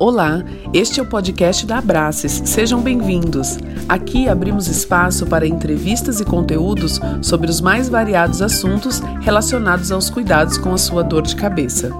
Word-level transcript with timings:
Olá, 0.00 0.42
este 0.72 0.98
é 0.98 1.02
o 1.02 1.06
podcast 1.06 1.66
da 1.66 1.76
Abraces. 1.76 2.40
Sejam 2.46 2.80
bem-vindos. 2.80 3.58
Aqui 3.86 4.30
abrimos 4.30 4.66
espaço 4.66 5.26
para 5.26 5.46
entrevistas 5.46 6.20
e 6.20 6.24
conteúdos 6.24 6.98
sobre 7.20 7.50
os 7.50 7.60
mais 7.60 7.86
variados 7.86 8.40
assuntos 8.40 9.00
relacionados 9.20 9.92
aos 9.92 10.08
cuidados 10.08 10.56
com 10.56 10.72
a 10.72 10.78
sua 10.78 11.04
dor 11.04 11.24
de 11.24 11.36
cabeça. 11.36 11.90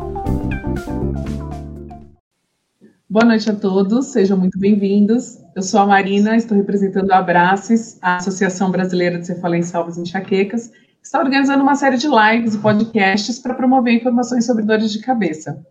Boa 3.07 3.27
noite 3.27 3.50
a 3.50 3.55
todos, 3.55 4.07
sejam 4.07 4.39
muito 4.39 4.59
bem-vindos. 4.59 5.37
Eu 5.55 5.61
sou 5.61 5.80
a 5.80 5.87
Marina, 5.87 6.35
estou 6.35 6.57
representando 6.57 7.11
a 7.11 7.19
Abraces, 7.19 7.98
a 8.01 8.17
Associação 8.17 8.71
Brasileira 8.71 9.19
de 9.19 9.27
Cefaleia 9.27 9.62
Salvas 9.62 9.98
e 9.98 10.01
Enxaquecas, 10.01 10.69
que 10.69 10.77
está 11.05 11.19
organizando 11.19 11.62
uma 11.62 11.75
série 11.75 11.98
de 11.98 12.09
lives 12.09 12.55
e 12.55 12.59
podcasts 12.61 13.39
para 13.39 13.53
promover 13.53 13.93
informações 13.93 14.46
sobre 14.46 14.64
dores 14.64 14.91
de 14.91 15.01
cabeça. 15.01 15.62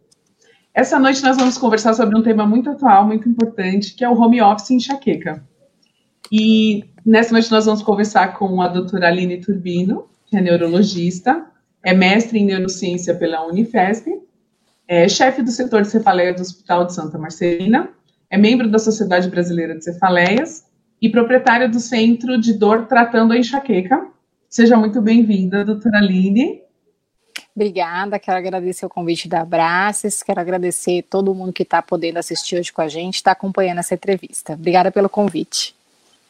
Essa 0.74 1.00
noite 1.00 1.24
nós 1.24 1.36
vamos 1.36 1.58
conversar 1.58 1.94
sobre 1.94 2.18
um 2.18 2.22
tema 2.22 2.46
muito 2.46 2.70
atual, 2.70 3.06
muito 3.06 3.28
importante, 3.28 3.96
que 3.96 4.04
é 4.04 4.10
o 4.10 4.20
home 4.20 4.42
office 4.42 4.72
enxaqueca. 4.72 5.44
E 6.32 6.86
nessa 7.06 7.32
noite 7.32 7.52
nós 7.52 7.66
vamos 7.66 7.82
conversar 7.82 8.38
com 8.38 8.62
a 8.62 8.68
doutora 8.68 9.08
Aline 9.08 9.42
Turbino, 9.42 10.08
que 10.28 10.38
é 10.38 10.42
neurologista, 10.42 11.46
é 11.84 11.94
mestre 11.94 12.40
em 12.40 12.46
neurociência 12.46 13.16
pela 13.16 13.46
Unifesp, 13.48 14.12
é 14.88 15.08
chefe 15.08 15.42
do 15.42 15.52
setor 15.52 15.82
de 15.82 15.90
cefaleia 15.90 16.34
do 16.34 16.42
Hospital 16.42 16.86
de 16.86 16.94
Santa 16.94 17.18
Marcelina, 17.18 17.90
é 18.30 18.38
membro 18.38 18.70
da 18.70 18.78
Sociedade 18.78 19.30
Brasileira 19.30 19.76
de 19.76 19.84
Cefaleias 19.84 20.66
e 21.02 21.10
proprietária 21.10 21.68
do 21.68 21.80
Centro 21.80 22.40
de 22.40 22.54
Dor 22.54 22.86
Tratando 22.86 23.34
a 23.34 23.38
Enxaqueca. 23.38 24.08
Seja 24.48 24.78
muito 24.78 25.02
bem-vinda, 25.02 25.66
doutora 25.66 25.98
Aline. 25.98 26.62
Obrigada, 27.60 28.18
quero 28.18 28.38
agradecer 28.38 28.86
o 28.86 28.90
convite 28.90 29.28
da 29.28 29.42
Abraços, 29.42 30.24
quero 30.24 30.40
agradecer 30.40 31.04
todo 31.10 31.36
mundo 31.36 31.52
que 31.52 31.64
está 31.64 31.82
podendo 31.82 32.18
assistir 32.18 32.58
hoje 32.58 32.72
com 32.72 32.82
a 32.82 32.88
gente, 32.88 33.16
está 33.16 33.34
acompanhando 33.34 33.80
essa 33.80 33.96
entrevista. 33.96 34.54
Obrigada 34.54 34.90
pelo 34.90 35.10
convite. 35.10 35.76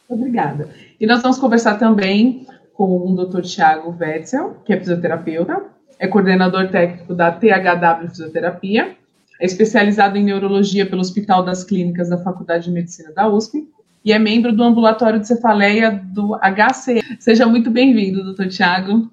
Obrigada. 0.08 0.68
E 1.00 1.06
nós 1.06 1.22
vamos 1.22 1.38
conversar 1.38 1.78
também 1.78 2.48
com 2.74 3.12
o 3.12 3.14
Dr. 3.14 3.42
Tiago 3.42 3.96
Wetzel, 3.96 4.56
que 4.64 4.72
é 4.72 4.76
fisioterapeuta, 4.80 5.66
é 6.00 6.08
coordenador 6.08 6.68
técnico 6.68 7.14
da 7.14 7.30
THW 7.30 8.08
Fisioterapia, 8.08 8.96
é 9.38 9.46
especializado 9.46 10.18
em 10.18 10.24
neurologia 10.24 10.84
pelo 10.84 11.00
Hospital 11.00 11.44
das 11.44 11.62
Clínicas 11.62 12.08
da 12.08 12.18
Faculdade 12.18 12.64
de 12.64 12.72
Medicina 12.72 13.12
da 13.12 13.28
USP 13.28 13.68
e 14.04 14.12
é 14.12 14.18
membro 14.18 14.52
do 14.52 14.64
ambulatório 14.64 15.20
de 15.20 15.28
cefaleia 15.28 15.92
do 15.92 16.36
HC. 16.38 17.04
Seja 17.20 17.46
muito 17.46 17.70
bem-vindo, 17.70 18.24
doutor 18.24 18.48
Tiago. 18.48 19.08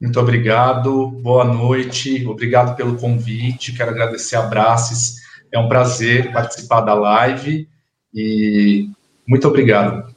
Muito 0.00 0.20
obrigado, 0.20 1.08
boa 1.08 1.44
noite, 1.44 2.24
obrigado 2.24 2.76
pelo 2.76 2.96
convite, 2.96 3.76
quero 3.76 3.90
agradecer 3.90 4.36
a 4.36 4.42
Braces, 4.42 5.16
é 5.52 5.58
um 5.58 5.68
prazer 5.68 6.32
participar 6.32 6.82
da 6.82 6.94
live 6.94 7.68
e 8.14 8.88
muito 9.26 9.48
obrigado. 9.48 10.14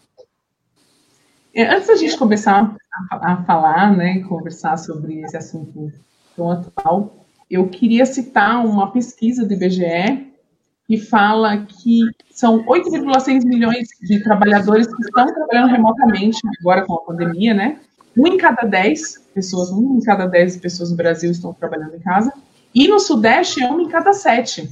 É, 1.53 1.67
antes 1.67 1.87
da 1.87 1.95
gente 1.95 2.15
começar 2.15 2.75
a, 3.09 3.33
a 3.33 3.43
falar, 3.43 3.97
né, 3.97 4.19
conversar 4.19 4.77
sobre 4.77 5.21
esse 5.21 5.35
assunto 5.35 5.91
tão 6.35 6.51
atual, 6.51 7.25
eu 7.49 7.67
queria 7.67 8.05
citar 8.05 8.63
uma 8.63 8.91
pesquisa 8.91 9.45
do 9.45 9.53
IBGE 9.53 10.31
que 10.85 10.97
fala 10.97 11.57
que 11.57 12.01
são 12.29 12.63
8,6 12.65 13.45
milhões 13.45 13.87
de 14.01 14.21
trabalhadores 14.23 14.87
que 14.87 15.01
estão 15.01 15.25
trabalhando 15.25 15.71
remotamente 15.71 16.39
agora 16.59 16.85
com 16.85 16.93
a 16.93 17.01
pandemia, 17.01 17.53
né? 17.53 17.79
Um 18.17 18.27
em 18.27 18.37
cada 18.37 18.63
dez 18.63 19.19
pessoas, 19.33 19.71
um 19.71 19.97
em 19.97 20.01
cada 20.01 20.25
dez 20.25 20.57
pessoas 20.57 20.91
no 20.91 20.97
Brasil 20.97 21.31
estão 21.31 21.53
trabalhando 21.53 21.95
em 21.95 21.99
casa, 21.99 22.33
e 22.73 22.87
no 22.87 22.99
Sudeste 22.99 23.63
é 23.63 23.71
um 23.71 23.81
em 23.81 23.87
cada 23.87 24.13
sete. 24.13 24.69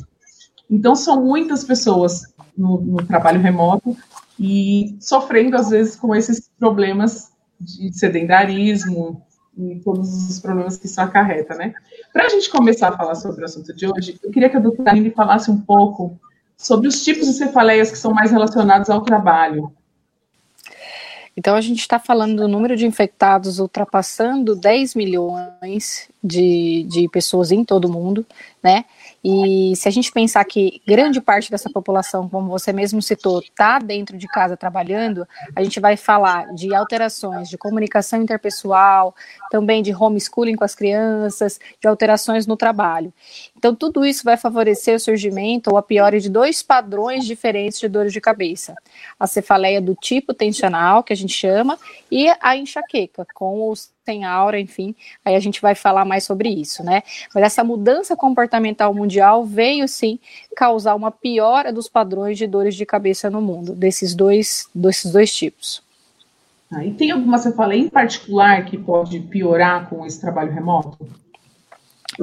Então 0.69 0.95
são 0.95 1.23
muitas 1.23 1.63
pessoas 1.63 2.23
no, 2.57 2.79
no 2.79 3.05
trabalho 3.05 3.41
remoto 3.41 3.95
e 4.39 4.95
sofrendo 4.99 5.57
às 5.57 5.69
vezes 5.69 5.95
com 5.95 6.15
esses 6.15 6.49
problemas 6.59 7.31
de 7.59 7.91
sedentarismo 7.91 9.21
e 9.57 9.81
todos 9.83 10.29
os 10.29 10.39
problemas 10.39 10.77
que 10.77 10.85
isso 10.85 11.01
acarreta, 11.01 11.55
né? 11.55 11.73
Para 12.13 12.25
a 12.25 12.29
gente 12.29 12.49
começar 12.49 12.89
a 12.89 12.97
falar 12.97 13.15
sobre 13.15 13.41
o 13.41 13.45
assunto 13.45 13.73
de 13.73 13.87
hoje, 13.87 14.17
eu 14.23 14.31
queria 14.31 14.49
que 14.49 14.55
a 14.55 14.59
doutora 14.59 14.91
Aline 14.91 15.11
falasse 15.11 15.51
um 15.51 15.59
pouco 15.59 16.17
sobre 16.57 16.87
os 16.87 17.03
tipos 17.03 17.27
de 17.27 17.33
cefaleias 17.33 17.91
que 17.91 17.97
são 17.97 18.13
mais 18.13 18.31
relacionados 18.31 18.89
ao 18.89 19.01
trabalho. 19.01 19.73
Então, 21.39 21.55
a 21.55 21.61
gente 21.61 21.79
está 21.79 21.97
falando 21.97 22.35
do 22.35 22.49
número 22.49 22.75
de 22.75 22.85
infectados 22.85 23.59
ultrapassando 23.59 24.57
10 24.57 24.93
milhões 24.93 26.09
de, 26.21 26.85
de 26.89 27.07
pessoas 27.07 27.49
em 27.49 27.63
todo 27.63 27.85
o 27.85 27.89
mundo, 27.89 28.25
né? 28.61 28.83
E 29.23 29.75
se 29.75 29.87
a 29.87 29.91
gente 29.91 30.11
pensar 30.11 30.43
que 30.45 30.81
grande 30.87 31.19
parte 31.19 31.51
dessa 31.51 31.69
população, 31.69 32.29
como 32.29 32.49
você 32.49 32.71
mesmo 32.71 33.01
citou, 33.01 33.39
está 33.39 33.79
dentro 33.79 34.17
de 34.17 34.27
casa 34.27 34.55
trabalhando, 34.55 35.27
a 35.55 35.63
gente 35.63 35.79
vai 35.79 35.97
falar 35.97 36.53
de 36.53 36.73
alterações 36.73 37.49
de 37.49 37.57
comunicação 37.57 38.21
interpessoal, 38.21 39.13
também 39.51 39.83
de 39.83 39.93
homeschooling 39.93 40.55
com 40.55 40.63
as 40.63 40.75
crianças, 40.75 41.59
de 41.81 41.87
alterações 41.87 42.47
no 42.47 42.55
trabalho. 42.55 43.13
Então, 43.57 43.75
tudo 43.75 44.05
isso 44.05 44.23
vai 44.23 44.37
favorecer 44.37 44.95
o 44.95 44.99
surgimento 44.99 45.69
ou 45.69 45.77
a 45.77 45.83
piora 45.83 46.19
de 46.19 46.29
dois 46.29 46.63
padrões 46.63 47.25
diferentes 47.25 47.79
de 47.79 47.89
dores 47.89 48.13
de 48.13 48.21
cabeça: 48.21 48.75
a 49.19 49.27
cefaleia 49.27 49.81
do 49.81 49.95
tipo 49.95 50.33
tensional, 50.33 51.03
que 51.03 51.11
a 51.13 51.15
gente 51.15 51.33
chama, 51.33 51.77
e 52.09 52.27
a 52.39 52.55
enxaqueca, 52.55 53.25
com 53.33 53.69
os 53.69 53.91
tem 54.09 54.25
aura, 54.25 54.59
enfim, 54.59 54.95
aí 55.23 55.35
a 55.35 55.39
gente 55.39 55.61
vai 55.61 55.75
falar 55.75 56.03
mais 56.03 56.23
sobre 56.23 56.49
isso, 56.49 56.83
né? 56.83 57.03
Mas 57.33 57.43
essa 57.43 57.63
mudança 57.63 58.15
comportamental 58.15 58.91
mundial 58.91 59.45
veio 59.45 59.87
sim 59.87 60.17
causar 60.55 60.95
uma 60.95 61.11
piora 61.11 61.71
dos 61.71 61.87
padrões 61.87 62.35
de 62.35 62.47
dores 62.47 62.73
de 62.73 62.87
cabeça 62.87 63.29
no 63.29 63.39
mundo, 63.39 63.75
desses 63.75 64.15
dois, 64.15 64.67
desses 64.73 65.11
dois 65.11 65.31
tipos. 65.31 65.83
Ah, 66.71 66.83
e 66.83 66.91
tem 66.91 67.11
alguma 67.11 67.37
cefaleia 67.37 67.81
em 67.81 67.87
particular 67.87 68.65
que 68.65 68.79
pode 68.79 69.19
piorar 69.19 69.87
com 69.87 70.03
esse 70.03 70.19
trabalho 70.19 70.51
remoto? 70.51 70.97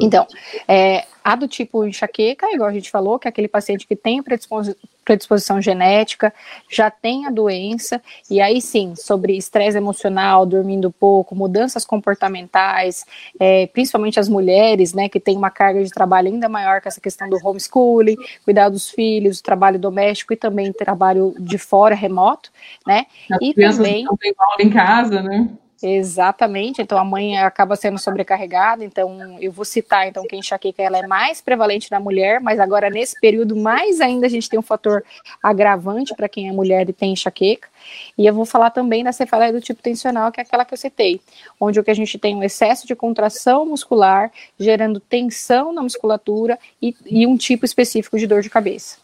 Então, 0.01 0.27
é, 0.69 1.05
a 1.25 1.35
do 1.35 1.49
tipo 1.49 1.85
enxaqueca, 1.85 2.47
igual 2.53 2.69
a 2.69 2.73
gente 2.73 2.91
falou, 2.91 3.19
que 3.19 3.27
é 3.27 3.31
aquele 3.31 3.49
paciente 3.49 3.87
que 3.87 3.97
tem 3.97 4.23
predisposição 4.23 5.61
genética, 5.61 6.33
já 6.71 6.89
tem 6.89 7.27
a 7.27 7.31
doença, 7.31 8.01
e 8.31 8.41
aí 8.41 8.61
sim, 8.61 8.95
sobre 8.95 9.37
estresse 9.37 9.77
emocional, 9.77 10.47
dormindo 10.47 10.91
pouco, 10.91 11.35
mudanças 11.35 11.85
comportamentais, 11.85 13.05
é, 13.41 13.67
principalmente 13.67 14.21
as 14.21 14.29
mulheres, 14.29 14.93
né, 14.95 15.09
que 15.09 15.19
tem 15.19 15.37
uma 15.37 15.51
carga 15.51 15.83
de 15.83 15.91
trabalho 15.91 16.29
ainda 16.29 16.49
maior 16.49 16.81
com 16.81 16.89
essa 16.89 17.01
questão 17.01 17.29
do 17.29 17.39
homeschooling, 17.45 18.17
cuidar 18.45 18.69
dos 18.69 18.89
filhos, 18.89 19.41
trabalho 19.41 19.79
doméstico 19.79 20.33
e 20.33 20.37
também 20.37 20.73
trabalho 20.73 21.35
de 21.41 21.59
fora, 21.59 21.95
remoto, 21.95 22.51
né, 22.87 23.07
as 23.31 23.39
e 23.41 23.55
também... 23.55 24.07
Aula 24.07 24.19
em 24.61 24.71
casa, 24.71 25.23
né? 25.23 25.49
Exatamente, 25.83 26.81
então 26.81 26.97
a 26.97 27.05
mãe 27.05 27.37
acaba 27.37 27.77
sendo 27.77 27.99
sobrecarregada, 27.99 28.83
então 28.83 29.37
eu 29.41 29.53
vou 29.53 29.65
citar 29.65 30.09
então 30.09 30.27
que 30.27 30.35
a 30.35 30.39
enxaqueca 30.39 30.83
ela 30.83 30.99
é 30.99 31.07
mais 31.07 31.43
prevalente 31.43 31.91
na 31.91 32.01
mulher, 32.01 32.41
mas 32.41 32.59
agora 32.59 32.89
nesse 32.89 33.21
período 33.21 33.55
mais 33.55 34.01
ainda 34.01 34.27
a 34.27 34.29
gente 34.29 34.49
tem 34.49 34.59
um 34.59 34.63
fator 34.63 35.05
agravante 35.43 36.15
para 36.15 36.31
quem 36.31 36.49
é 36.49 36.53
mulher 36.53 36.89
e 36.89 36.95
tem 36.95 37.13
enxaqueca, 37.13 37.69
e 38.17 38.27
eu 38.27 38.33
vou 38.33 38.47
falar 38.47 38.71
também 38.71 39.05
da 39.05 39.13
cefaleia 39.13 39.53
do 39.53 39.61
tipo 39.61 39.83
tensional, 39.83 40.33
que 40.33 40.41
é 40.41 40.43
aquela 40.43 40.65
que 40.65 40.73
eu 40.73 40.79
citei, 40.79 41.21
onde 41.61 41.79
o 41.79 41.85
que 41.85 41.91
a 41.91 41.95
gente 41.95 42.19
tem 42.19 42.35
um 42.35 42.43
excesso 42.43 42.87
de 42.87 42.97
contração 42.97 43.67
muscular, 43.67 44.33
gerando 44.59 44.99
tensão 44.99 45.75
na 45.75 45.83
musculatura 45.83 46.59
e, 46.81 46.97
e 47.05 47.27
um 47.27 47.37
tipo 47.37 47.67
específico 47.67 48.19
de 48.19 48.27
dor 48.27 48.41
de 48.41 48.49
cabeça. 48.49 48.97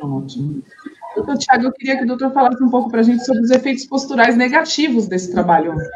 Ótimo. 0.00 0.62
Doutor 1.14 1.36
Tiago, 1.38 1.66
eu 1.66 1.72
queria 1.72 1.96
que 1.96 2.04
o 2.04 2.06
doutor 2.06 2.32
falasse 2.32 2.62
um 2.62 2.70
pouco 2.70 2.90
para 2.90 3.00
a 3.00 3.02
gente 3.02 3.24
sobre 3.24 3.42
os 3.42 3.50
efeitos 3.50 3.84
posturais 3.86 4.36
negativos 4.36 5.06
desse 5.06 5.30
trabalho 5.30 5.70
remoto. 5.72 5.92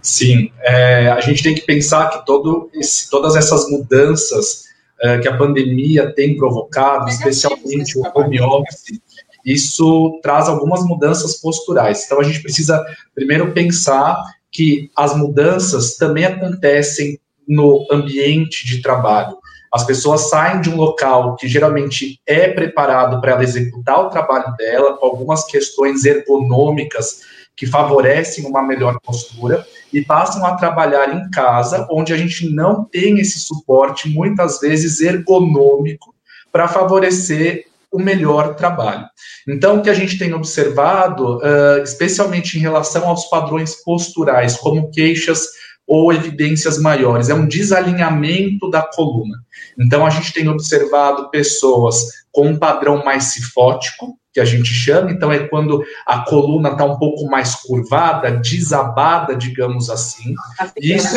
Sim, 0.00 0.52
é, 0.60 1.08
a 1.08 1.20
gente 1.20 1.42
tem 1.42 1.54
que 1.54 1.62
pensar 1.62 2.10
que 2.10 2.24
todo 2.24 2.70
esse, 2.72 3.10
todas 3.10 3.34
essas 3.34 3.68
mudanças 3.68 4.66
é, 5.02 5.18
que 5.18 5.28
a 5.28 5.36
pandemia 5.36 6.12
tem 6.12 6.36
provocado, 6.36 7.06
Negativos 7.06 7.36
especialmente 7.36 7.98
o 7.98 8.02
home 8.14 8.40
office, 8.40 9.00
isso 9.44 10.18
traz 10.22 10.48
algumas 10.48 10.84
mudanças 10.84 11.40
posturais. 11.40 12.04
Então 12.04 12.20
a 12.20 12.24
gente 12.24 12.40
precisa 12.40 12.84
primeiro 13.14 13.52
pensar 13.52 14.22
que 14.50 14.90
as 14.96 15.16
mudanças 15.16 15.96
também 15.96 16.24
acontecem 16.24 17.18
no 17.46 17.86
ambiente 17.90 18.66
de 18.66 18.82
trabalho. 18.82 19.36
As 19.76 19.84
pessoas 19.84 20.30
saem 20.30 20.62
de 20.62 20.70
um 20.70 20.76
local 20.76 21.36
que 21.36 21.46
geralmente 21.46 22.18
é 22.26 22.48
preparado 22.48 23.20
para 23.20 23.32
ela 23.32 23.44
executar 23.44 24.00
o 24.00 24.08
trabalho 24.08 24.56
dela, 24.56 24.96
com 24.96 25.04
algumas 25.04 25.44
questões 25.44 26.06
ergonômicas 26.06 27.20
que 27.54 27.66
favorecem 27.66 28.46
uma 28.46 28.62
melhor 28.62 28.98
postura, 29.04 29.66
e 29.92 30.00
passam 30.00 30.46
a 30.46 30.56
trabalhar 30.56 31.14
em 31.14 31.30
casa, 31.30 31.86
onde 31.90 32.10
a 32.14 32.16
gente 32.16 32.48
não 32.48 32.84
tem 32.84 33.20
esse 33.20 33.38
suporte, 33.38 34.08
muitas 34.08 34.60
vezes 34.60 34.98
ergonômico, 35.02 36.14
para 36.50 36.68
favorecer 36.68 37.66
o 37.92 37.98
melhor 37.98 38.54
trabalho. 38.54 39.04
Então, 39.46 39.76
o 39.76 39.82
que 39.82 39.90
a 39.90 39.94
gente 39.94 40.18
tem 40.18 40.32
observado, 40.32 41.38
especialmente 41.82 42.56
em 42.56 42.62
relação 42.62 43.06
aos 43.06 43.26
padrões 43.26 43.74
posturais, 43.84 44.56
como 44.56 44.90
queixas 44.90 45.48
ou 45.86 46.12
evidências 46.12 46.78
maiores, 46.78 47.28
é 47.28 47.34
um 47.34 47.46
desalinhamento 47.46 48.68
da 48.68 48.82
coluna. 48.82 49.38
Então, 49.78 50.04
a 50.04 50.10
gente 50.10 50.32
tem 50.32 50.48
observado 50.48 51.30
pessoas 51.30 52.24
com 52.32 52.48
um 52.48 52.58
padrão 52.58 53.04
mais 53.04 53.24
cifótico, 53.24 54.18
que 54.32 54.40
a 54.40 54.44
gente 54.44 54.68
chama, 54.68 55.10
então 55.10 55.32
é 55.32 55.48
quando 55.48 55.82
a 56.06 56.18
coluna 56.18 56.70
está 56.70 56.84
um 56.84 56.98
pouco 56.98 57.24
mais 57.24 57.54
curvada, 57.54 58.32
desabada, 58.32 59.34
digamos 59.34 59.88
assim. 59.88 60.34
Isso, 60.78 61.16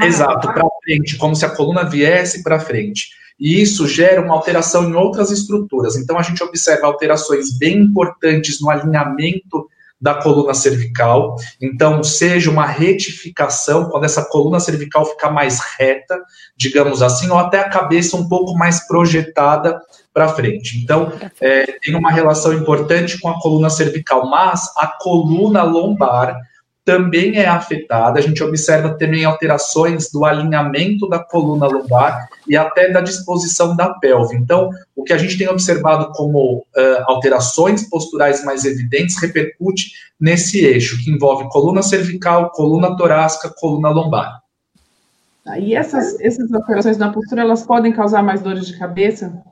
exato, 0.00 0.48
para 0.50 0.66
frente, 0.82 1.18
como 1.18 1.36
se 1.36 1.44
a 1.44 1.50
coluna 1.50 1.84
viesse 1.84 2.42
para 2.42 2.58
frente. 2.58 3.10
E 3.38 3.60
isso 3.60 3.86
gera 3.86 4.22
uma 4.22 4.34
alteração 4.34 4.88
em 4.88 4.94
outras 4.94 5.30
estruturas. 5.30 5.96
Então, 5.96 6.16
a 6.16 6.22
gente 6.22 6.42
observa 6.42 6.86
alterações 6.86 7.58
bem 7.58 7.78
importantes 7.78 8.60
no 8.60 8.70
alinhamento 8.70 9.68
da 10.02 10.14
coluna 10.14 10.52
cervical. 10.52 11.36
Então, 11.60 12.02
seja 12.02 12.50
uma 12.50 12.66
retificação, 12.66 13.88
quando 13.88 14.02
essa 14.02 14.24
coluna 14.24 14.58
cervical 14.58 15.06
ficar 15.06 15.30
mais 15.30 15.60
reta, 15.78 16.20
digamos 16.56 17.00
assim, 17.02 17.30
ou 17.30 17.38
até 17.38 17.60
a 17.60 17.68
cabeça 17.68 18.16
um 18.16 18.28
pouco 18.28 18.52
mais 18.54 18.84
projetada 18.88 19.80
para 20.12 20.28
frente. 20.28 20.76
Então, 20.82 21.12
é, 21.40 21.78
tem 21.80 21.94
uma 21.94 22.10
relação 22.10 22.52
importante 22.52 23.18
com 23.20 23.28
a 23.28 23.40
coluna 23.40 23.70
cervical, 23.70 24.28
mas 24.28 24.64
a 24.76 24.88
coluna 24.88 25.62
lombar 25.62 26.36
também 26.84 27.36
é 27.36 27.46
afetada. 27.46 28.18
A 28.18 28.22
gente 28.22 28.42
observa 28.42 28.96
também 28.96 29.24
alterações 29.24 30.10
do 30.10 30.24
alinhamento 30.24 31.08
da 31.08 31.18
coluna 31.18 31.66
lombar 31.66 32.28
e 32.48 32.56
até 32.56 32.90
da 32.90 33.00
disposição 33.00 33.76
da 33.76 33.94
pelve. 33.94 34.36
Então, 34.36 34.70
o 34.96 35.04
que 35.04 35.12
a 35.12 35.18
gente 35.18 35.38
tem 35.38 35.48
observado 35.48 36.10
como 36.12 36.58
uh, 36.58 37.04
alterações 37.06 37.88
posturais 37.88 38.44
mais 38.44 38.64
evidentes 38.64 39.20
repercute 39.20 39.92
nesse 40.20 40.64
eixo, 40.64 41.02
que 41.02 41.10
envolve 41.10 41.48
coluna 41.50 41.82
cervical, 41.82 42.50
coluna 42.50 42.96
torácica, 42.96 43.52
coluna 43.56 43.88
lombar. 43.88 44.42
E 45.58 45.74
essas, 45.74 46.20
essas 46.20 46.52
alterações 46.52 46.96
na 46.98 47.12
postura, 47.12 47.42
elas 47.42 47.64
podem 47.64 47.92
causar 47.92 48.22
mais 48.22 48.40
dores 48.40 48.66
de 48.66 48.78
cabeça? 48.78 49.42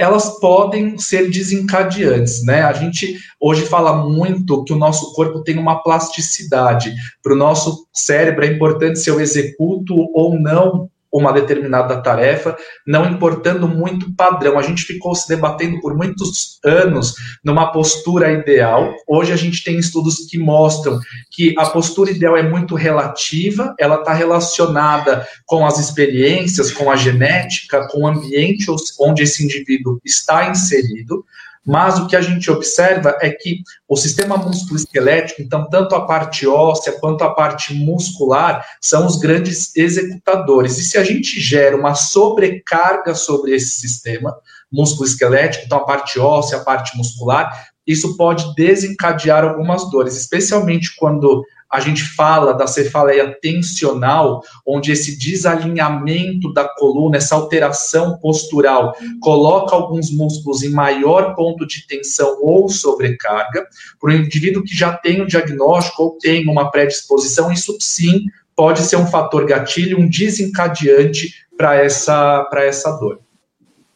Elas 0.00 0.40
podem 0.40 0.96
ser 0.96 1.30
desencadeantes, 1.30 2.42
né? 2.42 2.62
A 2.62 2.72
gente 2.72 3.18
hoje 3.38 3.66
fala 3.66 4.08
muito 4.08 4.64
que 4.64 4.72
o 4.72 4.78
nosso 4.78 5.12
corpo 5.12 5.44
tem 5.44 5.58
uma 5.58 5.82
plasticidade. 5.82 6.94
Para 7.22 7.34
o 7.34 7.36
nosso 7.36 7.86
cérebro 7.92 8.46
é 8.46 8.48
importante 8.48 8.98
se 8.98 9.10
eu 9.10 9.20
executo 9.20 9.94
ou 10.14 10.40
não 10.40 10.88
uma 11.12 11.32
determinada 11.32 12.00
tarefa, 12.00 12.56
não 12.86 13.10
importando 13.10 13.66
muito 13.66 14.06
o 14.06 14.14
padrão. 14.14 14.58
A 14.58 14.62
gente 14.62 14.84
ficou 14.84 15.14
se 15.14 15.28
debatendo 15.28 15.80
por 15.80 15.96
muitos 15.96 16.58
anos 16.64 17.14
numa 17.44 17.72
postura 17.72 18.32
ideal. 18.32 18.94
Hoje 19.08 19.32
a 19.32 19.36
gente 19.36 19.64
tem 19.64 19.78
estudos 19.78 20.26
que 20.28 20.38
mostram 20.38 21.00
que 21.30 21.54
a 21.58 21.66
postura 21.66 22.10
ideal 22.10 22.36
é 22.36 22.42
muito 22.42 22.74
relativa, 22.74 23.74
ela 23.78 23.96
está 23.96 24.12
relacionada 24.12 25.26
com 25.46 25.66
as 25.66 25.78
experiências, 25.78 26.70
com 26.70 26.90
a 26.90 26.96
genética, 26.96 27.88
com 27.88 28.02
o 28.02 28.06
ambiente 28.06 28.66
onde 29.00 29.22
esse 29.22 29.44
indivíduo 29.44 30.00
está 30.04 30.48
inserido. 30.48 31.24
Mas 31.66 31.98
o 31.98 32.06
que 32.06 32.16
a 32.16 32.22
gente 32.22 32.50
observa 32.50 33.16
é 33.20 33.30
que 33.30 33.62
o 33.86 33.96
sistema 33.96 34.36
músculo-esquelético, 34.36 35.42
então, 35.42 35.68
tanto 35.68 35.94
a 35.94 36.06
parte 36.06 36.46
óssea 36.46 36.98
quanto 36.98 37.22
a 37.22 37.34
parte 37.34 37.74
muscular, 37.74 38.64
são 38.80 39.06
os 39.06 39.16
grandes 39.16 39.76
executadores. 39.76 40.78
E 40.78 40.84
se 40.84 40.96
a 40.96 41.04
gente 41.04 41.38
gera 41.38 41.76
uma 41.76 41.94
sobrecarga 41.94 43.14
sobre 43.14 43.54
esse 43.54 43.78
sistema 43.78 44.34
músculo-esquelético, 44.72 45.64
então 45.66 45.78
a 45.78 45.84
parte 45.84 46.18
óssea, 46.18 46.58
a 46.58 46.64
parte 46.64 46.96
muscular, 46.96 47.68
isso 47.86 48.16
pode 48.16 48.54
desencadear 48.54 49.44
algumas 49.44 49.90
dores, 49.90 50.16
especialmente 50.16 50.94
quando 50.96 51.44
a 51.70 51.78
gente 51.78 52.02
fala 52.02 52.52
da 52.52 52.66
cefaleia 52.66 53.32
tensional, 53.40 54.42
onde 54.66 54.90
esse 54.90 55.16
desalinhamento 55.16 56.52
da 56.52 56.68
coluna, 56.68 57.16
essa 57.16 57.36
alteração 57.36 58.18
postural, 58.18 58.94
coloca 59.20 59.76
alguns 59.76 60.10
músculos 60.10 60.62
em 60.62 60.70
maior 60.70 61.34
ponto 61.36 61.64
de 61.66 61.86
tensão 61.86 62.38
ou 62.42 62.68
sobrecarga. 62.68 63.66
Para 64.00 64.10
o 64.10 64.14
indivíduo 64.14 64.64
que 64.64 64.76
já 64.76 64.92
tem 64.92 65.22
o 65.22 65.26
diagnóstico 65.26 66.02
ou 66.02 66.18
tem 66.18 66.48
uma 66.48 66.70
predisposição, 66.70 67.52
isso 67.52 67.76
sim 67.78 68.26
pode 68.56 68.80
ser 68.80 68.96
um 68.96 69.06
fator 69.06 69.46
gatilho, 69.46 69.98
um 69.98 70.08
desencadeante 70.08 71.46
para 71.56 71.76
essa, 71.76 72.48
essa 72.56 72.90
dor. 72.98 73.20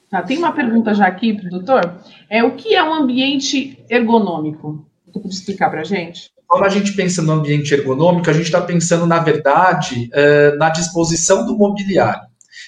Tá, 0.09 0.23
tem 0.23 0.39
uma 0.39 0.53
pergunta 0.53 0.95
já 0.95 1.07
aqui 1.07 1.35
para 1.35 1.49
o 1.49 1.51
doutor. 1.51 1.97
É, 2.31 2.45
o 2.45 2.53
que 2.53 2.75
é 2.75 2.83
um 2.85 2.95
ambiente 2.95 3.85
ergonômico? 3.91 4.87
Você 5.07 5.21
pode 5.21 5.35
explicar 5.35 5.71
para 5.71 5.81
a 5.81 5.85
gente? 5.85 6.34
Quando 6.47 6.65
a 6.65 6.69
gente 6.69 6.93
pensa 6.93 7.23
no 7.23 7.33
ambiente 7.33 7.73
ergonômico, 7.75 8.31
a 8.31 8.33
gente 8.33 8.47
está 8.47 8.61
pensando, 8.61 9.07
na 9.07 9.19
verdade, 9.19 10.11
uh, 10.13 10.57
na 10.57 10.71
disposição 10.71 11.45
do 11.47 11.57
mobiliário. 11.57 12.23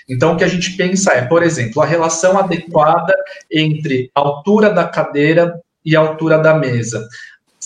Então, 0.09 0.33
o 0.33 0.37
que 0.37 0.45
a 0.45 0.49
gente 0.49 0.77
pensa 0.77 1.13
é, 1.13 1.23
por 1.23 1.43
exemplo, 1.43 1.83
a 1.83 1.87
relação 1.87 2.39
adequada 2.39 3.15
entre 3.51 4.11
a 4.15 4.21
altura 4.21 4.71
da 4.71 4.85
cadeira 4.85 5.61
e 5.85 5.97
a 5.97 6.01
altura 6.01 6.39
da 6.39 6.55
mesa. 6.55 7.07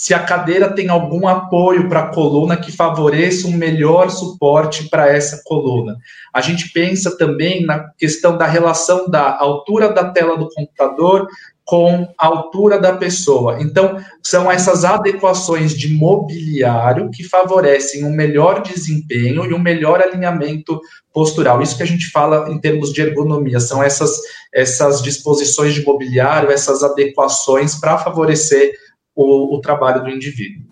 Se 0.00 0.14
a 0.14 0.18
cadeira 0.20 0.72
tem 0.72 0.88
algum 0.88 1.28
apoio 1.28 1.86
para 1.86 2.00
a 2.00 2.08
coluna 2.08 2.56
que 2.56 2.72
favoreça 2.72 3.46
um 3.46 3.52
melhor 3.52 4.08
suporte 4.08 4.88
para 4.88 5.06
essa 5.06 5.42
coluna. 5.44 5.98
A 6.32 6.40
gente 6.40 6.72
pensa 6.72 7.18
também 7.18 7.66
na 7.66 7.80
questão 7.98 8.38
da 8.38 8.46
relação 8.46 9.10
da 9.10 9.38
altura 9.38 9.92
da 9.92 10.10
tela 10.10 10.38
do 10.38 10.48
computador 10.48 11.28
com 11.66 12.08
a 12.18 12.26
altura 12.26 12.80
da 12.80 12.96
pessoa. 12.96 13.58
Então, 13.60 14.02
são 14.22 14.50
essas 14.50 14.86
adequações 14.86 15.76
de 15.76 15.92
mobiliário 15.92 17.10
que 17.10 17.22
favorecem 17.22 18.02
um 18.02 18.10
melhor 18.10 18.62
desempenho 18.62 19.44
e 19.44 19.52
um 19.52 19.58
melhor 19.58 20.00
alinhamento 20.00 20.80
postural. 21.12 21.60
Isso 21.60 21.76
que 21.76 21.82
a 21.82 21.86
gente 21.86 22.10
fala 22.10 22.50
em 22.50 22.58
termos 22.58 22.90
de 22.90 23.02
ergonomia, 23.02 23.60
são 23.60 23.82
essas, 23.82 24.18
essas 24.50 25.02
disposições 25.02 25.74
de 25.74 25.84
mobiliário, 25.84 26.50
essas 26.50 26.82
adequações 26.82 27.74
para 27.74 27.98
favorecer 27.98 28.72
o, 29.24 29.54
o, 29.56 29.60
trabalho 29.60 30.02
do 30.02 30.10
indivíduo. 30.10 30.62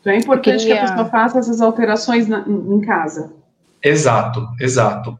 Então, 0.00 0.12
é 0.12 0.18
importante 0.18 0.66
que 0.66 0.72
a 0.72 0.88
pessoa 0.88 1.04
faça 1.06 1.38
essas 1.38 1.60
alterações 1.60 2.28
na, 2.28 2.44
em 2.46 2.80
casa. 2.80 3.32
Exato, 3.82 4.46
exato. 4.60 5.18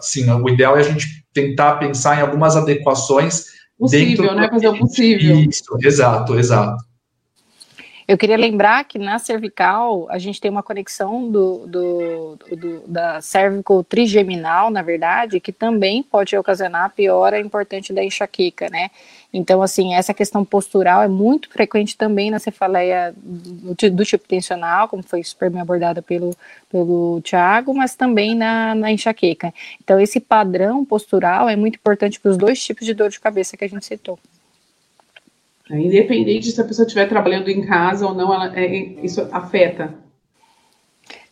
Sim, 0.00 0.30
o 0.30 0.48
ideal 0.48 0.76
é 0.76 0.80
a 0.80 0.82
gente 0.82 1.24
tentar 1.32 1.76
pensar 1.76 2.18
em 2.18 2.22
algumas 2.22 2.56
adequações 2.56 3.56
Possível, 3.78 4.34
né? 4.34 4.48
Fazer 4.48 4.68
o 4.68 4.78
possível. 4.78 5.36
Isso, 5.36 5.64
exato, 5.82 6.38
exato. 6.38 6.82
Eu 8.08 8.16
queria 8.16 8.36
lembrar 8.36 8.84
que 8.84 9.00
na 9.00 9.18
cervical 9.18 10.06
a 10.08 10.16
gente 10.16 10.40
tem 10.40 10.48
uma 10.48 10.62
conexão 10.62 11.28
do, 11.28 11.66
do, 11.66 12.38
do, 12.56 12.80
da 12.86 13.20
cervical 13.20 13.82
trigeminal, 13.82 14.70
na 14.70 14.80
verdade, 14.80 15.40
que 15.40 15.52
também 15.52 16.04
pode 16.04 16.36
ocasionar 16.36 16.94
piora 16.94 17.40
importante 17.40 17.92
da 17.92 18.04
enxaqueca, 18.04 18.68
né? 18.70 18.92
Então, 19.32 19.60
assim, 19.60 19.94
essa 19.94 20.14
questão 20.14 20.44
postural 20.44 21.02
é 21.02 21.08
muito 21.08 21.50
frequente 21.50 21.96
também 21.96 22.30
na 22.30 22.38
cefaleia 22.38 23.12
do, 23.16 23.74
do 23.90 24.04
tipo 24.04 24.28
tensional, 24.28 24.86
como 24.88 25.02
foi 25.02 25.24
super 25.24 25.50
bem 25.50 25.60
abordada 25.60 26.00
pelo, 26.00 26.30
pelo 26.70 27.20
Tiago, 27.22 27.74
mas 27.74 27.96
também 27.96 28.36
na, 28.36 28.72
na 28.76 28.92
enxaqueca. 28.92 29.52
Então, 29.82 29.98
esse 29.98 30.20
padrão 30.20 30.84
postural 30.84 31.48
é 31.48 31.56
muito 31.56 31.74
importante 31.74 32.20
para 32.20 32.30
os 32.30 32.36
dois 32.36 32.62
tipos 32.62 32.86
de 32.86 32.94
dor 32.94 33.10
de 33.10 33.18
cabeça 33.18 33.56
que 33.56 33.64
a 33.64 33.68
gente 33.68 33.84
citou. 33.84 34.16
É, 35.70 35.78
independente 35.78 36.50
se 36.50 36.60
a 36.60 36.64
pessoa 36.64 36.86
estiver 36.86 37.08
trabalhando 37.08 37.48
em 37.48 37.66
casa 37.66 38.06
ou 38.06 38.14
não, 38.14 38.32
ela, 38.32 38.56
é, 38.58 38.66
isso 39.02 39.20
afeta. 39.32 39.94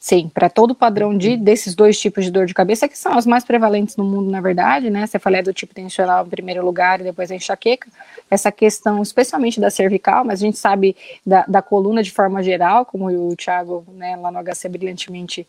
Sim, 0.05 0.29
para 0.29 0.51
todo 0.51 0.73
o 0.73 0.75
padrão 0.75 1.17
de, 1.17 1.35
desses 1.35 1.75
dois 1.75 1.99
tipos 1.99 2.27
de 2.27 2.31
dor 2.31 2.45
de 2.45 2.53
cabeça, 2.53 2.87
que 2.87 2.99
são 2.99 3.17
as 3.17 3.25
mais 3.25 3.43
prevalentes 3.43 3.97
no 3.97 4.05
mundo, 4.05 4.31
na 4.31 4.39
verdade, 4.39 4.91
né? 4.91 5.07
Você 5.07 5.19
falou 5.19 5.43
do 5.43 5.55
tipo 5.55 5.75
tensional 5.75 6.27
em 6.27 6.29
primeiro 6.29 6.63
lugar 6.63 7.01
e 7.01 7.05
depois 7.05 7.31
a 7.31 7.35
enxaqueca. 7.35 7.89
Essa 8.31 8.53
questão, 8.53 9.01
especialmente 9.01 9.59
da 9.59 9.71
cervical, 9.71 10.23
mas 10.23 10.43
a 10.43 10.45
gente 10.45 10.59
sabe 10.59 10.95
da, 11.25 11.47
da 11.49 11.63
coluna 11.63 12.03
de 12.03 12.11
forma 12.11 12.43
geral, 12.43 12.85
como 12.85 13.07
o 13.07 13.35
Thiago, 13.35 13.83
né, 13.95 14.15
lá 14.17 14.31
no 14.31 14.43
HC 14.45 14.69
brilhantemente 14.69 15.47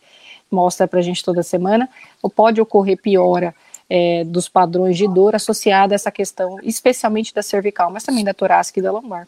mostra 0.49 0.87
para 0.87 0.99
a 0.99 1.03
gente 1.03 1.21
toda 1.21 1.43
semana, 1.43 1.89
ou 2.23 2.29
pode 2.29 2.61
ocorrer 2.61 2.97
piora 2.97 3.53
é, 3.89 4.23
dos 4.23 4.49
padrões 4.49 4.97
de 4.97 5.07
dor 5.07 5.35
associada 5.35 5.93
a 5.93 5.95
essa 5.95 6.11
questão, 6.11 6.57
especialmente 6.63 7.33
da 7.33 7.41
cervical, 7.41 7.91
mas 7.91 8.03
também 8.03 8.23
da 8.23 8.33
torácica 8.33 8.79
e 8.79 8.83
da 8.83 8.91
lombar. 8.91 9.27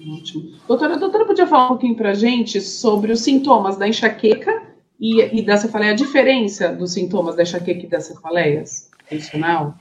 Ótimo. 0.00 0.52
Doutora, 0.68 0.94
a 0.94 0.98
doutora 0.98 1.24
podia 1.24 1.46
falar 1.46 1.66
um 1.66 1.68
pouquinho 1.68 1.94
para 1.94 2.10
a 2.10 2.14
gente 2.14 2.60
sobre 2.60 3.12
os 3.12 3.20
sintomas 3.20 3.76
da 3.76 3.88
enxaqueca 3.88 4.62
e, 5.00 5.38
e 5.38 5.42
da 5.42 5.56
cefaleia, 5.56 5.92
a 5.92 5.96
diferença 5.96 6.72
dos 6.72 6.92
sintomas 6.92 7.34
da 7.34 7.42
enxaqueca 7.42 7.86
e 7.86 7.88
das 7.88 8.04
cefaleias 8.04 8.90
funcional? 9.08 9.74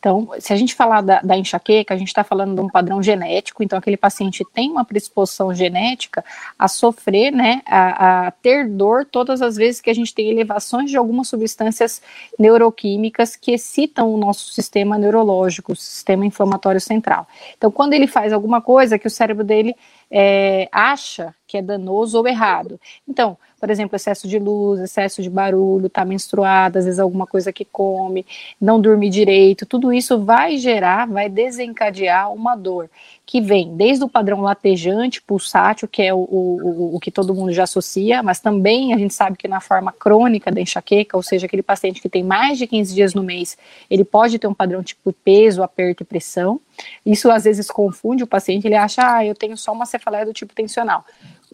Então, 0.00 0.30
se 0.38 0.50
a 0.50 0.56
gente 0.56 0.74
falar 0.74 1.02
da, 1.02 1.20
da 1.20 1.36
enxaqueca, 1.36 1.92
a 1.92 1.96
gente 1.96 2.08
está 2.08 2.24
falando 2.24 2.54
de 2.54 2.60
um 2.62 2.68
padrão 2.68 3.02
genético, 3.02 3.62
então 3.62 3.78
aquele 3.78 3.98
paciente 3.98 4.42
tem 4.54 4.70
uma 4.70 4.82
predisposição 4.82 5.54
genética 5.54 6.24
a 6.58 6.66
sofrer, 6.68 7.30
né, 7.30 7.60
a, 7.66 8.28
a, 8.28 8.30
ter 8.30 8.66
dor 8.66 9.04
todas 9.04 9.42
as 9.42 9.56
vezes 9.56 9.78
que 9.78 9.90
a 9.90 9.94
gente 9.94 10.14
tem 10.14 10.30
elevações 10.30 10.90
de 10.90 10.96
algumas 10.96 11.28
substâncias 11.28 12.00
neuroquímicas 12.38 13.36
que 13.36 13.52
excitam 13.52 14.12
o 14.12 14.16
nosso 14.16 14.54
sistema 14.54 14.96
neurológico, 14.96 15.72
o 15.72 15.76
sistema 15.76 16.24
inflamatório 16.24 16.80
central. 16.80 17.28
Então, 17.58 17.70
quando 17.70 17.92
ele 17.92 18.06
faz 18.06 18.32
alguma 18.32 18.62
coisa 18.62 18.98
que 18.98 19.06
o 19.06 19.10
cérebro 19.10 19.44
dele 19.44 19.76
é, 20.10 20.66
acha 20.72 21.34
que 21.50 21.58
é 21.58 21.62
danoso 21.62 22.16
ou 22.16 22.28
errado. 22.28 22.80
Então, 23.08 23.36
por 23.58 23.68
exemplo, 23.68 23.96
excesso 23.96 24.28
de 24.28 24.38
luz, 24.38 24.80
excesso 24.80 25.20
de 25.20 25.28
barulho, 25.28 25.90
tá 25.90 26.04
menstruada, 26.04 26.78
às 26.78 26.84
vezes 26.84 27.00
alguma 27.00 27.26
coisa 27.26 27.52
que 27.52 27.64
come, 27.64 28.24
não 28.60 28.80
dormir 28.80 29.10
direito, 29.10 29.66
tudo 29.66 29.92
isso 29.92 30.18
vai 30.20 30.56
gerar, 30.56 31.08
vai 31.08 31.28
desencadear 31.28 32.32
uma 32.32 32.54
dor 32.54 32.88
que 33.26 33.40
vem 33.40 33.76
desde 33.76 34.04
o 34.04 34.08
padrão 34.08 34.40
latejante, 34.40 35.22
pulsátil, 35.22 35.86
que 35.86 36.02
é 36.02 36.14
o, 36.14 36.18
o, 36.18 36.96
o 36.96 37.00
que 37.00 37.10
todo 37.10 37.34
mundo 37.34 37.52
já 37.52 37.64
associa, 37.64 38.22
mas 38.22 38.40
também 38.40 38.94
a 38.94 38.98
gente 38.98 39.14
sabe 39.14 39.36
que 39.36 39.46
na 39.46 39.60
forma 39.60 39.92
crônica 39.92 40.50
da 40.50 40.60
enxaqueca, 40.60 41.16
ou 41.16 41.22
seja, 41.22 41.46
aquele 41.46 41.62
paciente 41.62 42.00
que 42.00 42.08
tem 42.08 42.24
mais 42.24 42.58
de 42.58 42.66
15 42.66 42.94
dias 42.94 43.14
no 43.14 43.22
mês, 43.22 43.58
ele 43.88 44.04
pode 44.04 44.38
ter 44.38 44.46
um 44.46 44.54
padrão 44.54 44.82
tipo 44.82 45.12
peso, 45.12 45.62
aperto 45.62 46.02
e 46.02 46.06
pressão. 46.06 46.60
Isso 47.04 47.30
às 47.30 47.44
vezes 47.44 47.70
confunde 47.70 48.24
o 48.24 48.26
paciente, 48.26 48.66
ele 48.66 48.74
acha, 48.76 49.16
ah, 49.16 49.24
eu 49.24 49.34
tenho 49.34 49.56
só 49.56 49.72
uma 49.72 49.86
cefaleia 49.86 50.24
do 50.24 50.32
tipo 50.32 50.54
tensional 50.54 51.04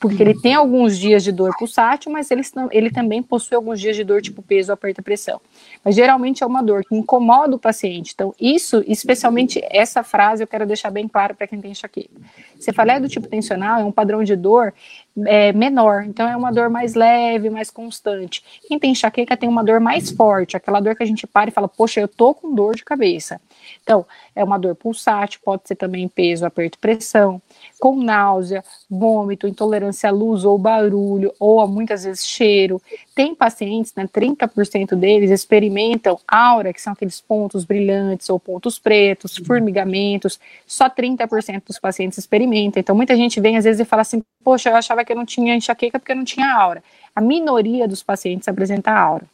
porque 0.00 0.22
ele 0.22 0.40
tem 0.40 0.54
alguns 0.54 0.96
dias 0.96 1.24
de 1.24 1.32
dor 1.32 1.56
pulsátil, 1.58 2.12
mas 2.12 2.30
ele, 2.30 2.42
ele 2.70 2.90
também 2.90 3.22
possui 3.22 3.56
alguns 3.56 3.80
dias 3.80 3.96
de 3.96 4.04
dor 4.04 4.22
tipo 4.22 4.40
peso, 4.42 4.72
aperto 4.72 5.00
e 5.00 5.04
pressão. 5.04 5.40
Mas 5.84 5.96
geralmente 5.96 6.44
é 6.44 6.46
uma 6.46 6.62
dor 6.62 6.84
que 6.84 6.94
incomoda 6.94 7.56
o 7.56 7.58
paciente. 7.58 8.12
Então, 8.14 8.32
isso, 8.40 8.84
especialmente 8.86 9.60
essa 9.64 10.04
frase, 10.04 10.42
eu 10.42 10.46
quero 10.46 10.66
deixar 10.66 10.90
bem 10.90 11.08
claro 11.08 11.34
para 11.34 11.48
quem 11.48 11.60
tem 11.60 11.72
enxaqueca. 11.72 12.10
Cefaleia 12.60 13.00
do 13.00 13.08
tipo 13.08 13.26
tensional 13.26 13.80
é 13.80 13.84
um 13.84 13.90
padrão 13.90 14.22
de 14.22 14.36
dor 14.36 14.72
é, 15.26 15.52
menor, 15.52 16.04
então 16.04 16.28
é 16.28 16.36
uma 16.36 16.52
dor 16.52 16.70
mais 16.70 16.94
leve, 16.94 17.50
mais 17.50 17.70
constante. 17.70 18.42
Quem 18.68 18.78
tem 18.78 18.92
enxaqueca 18.92 19.36
tem 19.36 19.48
uma 19.48 19.64
dor 19.64 19.80
mais 19.80 20.10
forte, 20.10 20.56
aquela 20.56 20.78
dor 20.78 20.94
que 20.94 21.02
a 21.02 21.06
gente 21.06 21.26
para 21.26 21.50
e 21.50 21.52
fala, 21.52 21.66
poxa, 21.68 22.00
eu 22.00 22.06
tô 22.06 22.34
com 22.34 22.54
dor 22.54 22.76
de 22.76 22.84
cabeça. 22.84 23.40
Então, 23.82 24.06
é 24.34 24.44
uma 24.44 24.58
dor 24.58 24.74
pulsátil, 24.76 25.40
pode 25.44 25.62
ser 25.66 25.74
também 25.74 26.06
peso, 26.08 26.46
aperto 26.46 26.78
e 26.78 26.80
pressão, 26.80 27.42
com 27.80 27.96
náusea, 27.96 28.64
vômito, 28.88 29.48
intolerância 29.48 29.87
à 30.06 30.10
luz 30.10 30.44
ou 30.44 30.58
barulho, 30.58 31.32
ou 31.38 31.66
muitas 31.66 32.04
vezes 32.04 32.26
cheiro. 32.26 32.80
Tem 33.14 33.34
pacientes, 33.34 33.94
né, 33.94 34.06
30% 34.06 34.94
deles 34.96 35.30
experimentam 35.30 36.18
aura, 36.26 36.72
que 36.72 36.80
são 36.80 36.92
aqueles 36.92 37.20
pontos 37.20 37.64
brilhantes 37.64 38.28
ou 38.30 38.38
pontos 38.38 38.78
pretos, 38.78 39.36
formigamentos, 39.38 40.38
só 40.66 40.88
30% 40.88 41.62
dos 41.66 41.78
pacientes 41.78 42.18
experimentam. 42.18 42.80
Então, 42.80 42.94
muita 42.94 43.16
gente 43.16 43.40
vem 43.40 43.56
às 43.56 43.64
vezes 43.64 43.80
e 43.80 43.84
fala 43.84 44.02
assim, 44.02 44.22
poxa, 44.42 44.70
eu 44.70 44.76
achava 44.76 45.04
que 45.04 45.12
eu 45.12 45.16
não 45.16 45.24
tinha 45.24 45.54
enxaqueca 45.54 45.98
porque 45.98 46.12
eu 46.12 46.16
não 46.16 46.24
tinha 46.24 46.52
aura. 46.52 46.82
A 47.14 47.20
minoria 47.20 47.88
dos 47.88 48.02
pacientes 48.02 48.48
apresenta 48.48 48.92
aura. 48.92 49.24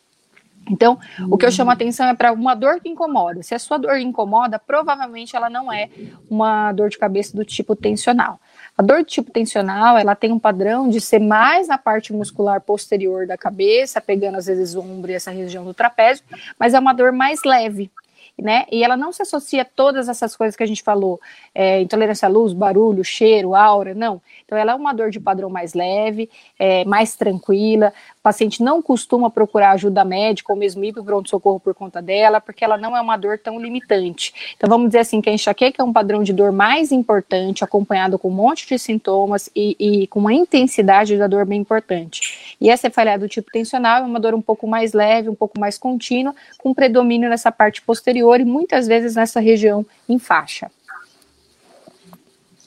Então, 0.70 0.99
o 1.28 1.37
que 1.37 1.44
eu 1.44 1.52
chamo 1.52 1.70
a 1.70 1.75
atenção 1.75 2.06
é 2.08 2.14
para 2.14 2.32
uma 2.32 2.54
dor 2.54 2.80
que 2.80 2.88
incomoda. 2.88 3.42
Se 3.42 3.54
a 3.54 3.58
sua 3.58 3.78
dor 3.78 3.99
incomoda, 3.99 4.58
provavelmente 4.58 5.37
ela 5.37 5.50
não 5.50 5.73
é 5.73 5.90
uma 6.30 6.73
dor 6.73 6.88
de 6.88 6.99
cabeça 6.99 7.37
do 7.37 7.44
tipo 7.44 7.76
tensional. 7.76 8.40
A 8.76 8.83
dor 8.83 8.99
do 8.99 9.04
tipo 9.04 9.31
tensional, 9.31 9.97
ela 9.97 10.14
tem 10.16 10.33
um 10.33 10.38
padrão 10.38 10.88
de 10.88 11.00
ser 11.00 11.21
mais 11.21 11.69
na 11.69 11.78
parte 11.78 12.12
muscular 12.12 12.61
posterior 12.61 13.26
da 13.26 13.38
cabeça, 13.38 14.00
pegando 14.00 14.37
às 14.37 14.47
vezes 14.47 14.75
o 14.75 14.81
ombro 14.81 15.11
e 15.11 15.14
essa 15.14 15.31
região 15.31 15.64
do 15.64 15.73
trapézio, 15.73 16.25
mas 16.59 16.75
é 16.75 16.78
uma 16.78 16.93
dor 16.93 17.12
mais 17.12 17.40
leve 17.45 17.90
né? 18.38 18.64
E 18.71 18.83
ela 18.83 18.97
não 18.97 19.12
se 19.12 19.23
associa 19.23 19.62
a 19.62 19.64
todas 19.64 20.09
essas 20.09 20.37
coisas 20.37 20.57
que 20.57 20.62
a 20.62 20.66
gente 20.66 20.83
falou, 20.83 21.21
é, 21.54 21.81
intolerância 21.81 22.26
à 22.26 22.28
luz, 22.28 22.52
barulho, 22.52 23.04
cheiro, 23.04 23.54
aura, 23.54 23.95
não. 23.95 24.21
Então 24.45 24.59
ela 24.59 24.73
é 24.73 24.75
uma 24.75 24.93
dor 24.93 25.11
de 25.11 25.21
padrão 25.21 25.49
mais 25.49 25.75
leve, 25.75 26.28
é, 26.59 26.85
mais 26.85 27.14
tranquila. 27.14 27.93
Paciente 28.25 28.62
não 28.62 28.81
costuma 28.81 29.28
procurar 29.28 29.73
ajuda 29.73 30.02
médica 30.02 30.50
ou 30.50 30.59
mesmo 30.59 30.83
ir 30.83 30.95
para 30.95 31.02
o 31.02 31.04
pronto-socorro 31.04 31.61
por 31.61 31.75
conta 31.75 32.00
dela, 32.00 32.40
porque 32.40 32.64
ela 32.64 32.78
não 32.78 32.97
é 32.97 33.00
uma 33.02 33.19
dor 33.19 33.38
tão 33.38 33.61
limitante. 33.61 34.33
Então 34.57 34.66
vamos 34.66 34.88
dizer 34.88 35.00
assim 35.00 35.21
que 35.21 35.28
a 35.28 35.33
enxaqueca 35.35 35.83
é 35.83 35.85
um 35.85 35.93
padrão 35.93 36.23
de 36.23 36.33
dor 36.33 36.50
mais 36.50 36.90
importante, 36.90 37.62
acompanhado 37.62 38.19
com 38.19 38.28
um 38.28 38.35
monte 38.35 38.66
de 38.66 38.78
sintomas 38.78 39.50
e, 39.54 39.76
e 39.78 40.07
com 40.07 40.21
uma 40.21 40.33
intensidade 40.33 41.19
da 41.19 41.26
dor 41.26 41.45
bem 41.45 41.61
importante. 41.61 42.57
E 42.59 42.71
essa 42.71 42.88
cefaleia 42.88 43.19
do 43.19 43.28
tipo 43.28 43.50
tensional 43.50 44.04
é 44.04 44.07
uma 44.07 44.19
dor 44.19 44.33
um 44.33 44.40
pouco 44.40 44.66
mais 44.66 44.95
leve, 44.95 45.28
um 45.28 45.35
pouco 45.35 45.61
mais 45.61 45.76
contínua, 45.76 46.35
com 46.57 46.73
predomínio 46.73 47.28
nessa 47.28 47.52
parte 47.52 47.83
posterior 47.83 48.40
e 48.40 48.45
muitas 48.47 48.87
vezes 48.87 49.16
nessa 49.16 49.38
região 49.38 49.85
em 50.09 50.19
faixa. 50.19 50.71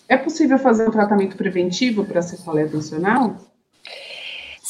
É 0.07 0.17
possível 0.17 0.59
fazer 0.59 0.87
um 0.87 0.91
tratamento 0.91 1.35
preventivo 1.35 2.05
para 2.05 2.19
a 2.19 2.21
cefaleia 2.21 2.69
tensional? 2.69 3.37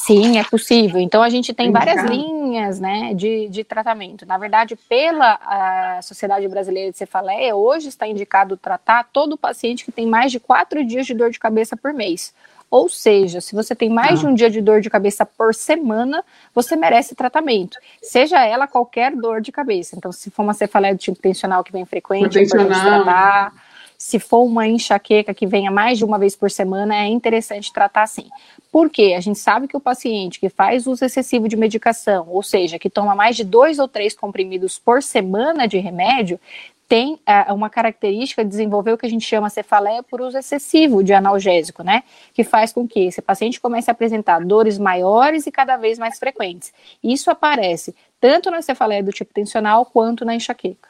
Sim, 0.08 0.38
é 0.38 0.44
possível. 0.46 1.02
Então 1.02 1.22
a 1.22 1.28
gente 1.28 1.54
tem 1.54 1.70
várias 1.70 2.06
linhas 2.06 2.80
né, 2.80 3.14
de, 3.14 3.50
de 3.50 3.66
tratamento. 3.66 4.26
Na 4.26 4.38
verdade, 4.38 4.78
pela 4.88 6.00
Sociedade 6.02 6.48
Brasileira 6.48 6.90
de 6.90 6.98
Cefaleia, 6.98 7.54
hoje 7.54 7.90
está 7.90 8.08
indicado 8.08 8.56
tratar 8.56 9.10
todo 9.12 9.38
paciente 9.38 9.84
que 9.84 9.92
tem 9.92 10.08
mais 10.08 10.32
de 10.32 10.40
quatro 10.40 10.82
dias 10.86 11.06
de 11.06 11.14
dor 11.14 11.30
de 11.30 11.38
cabeça 11.38 11.76
por 11.76 11.94
mês. 11.94 12.34
Ou 12.72 12.88
seja, 12.88 13.42
se 13.42 13.54
você 13.54 13.76
tem 13.76 13.90
mais 13.90 14.20
ah. 14.20 14.24
de 14.24 14.28
um 14.28 14.34
dia 14.34 14.50
de 14.50 14.62
dor 14.62 14.80
de 14.80 14.90
cabeça 14.90 15.26
por 15.26 15.54
semana, 15.54 16.24
você 16.56 16.78
merece 16.78 17.14
tratamento, 17.14 17.78
seja 18.02 18.46
ela 18.46 18.68
qualquer 18.68 19.16
dor 19.16 19.42
de 19.42 19.52
cabeça. 19.52 19.96
Então, 19.98 20.12
se 20.12 20.30
for 20.30 20.44
uma 20.44 20.54
cefaleia 20.54 20.94
do 20.96 21.00
tipo 21.00 21.18
tensional 21.18 21.64
que 21.64 21.72
vem 21.72 21.86
frequente, 21.86 22.38
é 22.38 22.44
importante 22.44 22.82
tratar. 22.82 23.54
Se 23.98 24.20
for 24.20 24.44
uma 24.44 24.68
enxaqueca 24.68 25.34
que 25.34 25.48
venha 25.48 25.72
mais 25.72 25.98
de 25.98 26.06
uma 26.06 26.20
vez 26.20 26.36
por 26.36 26.52
semana, 26.52 26.96
é 26.96 27.08
interessante 27.08 27.74
tratar 27.74 28.06
sim. 28.06 28.30
Porque 28.72 29.16
a 29.18 29.20
gente 29.20 29.40
sabe 29.40 29.68
que 29.68 29.76
o 29.76 29.80
paciente 29.80 30.40
que 30.40 30.50
faz 30.50 30.86
uso 30.86 31.04
excessivo 31.04 31.50
de 31.50 31.58
medicação, 31.58 32.28
ou 32.30 32.44
seja, 32.44 32.78
que 32.78 32.92
toma 32.92 33.16
mais 33.16 33.36
de 33.36 33.44
dois 33.44 33.80
ou 33.80 33.88
três 33.88 34.14
comprimidos 34.14 34.78
por 34.78 35.02
semana 35.02 35.68
de 35.68 35.80
remédio, 35.80 36.40
tem 36.88 37.20
é, 37.26 37.52
uma 37.52 37.70
característica 37.70 38.44
de 38.44 38.50
desenvolver 38.50 38.94
o 38.94 38.98
que 38.98 39.06
a 39.06 39.10
gente 39.10 39.26
chama 39.26 39.50
cefaleia 39.50 40.02
por 40.02 40.22
uso 40.22 40.38
excessivo 40.38 41.04
de 41.04 41.14
analgésico, 41.14 41.84
né? 41.84 42.04
Que 42.34 42.44
faz 42.44 42.72
com 42.72 42.88
que 42.88 43.02
esse 43.02 43.22
paciente 43.22 43.60
comece 43.60 43.90
a 43.90 43.94
apresentar 43.94 44.46
dores 44.46 44.78
maiores 44.78 45.46
e 45.46 45.52
cada 45.52 45.76
vez 45.76 46.00
mais 46.00 46.18
frequentes. 46.18 46.72
Isso 47.04 47.30
aparece 47.30 47.94
tanto 48.22 48.50
na 48.50 48.62
cefaleia 48.62 49.04
do 49.04 49.12
tipo 49.12 49.34
tensional 49.34 49.86
quanto 49.86 50.24
na 50.24 50.36
enxaqueca. 50.36 50.90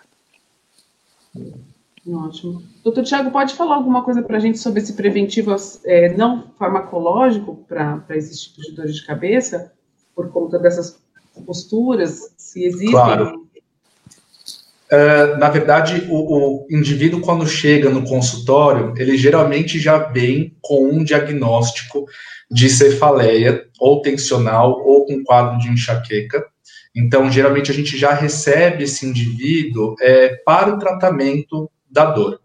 Ótimo. 2.10 2.64
Doutor 2.84 3.04
Tiago, 3.04 3.32
pode 3.32 3.54
falar 3.56 3.76
alguma 3.76 4.04
coisa 4.04 4.22
para 4.22 4.38
a 4.38 4.40
gente 4.40 4.58
sobre 4.60 4.82
esse 4.82 4.94
preventivo 4.94 5.54
é, 5.84 6.16
não 6.16 6.52
farmacológico 6.58 7.66
para 7.68 8.04
esse 8.12 8.44
tipo 8.44 8.62
de 8.62 8.72
dor 8.76 8.88
de 8.88 9.06
cabeça, 9.06 9.74
por 10.16 10.30
conta 10.30 10.58
dessas 10.58 11.00
posturas, 11.46 12.34
se 12.38 12.64
existem 12.64 12.92
claro. 12.92 13.48
Uh, 14.90 15.38
na 15.38 15.50
verdade, 15.50 16.08
o, 16.10 16.16
o, 16.16 16.68
indivíduo, 16.72 17.20
quando 17.20 17.46
chega 17.46 17.90
no 17.90 18.06
consultório, 18.06 18.94
ele 18.98 19.18
geralmente 19.18 19.78
já 19.78 19.98
vem 19.98 20.56
com 20.62 20.88
um 20.88 21.04
diagnóstico 21.04 22.06
de 22.50 22.70
cefaleia, 22.70 23.68
ou 23.80 24.02
tensional, 24.02 24.82
ou 24.86 25.06
com 25.06 25.24
quadro 25.26 25.60
de 25.60 25.68
enxaqueca. 25.70 26.46
Então, 26.96 27.30
geralmente, 27.30 27.70
a 27.70 27.74
gente 27.74 27.98
já 27.98 28.14
recebe 28.14 28.86
esse 28.86 29.06
indivíduo 29.06 29.94
é, 30.00 30.30
para 30.46 30.74
o 30.74 30.80
tratamento 30.80 31.70
da 31.90 32.06
dor. 32.06 32.40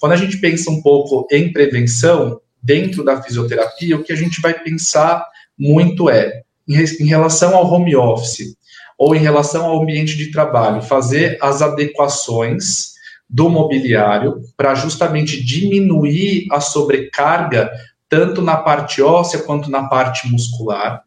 Quando 0.00 0.12
a 0.12 0.16
gente 0.16 0.38
pensa 0.38 0.70
um 0.70 0.82
pouco 0.82 1.26
em 1.30 1.52
prevenção, 1.52 2.40
dentro 2.64 3.04
da 3.04 3.22
fisioterapia, 3.22 3.96
o 3.96 4.02
que 4.02 4.12
a 4.12 4.16
gente 4.16 4.40
vai 4.40 4.54
pensar 4.54 5.26
muito 5.56 6.08
é, 6.08 6.42
em, 6.66 7.06
relação 7.06 7.54
ao 7.54 7.70
home 7.70 7.94
office, 7.94 8.56
ou 8.98 9.14
em 9.14 9.18
relação 9.18 9.66
ao 9.66 9.82
ambiente 9.82 10.16
de 10.16 10.30
trabalho, 10.30 10.80
fazer 10.80 11.36
as 11.42 11.60
adequações 11.60 12.94
do 13.28 13.50
mobiliário 13.50 14.40
para 14.56 14.74
justamente 14.74 15.42
diminuir 15.44 16.46
a 16.50 16.60
sobrecarga 16.60 17.70
tanto 18.08 18.40
na 18.40 18.56
parte 18.56 19.02
óssea 19.02 19.40
quanto 19.40 19.70
na 19.70 19.88
parte 19.88 20.30
muscular. 20.30 21.02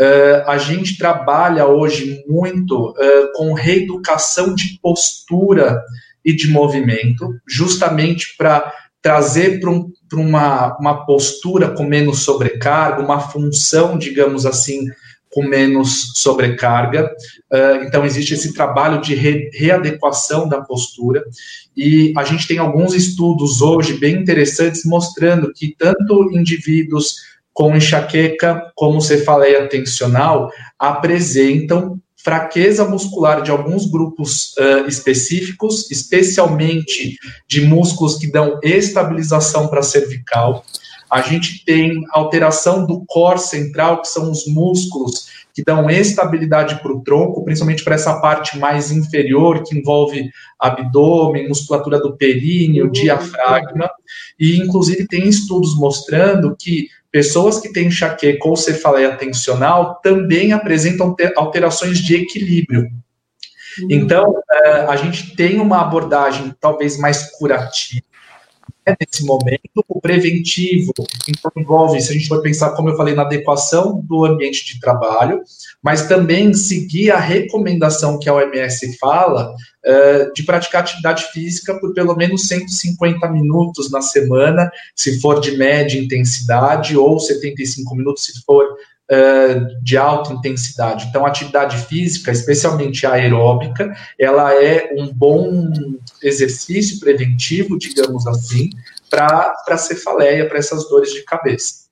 Uh, 0.00 0.48
a 0.48 0.58
gente 0.58 0.96
trabalha 0.96 1.66
hoje 1.66 2.24
muito 2.26 2.90
uh, 2.90 3.32
com 3.34 3.52
reeducação 3.52 4.54
de 4.54 4.78
postura 4.80 5.82
e 6.28 6.36
de 6.36 6.46
movimento, 6.50 7.34
justamente 7.48 8.36
para 8.36 8.70
trazer 9.00 9.60
para 9.60 9.70
um, 9.70 9.90
uma, 10.12 10.76
uma 10.78 11.06
postura 11.06 11.70
com 11.70 11.84
menos 11.84 12.18
sobrecarga, 12.18 13.02
uma 13.02 13.18
função, 13.18 13.96
digamos 13.96 14.44
assim, 14.44 14.84
com 15.30 15.42
menos 15.42 16.12
sobrecarga. 16.16 17.10
Uh, 17.50 17.84
então, 17.86 18.04
existe 18.04 18.34
esse 18.34 18.52
trabalho 18.52 19.00
de 19.00 19.14
re 19.14 19.48
readequação 19.54 20.46
da 20.46 20.60
postura, 20.60 21.24
e 21.74 22.12
a 22.14 22.24
gente 22.24 22.46
tem 22.46 22.58
alguns 22.58 22.92
estudos 22.92 23.62
hoje 23.62 23.94
bem 23.94 24.16
interessantes 24.16 24.84
mostrando 24.84 25.50
que 25.54 25.74
tanto 25.78 26.30
indivíduos 26.30 27.14
com 27.54 27.74
enxaqueca 27.74 28.70
como 28.74 29.00
cefaleia 29.00 29.66
tensional 29.66 30.50
apresentam 30.78 31.98
fraqueza 32.22 32.84
muscular 32.84 33.42
de 33.42 33.50
alguns 33.50 33.86
grupos 33.86 34.54
uh, 34.58 34.86
específicos, 34.88 35.90
especialmente 35.90 37.16
de 37.46 37.60
músculos 37.62 38.16
que 38.16 38.30
dão 38.30 38.58
estabilização 38.62 39.68
para 39.68 39.82
cervical, 39.82 40.64
a 41.10 41.20
gente 41.20 41.64
tem 41.64 42.02
alteração 42.10 42.86
do 42.86 43.04
core 43.06 43.38
central, 43.38 44.02
que 44.02 44.08
são 44.08 44.30
os 44.30 44.46
músculos 44.46 45.28
que 45.58 45.64
dão 45.64 45.90
estabilidade 45.90 46.80
para 46.80 46.92
o 46.92 47.00
tronco, 47.00 47.44
principalmente 47.44 47.82
para 47.82 47.96
essa 47.96 48.20
parte 48.20 48.56
mais 48.58 48.92
inferior, 48.92 49.64
que 49.64 49.76
envolve 49.76 50.30
abdômen, 50.56 51.48
musculatura 51.48 51.98
do 51.98 52.16
períneo, 52.16 52.84
uhum. 52.84 52.92
diafragma, 52.92 53.90
e 54.38 54.56
inclusive 54.56 55.08
tem 55.08 55.28
estudos 55.28 55.76
mostrando 55.76 56.54
que 56.56 56.88
pessoas 57.10 57.58
que 57.58 57.72
têm 57.72 57.88
enxaqueca 57.88 58.46
ou 58.46 58.56
cefaleia 58.56 59.16
tensional 59.16 59.98
também 60.00 60.52
apresentam 60.52 61.16
alterações 61.36 61.98
de 61.98 62.14
equilíbrio. 62.14 62.82
Uhum. 63.80 63.88
Então, 63.90 64.34
eh, 64.52 64.86
a 64.88 64.94
gente 64.94 65.34
tem 65.34 65.58
uma 65.58 65.80
abordagem 65.80 66.54
talvez 66.60 66.96
mais 66.98 67.32
curativa, 67.32 68.04
nesse 69.00 69.24
momento, 69.24 69.84
o 69.88 70.00
preventivo, 70.00 70.92
então 71.28 71.50
envolve, 71.56 72.00
se 72.00 72.10
a 72.10 72.14
gente 72.14 72.28
for 72.28 72.42
pensar, 72.42 72.70
como 72.70 72.88
eu 72.88 72.96
falei, 72.96 73.14
na 73.14 73.22
adequação 73.22 74.00
do 74.00 74.24
ambiente 74.24 74.64
de 74.64 74.80
trabalho, 74.80 75.42
mas 75.82 76.06
também 76.06 76.52
seguir 76.54 77.10
a 77.10 77.18
recomendação 77.18 78.18
que 78.18 78.28
a 78.28 78.34
OMS 78.34 78.96
fala 78.98 79.52
uh, 79.52 80.32
de 80.34 80.42
praticar 80.42 80.82
atividade 80.82 81.24
física 81.32 81.78
por 81.78 81.92
pelo 81.92 82.14
menos 82.14 82.46
150 82.46 83.28
minutos 83.30 83.90
na 83.90 84.00
semana, 84.00 84.70
se 84.94 85.20
for 85.20 85.40
de 85.40 85.56
média 85.56 86.00
intensidade, 86.00 86.96
ou 86.96 87.18
75 87.18 87.94
minutos 87.94 88.24
se 88.24 88.42
for 88.44 88.64
uh, 89.10 89.82
de 89.82 89.96
alta 89.96 90.32
intensidade. 90.32 91.06
Então, 91.08 91.24
atividade 91.24 91.78
física, 91.86 92.30
especialmente 92.30 93.06
aeróbica, 93.06 93.94
ela 94.18 94.54
é 94.54 94.94
um 94.96 95.12
bom 95.12 95.70
exercício 96.22 97.00
preventivo, 97.00 97.78
digamos 97.78 98.26
assim, 98.26 98.70
para 99.10 99.54
a 99.68 99.78
cefaleia, 99.78 100.48
para 100.48 100.58
essas 100.58 100.88
dores 100.88 101.12
de 101.12 101.22
cabeça. 101.24 101.88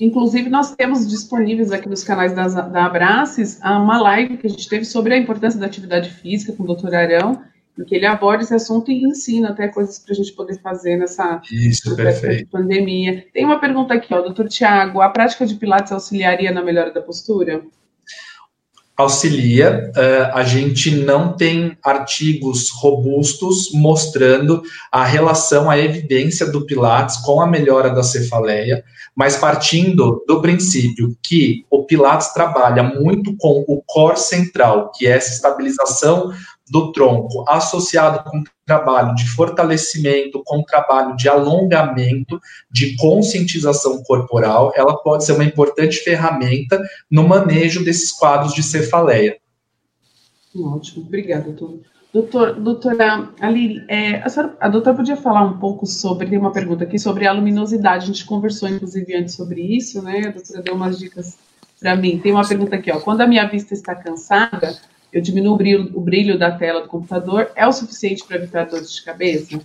Inclusive, 0.00 0.48
nós 0.48 0.74
temos 0.74 1.06
disponíveis 1.06 1.70
aqui 1.70 1.88
nos 1.88 2.02
canais 2.02 2.32
da, 2.32 2.48
da 2.48 2.86
Abraces 2.86 3.60
uma 3.62 4.00
live 4.00 4.38
que 4.38 4.46
a 4.46 4.50
gente 4.50 4.68
teve 4.68 4.84
sobre 4.84 5.12
a 5.12 5.18
importância 5.18 5.60
da 5.60 5.66
atividade 5.66 6.10
física 6.10 6.52
com 6.54 6.62
o 6.62 6.66
doutor 6.66 6.94
Arão, 6.94 7.42
em 7.80 7.84
que 7.84 7.94
ele 7.94 8.06
aborda 8.06 8.42
esse 8.42 8.54
assunto 8.54 8.90
e 8.90 9.02
ensina 9.02 9.50
até 9.50 9.68
coisas 9.68 9.98
para 9.98 10.12
a 10.12 10.16
gente 10.16 10.32
poder 10.32 10.60
fazer 10.60 10.96
nessa, 10.96 11.40
Isso, 11.50 11.96
pandemia. 12.50 13.24
Tem 13.32 13.44
uma 13.44 13.58
pergunta 13.58 13.94
aqui, 13.94 14.12
ó, 14.12 14.20
doutor 14.20 14.48
Tiago, 14.48 15.00
a 15.00 15.08
prática 15.08 15.46
de 15.46 15.54
pilates 15.54 15.92
auxiliaria 15.92 16.52
na 16.52 16.62
melhora 16.62 16.92
da 16.92 17.00
postura? 17.00 17.62
auxilia. 19.00 19.90
Uh, 19.96 20.36
a 20.36 20.42
gente 20.42 20.90
não 20.94 21.32
tem 21.32 21.76
artigos 21.82 22.70
robustos 22.70 23.72
mostrando 23.72 24.62
a 24.92 25.04
relação, 25.04 25.70
a 25.70 25.78
evidência 25.78 26.46
do 26.46 26.66
Pilates 26.66 27.16
com 27.18 27.40
a 27.40 27.46
melhora 27.46 27.90
da 27.90 28.02
cefaleia, 28.02 28.84
mas 29.14 29.36
partindo 29.36 30.22
do 30.26 30.40
princípio 30.40 31.16
que 31.22 31.64
o 31.70 31.84
Pilates 31.84 32.32
trabalha 32.32 32.82
muito 32.82 33.34
com 33.38 33.64
o 33.66 33.82
core 33.86 34.18
central, 34.18 34.92
que 34.94 35.06
é 35.06 35.12
essa 35.12 35.32
estabilização 35.32 36.32
do 36.70 36.92
tronco, 36.92 37.44
associado 37.48 38.22
com 38.30 38.42
trabalho 38.64 39.14
de 39.16 39.28
fortalecimento, 39.28 40.42
com 40.44 40.62
trabalho 40.62 41.16
de 41.16 41.28
alongamento, 41.28 42.40
de 42.70 42.96
conscientização 42.96 44.02
corporal, 44.04 44.72
ela 44.76 44.96
pode 44.96 45.24
ser 45.24 45.32
uma 45.32 45.44
importante 45.44 45.98
ferramenta 45.98 46.80
no 47.10 47.26
manejo 47.26 47.84
desses 47.84 48.12
quadros 48.12 48.54
de 48.54 48.62
cefaleia. 48.62 49.36
Ótimo, 50.56 51.04
obrigada, 51.04 51.44
doutor. 51.44 51.80
Doutor, 52.12 52.54
doutora 52.54 53.30
Aliri, 53.40 53.84
é, 53.86 54.16
a, 54.16 54.28
senhora, 54.28 54.56
a, 54.60 54.68
doutora 54.68 54.96
podia 54.96 55.16
falar 55.16 55.44
um 55.44 55.58
pouco 55.58 55.86
sobre, 55.86 56.28
tem 56.28 56.38
uma 56.38 56.52
pergunta 56.52 56.82
aqui 56.82 56.98
sobre 56.98 57.24
a 57.24 57.32
luminosidade, 57.32 58.02
a 58.02 58.06
gente 58.06 58.24
conversou 58.24 58.68
inclusive 58.68 59.14
antes 59.14 59.34
sobre 59.34 59.60
isso, 59.60 60.02
né? 60.02 60.26
A 60.26 60.30
doutora 60.30 60.60
deu 60.60 60.74
umas 60.74 60.98
dicas 60.98 61.38
para 61.80 61.94
mim. 61.94 62.18
Tem 62.18 62.32
uma 62.32 62.46
pergunta 62.46 62.76
aqui, 62.76 62.90
ó. 62.92 63.00
Quando 63.00 63.20
a 63.20 63.28
minha 63.28 63.46
vista 63.48 63.74
está 63.74 63.94
cansada, 63.94 64.76
eu 65.12 65.20
diminuo 65.20 65.54
o 65.54 65.56
brilho, 65.56 65.90
o 65.94 66.00
brilho 66.00 66.38
da 66.38 66.50
tela 66.50 66.82
do 66.82 66.88
computador, 66.88 67.50
é 67.54 67.66
o 67.66 67.72
suficiente 67.72 68.24
para 68.24 68.36
evitar 68.36 68.64
dores 68.64 68.92
de 68.92 69.02
cabeça? 69.02 69.60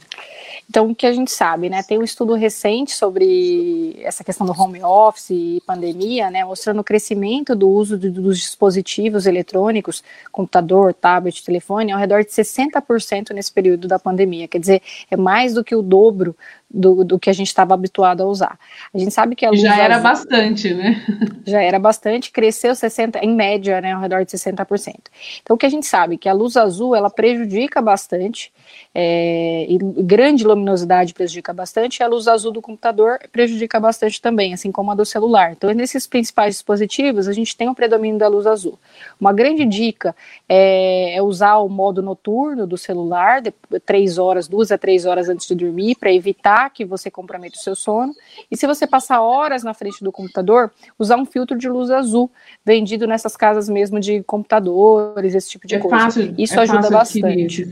Então, 0.70 0.90
o 0.90 0.96
que 0.96 1.06
a 1.06 1.14
gente 1.14 1.32
sabe, 1.32 1.70
né? 1.70 1.84
Tem 1.84 1.98
um 1.98 2.04
estudo 2.04 2.34
recente 2.34 2.92
sobre 2.92 3.98
essa 4.02 4.24
questão 4.24 4.46
do 4.46 4.52
home 4.52 4.84
office 4.84 5.30
e 5.30 5.62
pandemia, 5.66 6.30
né? 6.30 6.44
Mostrando 6.44 6.80
o 6.80 6.84
crescimento 6.84 7.56
do 7.56 7.70
uso 7.70 7.98
de, 7.98 8.10
dos 8.10 8.40
dispositivos 8.40 9.26
eletrônicos, 9.26 10.04
computador, 10.32 10.94
tablet, 10.94 11.44
telefone, 11.44 11.92
ao 11.92 12.00
redor 12.00 12.24
de 12.24 12.32
60% 12.32 13.32
nesse 13.32 13.52
período 13.52 13.88
da 13.88 14.00
pandemia. 14.00 14.48
Quer 14.48 14.60
dizer, 14.60 14.82
é 15.10 15.16
mais 15.16 15.54
do 15.54 15.64
que 15.64 15.76
o 15.76 15.82
dobro 15.82 16.36
do, 16.70 17.04
do 17.04 17.20
que 17.20 17.30
a 17.30 17.34
gente 17.34 17.48
estava 17.48 17.74
habituado 17.74 18.22
a 18.22 18.26
usar. 18.26 18.60
A 18.94 18.98
gente 18.98 19.12
sabe 19.12 19.36
que 19.36 19.46
a 19.46 19.50
luz 19.50 19.62
já 19.62 19.78
era 19.78 19.96
azul, 19.96 20.04
bastante, 20.04 20.74
né? 20.74 21.02
Já 21.46 21.62
era 21.62 21.78
bastante, 21.78 22.32
cresceu 22.32 22.74
60, 22.74 23.20
em 23.20 23.34
média, 23.34 23.80
né, 23.80 23.94
ao 23.94 24.02
redor 24.02 24.26
de 24.26 24.32
60%. 24.32 24.96
Então 25.44 25.56
o 25.56 25.58
que 25.58 25.66
a 25.66 25.70
gente 25.70 25.86
sabe 25.86 26.18
que 26.18 26.28
a 26.28 26.34
luz 26.34 26.58
azul 26.58 26.96
ela 26.96 27.10
prejudica 27.10 27.82
bastante, 27.82 28.52
é, 28.94 29.66
e 29.70 29.78
grande 29.78 30.46
luminosidade 30.46 31.14
prejudica 31.14 31.54
bastante, 31.54 31.98
e 31.98 32.04
a 32.04 32.08
luz 32.08 32.28
azul 32.28 32.52
do 32.52 32.62
computador 32.62 33.20
prejudica 33.32 33.80
bastante 33.80 34.22
também, 34.22 34.54
assim 34.54 34.72
como 34.72 34.92
a 34.92 34.96
do 34.96 35.06
celular. 35.06 35.52
Então 35.52 35.72
nesses 35.74 36.08
principais 36.08 36.56
dispositivos 36.56 37.28
a 37.28 37.34
gente 37.34 37.56
tem 37.56 37.70
o 37.70 37.76
predomínio 37.76 38.20
da 38.20 38.28
luz 38.28 38.48
azul. 38.48 38.80
Uma 39.20 39.34
grande 39.34 39.66
dica 39.66 40.16
é, 40.48 41.16
é 41.16 41.22
usar 41.22 41.58
o 41.58 41.70
modo 41.70 42.02
noturno 42.02 42.66
do 42.66 42.78
celular, 42.78 43.42
de, 43.42 43.54
três 43.86 44.18
horas, 44.18 44.48
duas 44.48 44.72
a 44.72 44.78
três 44.78 45.06
horas 45.06 45.30
antes 45.30 45.48
de 45.48 45.56
dormir, 45.56 45.96
para 45.96 46.12
evitar 46.14 46.70
que 46.70 46.86
você 46.86 47.12
comprometa 47.12 47.58
o 47.58 47.60
seu 47.60 47.76
sono. 47.76 48.14
E 48.50 48.58
se 48.58 48.66
você 48.66 48.88
passar 48.88 49.22
horas 49.22 49.64
na 49.64 49.74
frente 49.74 50.04
do 50.04 50.12
computador, 50.12 50.72
usar 50.98 51.18
um 51.18 51.26
filtro 51.26 51.58
de 51.58 51.68
luz 51.68 51.92
azul, 51.92 52.30
vendido 52.64 53.08
nessas 53.08 53.36
casas 53.36 53.68
mesmo 53.70 54.00
de 54.00 54.24
computadores, 54.24 55.36
esse 55.36 55.50
tipo 55.50 55.68
de 55.68 55.76
é 55.76 55.80
coisa. 55.80 55.98
Fácil, 55.98 56.36
Isso 56.38 56.60
é 56.60 56.64
ajuda 56.64 56.90
bastante. 56.90 57.66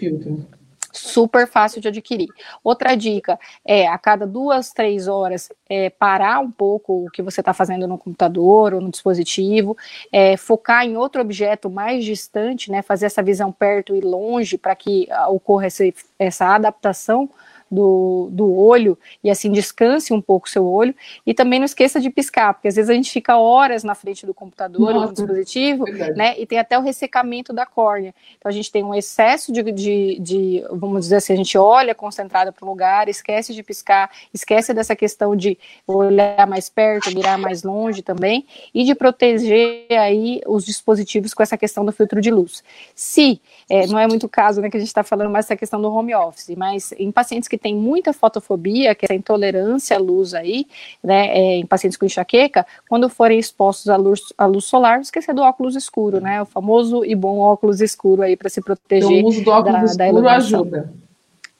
Super 0.93 1.47
fácil 1.47 1.81
de 1.81 1.87
adquirir. 1.87 2.29
Outra 2.63 2.95
dica 2.95 3.39
é 3.65 3.87
a 3.87 3.97
cada 3.97 4.27
duas, 4.27 4.71
três 4.71 5.07
horas 5.07 5.49
é, 5.69 5.89
parar 5.89 6.39
um 6.39 6.51
pouco 6.51 7.05
o 7.05 7.09
que 7.09 7.21
você 7.21 7.41
está 7.41 7.51
fazendo 7.53 7.87
no 7.87 7.97
computador 7.97 8.75
ou 8.75 8.81
no 8.81 8.91
dispositivo, 8.91 9.75
é, 10.11 10.37
focar 10.37 10.85
em 10.85 10.95
outro 10.95 11.21
objeto 11.21 11.69
mais 11.69 12.05
distante, 12.05 12.71
né, 12.71 12.81
fazer 12.83 13.07
essa 13.07 13.23
visão 13.23 13.51
perto 13.51 13.95
e 13.95 14.01
longe 14.01 14.57
para 14.57 14.75
que 14.75 15.07
ocorra 15.29 15.65
essa, 15.65 15.83
essa 16.19 16.55
adaptação 16.55 17.29
do, 17.73 18.29
do 18.31 18.55
olho 18.55 18.97
e 19.23 19.29
assim 19.29 19.51
descanse 19.51 20.13
um 20.13 20.21
pouco 20.21 20.49
seu 20.49 20.65
olho. 20.65 20.95
E 21.25 21.33
também 21.33 21.59
não 21.59 21.65
esqueça 21.65 21.99
de 21.99 22.09
piscar, 22.09 22.53
porque 22.53 22.67
às 22.67 22.75
vezes 22.75 22.89
a 22.89 22.93
gente 22.93 23.11
fica 23.11 23.37
horas 23.37 23.83
na 23.83 23.95
frente 23.95 24.25
do 24.25 24.33
computador 24.33 24.95
ou 24.95 25.07
do 25.07 25.13
dispositivo, 25.13 25.85
verdade. 25.85 26.17
né? 26.17 26.39
E 26.39 26.45
tem 26.45 26.59
até 26.59 26.77
o 26.77 26.81
ressecamento 26.81 27.51
da 27.51 27.65
córnea. 27.65 28.13
Então 28.37 28.49
a 28.49 28.53
gente 28.53 28.71
tem 28.71 28.83
um 28.83 28.93
excesso 28.93 29.51
de, 29.51 29.63
de, 29.71 30.19
de 30.19 30.63
vamos 30.71 31.01
dizer 31.01 31.17
assim, 31.17 31.33
a 31.33 31.37
gente 31.37 31.57
olha 31.57 31.95
concentrada 31.95 32.51
para 32.51 32.65
o 32.65 32.69
lugar, 32.69 33.09
esquece 33.09 33.53
de 33.53 33.63
piscar, 33.63 34.09
esquece 34.33 34.73
dessa 34.73 34.95
questão 34.95 35.35
de 35.35 35.57
olhar 35.87 36.45
mais 36.47 36.69
perto, 36.69 37.13
mirar 37.13 37.37
mais 37.37 37.63
longe 37.63 38.01
também, 38.01 38.45
e 38.73 38.83
de 38.83 38.93
proteger 38.93 39.87
aí 39.91 40.41
os 40.45 40.65
dispositivos 40.65 41.33
com 41.33 41.41
essa 41.41 41.57
questão 41.57 41.85
do 41.85 41.91
filtro 41.91 42.21
de 42.21 42.29
luz. 42.29 42.63
Se, 42.95 43.41
é, 43.69 43.87
não 43.87 43.97
é 43.97 44.07
muito 44.07 44.27
caso, 44.29 44.61
né, 44.61 44.69
que 44.69 44.77
a 44.77 44.79
gente 44.79 44.89
está 44.89 45.03
falando 45.03 45.29
mais 45.29 45.45
essa 45.45 45.55
questão 45.55 45.81
do 45.81 45.91
home 45.91 46.13
office, 46.13 46.55
mas 46.55 46.91
em 46.97 47.11
pacientes 47.11 47.47
que 47.47 47.57
tem 47.63 47.73
muita 47.73 48.11
fotofobia, 48.11 48.93
que 48.93 49.05
é 49.05 49.07
essa 49.07 49.13
intolerância 49.13 49.95
à 49.95 49.99
luz 49.99 50.33
aí, 50.33 50.67
né, 51.01 51.27
é, 51.29 51.57
em 51.57 51.65
pacientes 51.65 51.97
com 51.97 52.05
enxaqueca, 52.05 52.67
quando 52.89 53.09
forem 53.09 53.39
expostos 53.39 53.89
à 53.89 53.95
luz, 53.95 54.19
à 54.37 54.45
luz 54.45 54.65
solar, 54.65 54.99
esquecer 54.99 55.33
do 55.33 55.41
óculos 55.41 55.75
escuro, 55.75 56.19
né, 56.19 56.41
o 56.41 56.45
famoso 56.45 57.05
e 57.05 57.15
bom 57.15 57.39
óculos 57.39 57.79
escuro 57.79 58.21
aí 58.21 58.35
para 58.35 58.49
se 58.49 58.61
proteger. 58.61 59.09
Então, 59.09 59.23
o 59.23 59.27
uso 59.29 59.43
do 59.43 59.49
óculos 59.49 59.95
da, 59.95 60.05
escuro 60.05 60.23
da 60.23 60.35
ajuda. 60.35 60.93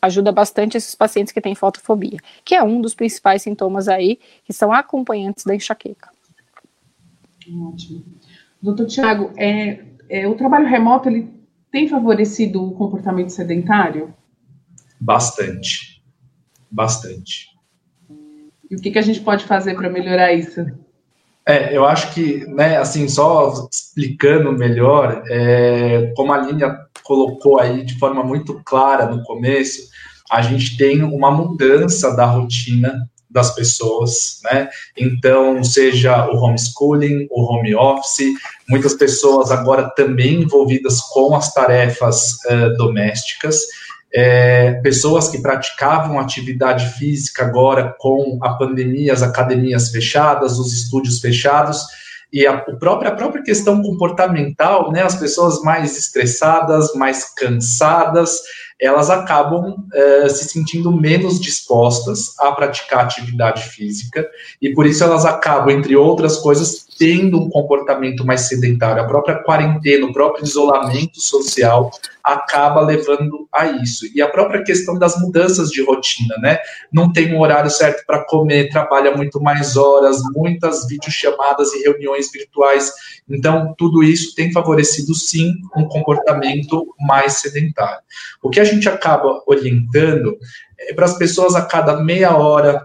Ajuda 0.02 0.32
bastante 0.34 0.76
esses 0.76 0.94
pacientes 0.94 1.32
que 1.32 1.40
têm 1.40 1.56
fotofobia, 1.56 2.20
que 2.44 2.54
é 2.54 2.62
um 2.62 2.82
dos 2.82 2.94
principais 2.94 3.42
sintomas 3.42 3.88
aí, 3.88 4.20
que 4.44 4.52
são 4.52 4.74
acompanhantes 4.74 5.46
da 5.46 5.56
enxaqueca. 5.56 6.10
Ótimo. 7.72 8.04
Doutor 8.62 8.86
Tiago, 8.88 9.32
é, 9.38 9.80
é, 10.10 10.28
o 10.28 10.36
trabalho 10.36 10.68
remoto, 10.68 11.08
ele 11.08 11.30
tem 11.72 11.88
favorecido 11.88 12.62
o 12.62 12.72
comportamento 12.72 13.30
sedentário? 13.30 14.14
Bastante 15.00 15.93
bastante. 16.74 17.50
E 18.70 18.76
o 18.76 18.82
que, 18.82 18.92
que 18.92 19.00
a 19.00 19.04
gente 19.04 19.22
pode 19.22 19.46
fazer 19.46 19.76
para 19.76 19.90
melhorar 19.90 20.34
isso? 20.34 20.66
É, 21.46 21.76
eu 21.76 21.86
acho 21.86 22.14
que, 22.14 22.46
né, 22.48 22.78
assim, 22.78 23.08
só 23.08 23.68
explicando 23.72 24.52
melhor, 24.52 25.24
é, 25.30 26.12
como 26.16 26.34
a 26.34 26.38
Linha 26.40 26.80
colocou 27.04 27.60
aí 27.60 27.84
de 27.84 28.00
forma 28.00 28.24
muito 28.24 28.62
clara 28.66 29.06
no 29.06 29.24
começo, 29.24 29.90
a 30.32 30.42
gente 30.42 30.78
tem 30.78 31.04
uma 31.04 31.30
mudança 31.30 32.16
da 32.16 32.26
rotina 32.26 33.08
das 33.30 33.54
pessoas, 33.54 34.40
né? 34.44 34.70
Então, 34.96 35.64
seja 35.64 36.28
o 36.30 36.38
homeschooling, 36.38 37.28
o 37.32 37.42
home 37.42 37.76
office, 37.76 38.34
muitas 38.70 38.94
pessoas 38.94 39.52
agora 39.52 39.90
também 39.96 40.44
envolvidas 40.44 41.02
com 41.02 41.36
as 41.36 41.52
tarefas 41.52 42.38
uh, 42.46 42.78
domésticas, 42.78 43.60
é, 44.14 44.74
pessoas 44.84 45.28
que 45.28 45.42
praticavam 45.42 46.20
atividade 46.20 46.88
física 46.98 47.46
agora 47.46 47.96
com 47.98 48.38
a 48.42 48.54
pandemia, 48.54 49.12
as 49.12 49.24
academias 49.24 49.90
fechadas, 49.90 50.60
os 50.60 50.72
estúdios 50.72 51.20
fechados, 51.20 51.84
e 52.32 52.46
a, 52.46 52.54
a, 52.54 52.76
própria, 52.76 53.10
a 53.10 53.16
própria 53.16 53.44
questão 53.44 53.82
comportamental, 53.82 54.92
né, 54.92 55.02
as 55.02 55.16
pessoas 55.16 55.62
mais 55.62 55.98
estressadas, 55.98 56.94
mais 56.96 57.34
cansadas, 57.34 58.40
elas 58.84 59.10
acabam 59.10 59.76
é, 59.94 60.30
se 60.30 60.46
sentindo 60.46 60.92
menos 60.92 61.40
dispostas 61.40 62.38
a 62.40 62.52
praticar 62.52 63.06
atividade 63.06 63.64
física 63.64 64.28
e 64.62 64.74
por 64.74 64.86
isso 64.86 65.04
elas 65.04 65.26
acabam, 65.26 65.70
entre 65.70 65.96
outras 65.96 66.38
coisas, 66.38 66.86
tendo 66.98 67.40
um 67.40 67.50
comportamento 67.50 68.26
mais 68.26 68.42
sedentário. 68.42 69.02
A 69.02 69.08
própria 69.08 69.36
quarentena, 69.44 70.06
o 70.06 70.14
próprio 70.14 70.44
isolamento 70.44 71.20
social 71.20 71.92
acaba 72.24 72.80
levando 72.80 73.48
a 73.52 73.66
isso. 73.66 74.06
E 74.16 74.22
a 74.22 74.30
própria 74.30 74.64
questão 74.64 74.98
das 74.98 75.20
mudanças 75.20 75.70
de 75.70 75.84
rotina, 75.84 76.36
né? 76.38 76.58
Não 76.92 77.12
tem 77.12 77.34
um 77.34 77.42
horário 77.42 77.70
certo 77.70 78.06
para 78.06 78.24
comer, 78.24 78.70
trabalha 78.70 79.16
muito 79.16 79.42
mais 79.42 79.76
horas, 79.76 80.22
muitas 80.34 80.88
videochamadas 80.88 81.74
e 81.74 81.84
reuniões 81.84 82.32
virtuais. 82.32 82.94
Então, 83.30 83.76
tudo 83.78 84.02
isso 84.02 84.34
tem 84.36 84.52
favorecido, 84.54 85.14
sim, 85.14 85.54
um 85.76 85.86
comportamento 85.86 86.96
mais 87.00 87.34
sedentário. 87.34 88.02
O 88.42 88.50
que 88.50 88.60
a 88.60 88.66
gente 88.74 88.90
acaba 88.90 89.42
orientando 89.48 90.38
é 90.80 90.94
para 90.94 91.06
as 91.06 91.18
pessoas 91.18 91.56
a 91.56 91.62
cada 91.62 91.98
meia 92.02 92.36
hora, 92.36 92.82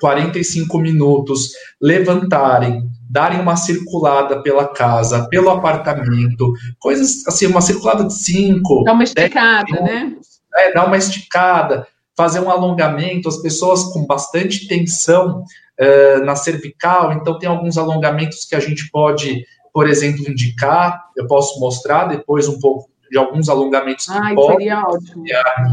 45 0.00 0.78
minutos, 0.78 1.50
levantarem, 1.80 2.82
darem 3.08 3.40
uma 3.40 3.56
circulada 3.56 4.42
pela 4.42 4.66
casa, 4.68 5.28
pelo 5.28 5.50
apartamento, 5.50 6.52
coisas 6.78 7.26
assim, 7.26 7.46
uma 7.46 7.60
circulada 7.60 8.04
de 8.04 8.14
5. 8.14 8.84
Dá 8.84 8.92
uma 8.92 9.04
esticada, 9.04 9.80
né? 9.80 10.16
É, 10.54 10.72
dá 10.72 10.84
uma 10.84 10.96
esticada, 10.96 11.86
fazer 12.16 12.40
um 12.40 12.50
alongamento, 12.50 13.28
as 13.28 13.38
pessoas 13.38 13.84
com 13.84 14.06
bastante 14.06 14.66
tensão 14.66 15.44
uh, 15.80 16.24
na 16.24 16.36
cervical, 16.36 17.12
então 17.12 17.38
tem 17.38 17.48
alguns 17.48 17.78
alongamentos 17.78 18.44
que 18.44 18.54
a 18.54 18.60
gente 18.60 18.90
pode, 18.90 19.44
por 19.72 19.88
exemplo, 19.88 20.28
indicar, 20.28 21.02
eu 21.16 21.26
posso 21.26 21.58
mostrar 21.58 22.06
depois 22.06 22.48
um 22.48 22.58
pouco 22.58 22.91
de 23.12 23.18
alguns 23.18 23.50
alongamentos 23.50 24.06
que 24.06 24.12
Ai, 24.12 24.34
podem 24.34 24.70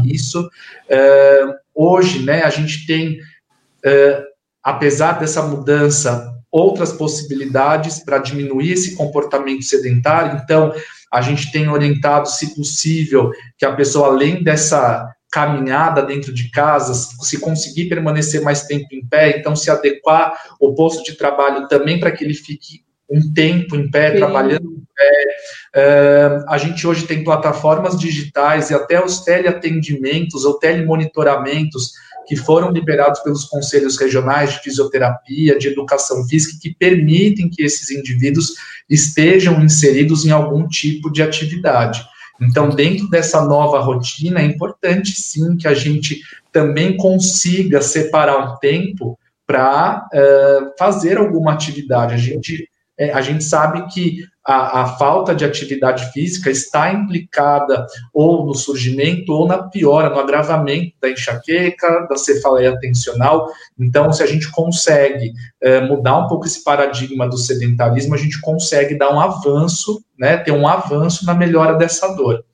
isso. 0.04 0.42
Uh, 0.42 1.54
hoje, 1.74 2.22
né, 2.22 2.42
a 2.42 2.50
gente 2.50 2.86
tem, 2.86 3.14
uh, 3.14 4.22
apesar 4.62 5.18
dessa 5.18 5.40
mudança, 5.40 6.34
outras 6.52 6.92
possibilidades 6.92 8.04
para 8.04 8.18
diminuir 8.18 8.72
esse 8.72 8.94
comportamento 8.94 9.62
sedentário. 9.62 10.38
Então, 10.44 10.74
a 11.10 11.22
gente 11.22 11.50
tem 11.50 11.66
orientado, 11.66 12.28
se 12.28 12.54
possível, 12.54 13.30
que 13.56 13.64
a 13.64 13.74
pessoa, 13.74 14.08
além 14.08 14.42
dessa 14.42 15.10
caminhada 15.32 16.02
dentro 16.02 16.34
de 16.34 16.50
casa, 16.50 16.92
se 16.92 17.40
conseguir 17.40 17.88
permanecer 17.88 18.42
mais 18.42 18.64
tempo 18.64 18.88
em 18.92 19.06
pé, 19.06 19.38
então 19.38 19.56
se 19.56 19.70
adequar 19.70 20.34
o 20.60 20.74
posto 20.74 21.02
de 21.04 21.16
trabalho 21.16 21.68
também 21.68 21.98
para 21.98 22.10
que 22.10 22.22
ele 22.22 22.34
fique 22.34 22.84
um 23.10 23.32
tempo 23.32 23.76
em 23.76 23.90
pé, 23.90 24.12
Sim. 24.12 24.18
trabalhando 24.18 24.64
em 24.64 24.82
pé. 24.94 25.36
Uh, 25.76 26.44
a 26.48 26.58
gente 26.58 26.86
hoje 26.86 27.06
tem 27.06 27.24
plataformas 27.24 27.98
digitais 27.98 28.70
e 28.70 28.74
até 28.74 29.04
os 29.04 29.20
teleatendimentos 29.20 30.44
ou 30.44 30.58
telemonitoramentos 30.58 31.92
que 32.26 32.36
foram 32.36 32.70
liberados 32.70 33.20
pelos 33.20 33.44
conselhos 33.44 33.98
regionais 33.98 34.52
de 34.52 34.60
fisioterapia, 34.60 35.58
de 35.58 35.68
educação 35.68 36.24
física, 36.28 36.58
que 36.60 36.74
permitem 36.74 37.48
que 37.48 37.62
esses 37.62 37.90
indivíduos 37.90 38.54
estejam 38.88 39.60
inseridos 39.60 40.24
em 40.24 40.30
algum 40.30 40.66
tipo 40.68 41.10
de 41.10 41.22
atividade. 41.22 42.04
Então, 42.40 42.70
dentro 42.70 43.08
dessa 43.08 43.44
nova 43.44 43.80
rotina, 43.80 44.40
é 44.40 44.44
importante 44.44 45.12
sim 45.20 45.56
que 45.56 45.68
a 45.68 45.74
gente 45.74 46.20
também 46.52 46.96
consiga 46.96 47.82
separar 47.82 48.38
um 48.38 48.56
tempo 48.58 49.18
para 49.46 50.08
uh, 50.12 50.16
eh, 50.16 50.74
fazer 50.78 51.18
alguma 51.18 51.52
atividade. 51.52 52.14
A 52.14 52.16
gente 52.16 52.68
é, 53.00 53.12
a 53.12 53.22
gente 53.22 53.42
sabe 53.42 53.86
que 53.86 54.26
a, 54.44 54.82
a, 54.82 54.86
falta 54.98 55.34
de 55.34 55.42
atividade 55.42 56.12
física 56.12 56.50
está 56.50 56.92
implicada 56.92 57.86
ou 58.12 58.44
no 58.44 58.54
surgimento 58.54 59.32
ou 59.32 59.48
na 59.48 59.62
piora, 59.62 60.10
no 60.10 60.18
agravamento 60.18 60.92
da 61.00 61.08
enxaqueca, 61.08 62.06
da 62.10 62.16
cefaleia 62.16 62.78
tensional. 62.78 63.48
Então, 63.78 64.12
se 64.12 64.22
a 64.22 64.26
gente 64.26 64.50
consegue 64.52 65.32
é, 65.62 65.80
mudar 65.80 66.18
um 66.18 66.28
pouco 66.28 66.44
esse 66.44 66.62
paradigma 66.62 67.26
do 67.26 67.38
sedentarismo, 67.38 68.14
a 68.14 68.18
gente 68.18 68.38
consegue 68.42 68.98
dar 68.98 69.14
um 69.14 69.20
avanço, 69.20 70.04
né, 70.18 70.36
ter 70.36 70.52
um 70.52 70.68
avanço 70.68 71.24
na 71.24 71.32
melhora 71.32 71.78
dessa 71.78 72.14
dor. 72.14 72.44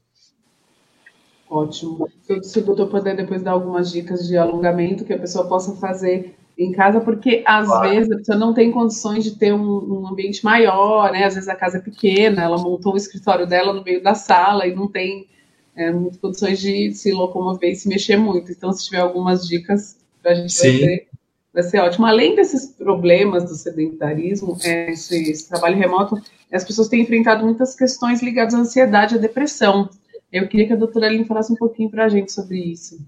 Ótimo. 1.50 2.08
Se 2.42 2.60
o 2.60 2.62
doutor 2.62 2.86
puder 2.86 3.16
depois 3.16 3.42
dar 3.42 3.52
algumas 3.52 3.90
dicas 3.90 4.28
de 4.28 4.38
alongamento 4.38 5.04
que 5.04 5.12
a 5.12 5.18
pessoa 5.18 5.48
possa 5.48 5.74
fazer 5.74 6.36
em 6.58 6.72
casa, 6.72 7.00
porque 7.00 7.42
às 7.46 7.66
claro. 7.66 7.90
vezes 7.90 8.10
a 8.10 8.16
pessoa 8.16 8.38
não 8.38 8.54
tem 8.54 8.70
condições 8.70 9.22
de 9.22 9.36
ter 9.36 9.52
um, 9.52 10.00
um, 10.00 10.08
ambiente 10.08 10.42
maior, 10.42 11.12
né? 11.12 11.24
Às 11.24 11.34
vezes 11.34 11.48
a 11.48 11.54
casa 11.54 11.78
é 11.78 11.80
pequena, 11.80 12.42
ela 12.42 12.56
montou 12.56 12.94
o 12.94 12.96
escritório 12.96 13.46
dela 13.46 13.74
no 13.74 13.84
meio 13.84 14.02
da 14.02 14.14
sala 14.14 14.66
e 14.66 14.74
não 14.74 14.88
tem 14.88 15.28
é, 15.74 15.92
muitas 15.92 16.18
condições 16.18 16.58
de 16.58 16.94
se 16.94 17.12
locomover 17.12 17.70
e 17.70 17.76
se 17.76 17.88
mexer 17.88 18.16
muito. 18.16 18.50
Então, 18.50 18.72
se 18.72 18.86
tiver 18.86 19.00
algumas 19.00 19.46
dicas 19.46 19.98
para 20.22 20.32
a 20.32 20.34
gente 20.34 20.58
vai 20.58 20.72
ser, 20.72 21.08
vai 21.52 21.62
ser 21.62 21.78
ótimo. 21.80 22.06
Além 22.06 22.34
desses 22.34 22.66
problemas 22.66 23.44
do 23.44 23.54
sedentarismo, 23.54 24.56
é, 24.64 24.92
esse, 24.92 25.30
esse 25.30 25.46
trabalho 25.46 25.76
remoto, 25.76 26.18
as 26.50 26.64
pessoas 26.64 26.88
têm 26.88 27.02
enfrentado 27.02 27.44
muitas 27.44 27.74
questões 27.74 28.22
ligadas 28.22 28.54
à 28.54 28.58
ansiedade 28.58 29.14
e 29.14 29.18
à 29.18 29.20
depressão. 29.20 29.90
Eu 30.32 30.48
queria 30.48 30.66
que 30.66 30.72
a 30.72 30.76
doutora 30.76 31.06
Aline 31.06 31.26
falasse 31.26 31.52
um 31.52 31.56
pouquinho 31.56 31.90
para 31.90 32.06
a 32.06 32.08
gente 32.08 32.32
sobre 32.32 32.58
isso. 32.58 32.98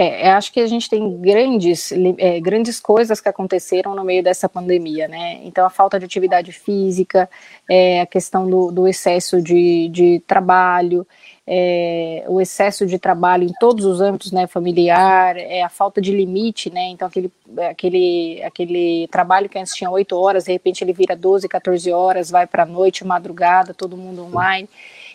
É, 0.00 0.30
acho 0.30 0.52
que 0.52 0.60
a 0.60 0.66
gente 0.68 0.88
tem 0.88 1.20
grandes, 1.20 1.90
é, 2.18 2.38
grandes 2.38 2.78
coisas 2.78 3.20
que 3.20 3.28
aconteceram 3.28 3.96
no 3.96 4.04
meio 4.04 4.22
dessa 4.22 4.48
pandemia, 4.48 5.08
né? 5.08 5.40
Então, 5.42 5.66
a 5.66 5.70
falta 5.70 5.98
de 5.98 6.04
atividade 6.04 6.52
física, 6.52 7.28
é, 7.68 8.00
a 8.02 8.06
questão 8.06 8.48
do, 8.48 8.70
do 8.70 8.86
excesso 8.86 9.42
de, 9.42 9.88
de 9.88 10.22
trabalho, 10.24 11.04
é, 11.44 12.24
o 12.28 12.40
excesso 12.40 12.86
de 12.86 12.96
trabalho 12.96 13.42
em 13.42 13.52
todos 13.58 13.84
os 13.84 14.00
âmbitos, 14.00 14.30
né, 14.30 14.46
familiar, 14.46 15.36
é, 15.36 15.62
a 15.62 15.68
falta 15.68 16.00
de 16.00 16.12
limite, 16.12 16.70
né, 16.72 16.90
então 16.90 17.08
aquele, 17.08 17.32
aquele, 17.68 18.42
aquele 18.44 19.08
trabalho 19.08 19.48
que 19.48 19.58
antes 19.58 19.74
tinha 19.74 19.90
8 19.90 20.16
horas, 20.16 20.44
de 20.44 20.52
repente 20.52 20.84
ele 20.84 20.92
vira 20.92 21.16
12, 21.16 21.48
14 21.48 21.90
horas, 21.90 22.30
vai 22.30 22.46
para 22.46 22.62
a 22.62 22.66
noite, 22.66 23.04
madrugada, 23.04 23.74
todo 23.74 23.96
mundo 23.96 24.26
online. 24.26 24.68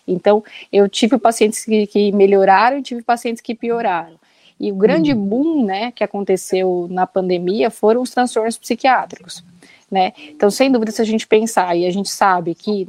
Então, 0.06 0.44
eu 0.74 0.90
tive 0.90 1.18
pacientes 1.18 1.64
que, 1.64 1.88
que 1.88 2.12
melhoraram 2.12 2.80
e 2.80 2.84
tive 2.84 3.02
pacientes 3.02 3.42
que 3.42 3.56
pioraram. 3.56 4.22
E 4.60 4.72
o 4.72 4.76
grande 4.76 5.14
uhum. 5.14 5.26
boom, 5.26 5.66
né, 5.66 5.92
que 5.92 6.04
aconteceu 6.04 6.88
na 6.90 7.06
pandemia 7.06 7.70
foram 7.70 8.02
os 8.02 8.12
transtornos 8.12 8.58
psiquiátricos. 8.58 9.44
Né? 9.90 10.12
Então, 10.30 10.50
sem 10.50 10.72
dúvida, 10.72 10.92
se 10.92 11.02
a 11.02 11.06
gente 11.06 11.28
pensar 11.28 11.76
e 11.76 11.86
a 11.86 11.92
gente 11.92 12.10
sabe 12.10 12.56
que 12.56 12.88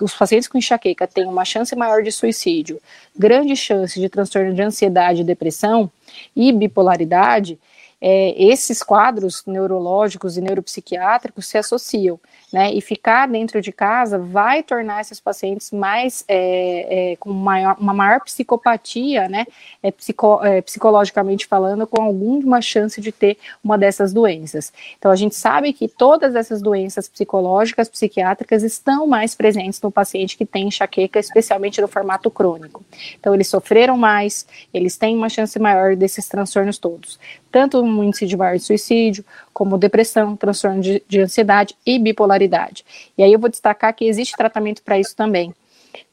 os 0.00 0.14
pacientes 0.14 0.46
com 0.46 0.58
enxaqueca 0.58 1.06
têm 1.06 1.26
uma 1.26 1.46
chance 1.46 1.74
maior 1.74 2.02
de 2.02 2.12
suicídio, 2.12 2.78
grande 3.16 3.56
chance 3.56 3.98
de 3.98 4.06
transtorno 4.08 4.52
de 4.52 4.60
ansiedade 4.60 5.22
e 5.22 5.24
depressão 5.24 5.90
e 6.36 6.52
bipolaridade, 6.52 7.58
é, 8.04 8.34
esses 8.36 8.82
quadros 8.82 9.44
neurológicos 9.46 10.36
e 10.36 10.40
neuropsiquiátricos 10.40 11.46
se 11.46 11.56
associam 11.56 12.18
né, 12.52 12.72
e 12.74 12.80
ficar 12.80 13.28
dentro 13.28 13.62
de 13.62 13.70
casa 13.70 14.18
vai 14.18 14.62
tornar 14.62 15.00
esses 15.00 15.20
pacientes 15.20 15.70
mais 15.70 16.24
é, 16.26 17.12
é, 17.12 17.16
com 17.16 17.32
maior, 17.32 17.76
uma 17.78 17.94
maior 17.94 18.20
psicopatia, 18.20 19.28
né, 19.28 19.46
é, 19.80 19.92
psico, 19.92 20.44
é, 20.44 20.60
psicologicamente 20.60 21.46
falando, 21.46 21.86
com 21.86 22.02
alguma 22.02 22.60
chance 22.60 23.00
de 23.00 23.12
ter 23.12 23.38
uma 23.62 23.78
dessas 23.78 24.12
doenças. 24.12 24.72
Então 24.98 25.12
a 25.12 25.16
gente 25.16 25.36
sabe 25.36 25.72
que 25.72 25.86
todas 25.86 26.34
essas 26.34 26.60
doenças 26.60 27.08
psicológicas, 27.08 27.88
psiquiátricas 27.88 28.64
estão 28.64 29.06
mais 29.06 29.36
presentes 29.36 29.80
no 29.80 29.92
paciente 29.92 30.36
que 30.36 30.44
tem 30.44 30.66
enxaqueca, 30.66 31.20
especialmente 31.20 31.80
no 31.80 31.86
formato 31.86 32.28
crônico. 32.30 32.84
Então 33.20 33.32
eles 33.32 33.46
sofreram 33.46 33.96
mais, 33.96 34.44
eles 34.74 34.96
têm 34.96 35.16
uma 35.16 35.28
chance 35.28 35.56
maior 35.60 35.94
desses 35.94 36.28
transtornos 36.28 36.78
todos, 36.78 37.20
tanto 37.52 37.91
um 38.00 38.04
índice 38.04 38.26
de 38.26 38.36
de 38.36 38.60
suicídio, 38.60 39.24
como 39.52 39.78
depressão, 39.78 40.36
transtorno 40.36 40.80
de, 40.80 41.02
de 41.06 41.20
ansiedade 41.20 41.74
e 41.86 41.98
bipolaridade. 41.98 42.84
E 43.16 43.22
aí 43.22 43.32
eu 43.32 43.38
vou 43.38 43.48
destacar 43.48 43.94
que 43.94 44.04
existe 44.04 44.36
tratamento 44.36 44.82
para 44.82 44.98
isso 44.98 45.14
também. 45.14 45.54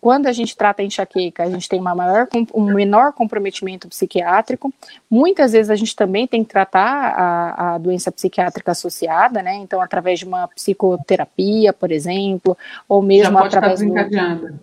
Quando 0.02 0.28
a 0.28 0.32
gente 0.32 0.56
trata 0.56 0.82
a 0.82 0.86
enxaqueca, 0.86 1.44
a 1.44 1.50
gente 1.50 1.68
tem 1.68 1.80
uma 1.80 1.96
maior, 1.96 2.28
um 2.54 2.74
menor 2.74 3.14
comprometimento 3.14 3.88
psiquiátrico. 3.88 4.74
Muitas 5.10 5.54
vezes 5.54 5.70
a 5.70 5.76
gente 5.76 5.96
também 5.96 6.28
tem 6.28 6.44
que 6.44 6.50
tratar 6.50 6.84
a, 6.86 7.76
a 7.76 7.78
doença 7.78 8.12
psiquiátrica 8.12 8.72
associada, 8.72 9.42
né? 9.42 9.56
Então, 9.56 9.82
através 9.82 10.20
de 10.20 10.26
uma 10.26 10.48
psicoterapia, 10.48 11.74
por 11.74 11.92
exemplo, 11.92 12.58
ou 12.88 13.02
mesmo 13.02 13.34
Já 13.34 13.42
pode 13.42 13.58
através 13.58 13.82
estar 13.82 14.36
do, 14.36 14.60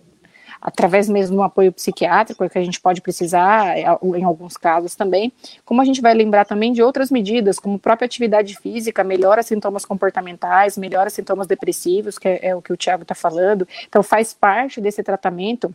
através 0.60 1.08
mesmo 1.08 1.36
do 1.36 1.42
apoio 1.42 1.72
psiquiátrico, 1.72 2.48
que 2.48 2.58
a 2.58 2.64
gente 2.64 2.80
pode 2.80 3.00
precisar 3.00 3.76
é, 3.76 3.84
em 4.16 4.24
alguns 4.24 4.56
casos 4.56 4.94
também, 4.94 5.32
como 5.64 5.80
a 5.80 5.84
gente 5.84 6.00
vai 6.00 6.14
lembrar 6.14 6.44
também 6.44 6.72
de 6.72 6.82
outras 6.82 7.10
medidas, 7.10 7.58
como 7.58 7.78
própria 7.78 8.06
atividade 8.06 8.56
física, 8.56 9.04
melhora 9.04 9.42
sintomas 9.42 9.84
comportamentais, 9.84 10.76
melhora 10.76 11.10
sintomas 11.10 11.46
depressivos, 11.46 12.18
que 12.18 12.28
é, 12.28 12.48
é 12.48 12.54
o 12.54 12.62
que 12.62 12.72
o 12.72 12.76
Tiago 12.76 13.02
está 13.02 13.14
falando, 13.14 13.66
então 13.86 14.02
faz 14.02 14.32
parte 14.32 14.80
desse 14.80 15.02
tratamento 15.02 15.74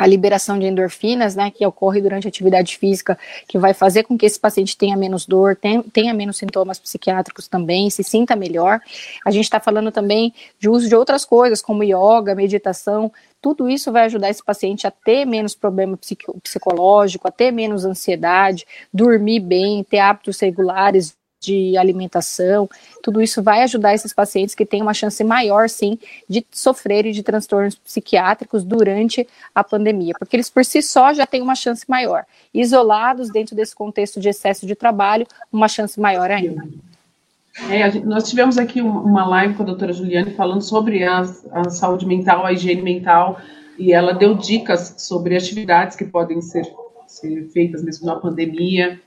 a 0.00 0.06
liberação 0.06 0.58
de 0.58 0.64
endorfinas, 0.64 1.36
né, 1.36 1.50
que 1.50 1.64
ocorre 1.66 2.00
durante 2.00 2.26
a 2.26 2.30
atividade 2.30 2.78
física, 2.78 3.18
que 3.46 3.58
vai 3.58 3.74
fazer 3.74 4.04
com 4.04 4.16
que 4.16 4.24
esse 4.24 4.40
paciente 4.40 4.74
tenha 4.74 4.96
menos 4.96 5.26
dor, 5.26 5.54
tenha, 5.92 6.14
menos 6.14 6.38
sintomas 6.38 6.78
psiquiátricos 6.78 7.46
também, 7.46 7.90
se 7.90 8.02
sinta 8.02 8.34
melhor. 8.34 8.80
A 9.26 9.30
gente 9.30 9.44
está 9.44 9.60
falando 9.60 9.92
também 9.92 10.32
de 10.58 10.70
uso 10.70 10.88
de 10.88 10.96
outras 10.96 11.26
coisas, 11.26 11.60
como 11.60 11.84
yoga, 11.84 12.34
meditação, 12.34 13.12
tudo 13.42 13.68
isso 13.68 13.92
vai 13.92 14.04
ajudar 14.04 14.30
esse 14.30 14.42
paciente 14.42 14.86
a 14.86 14.90
ter 14.90 15.26
menos 15.26 15.54
problema 15.54 15.98
psicológico, 16.42 17.28
a 17.28 17.30
ter 17.30 17.50
menos 17.50 17.84
ansiedade, 17.84 18.66
dormir 18.90 19.40
bem, 19.40 19.84
ter 19.84 19.98
hábitos 19.98 20.40
regulares 20.40 21.14
de 21.40 21.76
alimentação, 21.76 22.68
tudo 23.02 23.22
isso 23.22 23.42
vai 23.42 23.62
ajudar 23.62 23.94
esses 23.94 24.12
pacientes 24.12 24.54
que 24.54 24.66
têm 24.66 24.82
uma 24.82 24.92
chance 24.92 25.24
maior, 25.24 25.68
sim, 25.68 25.98
de 26.28 26.44
sofrerem 26.52 27.12
de 27.12 27.22
transtornos 27.22 27.74
psiquiátricos 27.74 28.62
durante 28.62 29.26
a 29.54 29.64
pandemia, 29.64 30.14
porque 30.18 30.36
eles 30.36 30.50
por 30.50 30.64
si 30.64 30.82
só 30.82 31.12
já 31.14 31.26
têm 31.26 31.40
uma 31.40 31.54
chance 31.54 31.84
maior. 31.88 32.24
Isolados 32.52 33.30
dentro 33.30 33.56
desse 33.56 33.74
contexto 33.74 34.20
de 34.20 34.28
excesso 34.28 34.66
de 34.66 34.74
trabalho, 34.74 35.26
uma 35.50 35.68
chance 35.68 35.98
maior 35.98 36.30
ainda. 36.30 36.62
É, 37.68 37.98
nós 38.00 38.28
tivemos 38.28 38.58
aqui 38.58 38.80
uma 38.80 39.26
live 39.26 39.54
com 39.54 39.62
a 39.62 39.66
doutora 39.66 39.92
Juliane 39.92 40.34
falando 40.34 40.62
sobre 40.62 41.04
a, 41.04 41.20
a 41.52 41.70
saúde 41.70 42.06
mental, 42.06 42.46
a 42.46 42.52
higiene 42.52 42.82
mental, 42.82 43.40
e 43.78 43.92
ela 43.92 44.12
deu 44.12 44.34
dicas 44.34 44.94
sobre 44.98 45.36
atividades 45.36 45.96
que 45.96 46.04
podem 46.04 46.40
ser, 46.40 46.70
ser 47.06 47.48
feitas 47.48 47.82
mesmo 47.82 48.06
na 48.06 48.16
pandemia, 48.16 49.00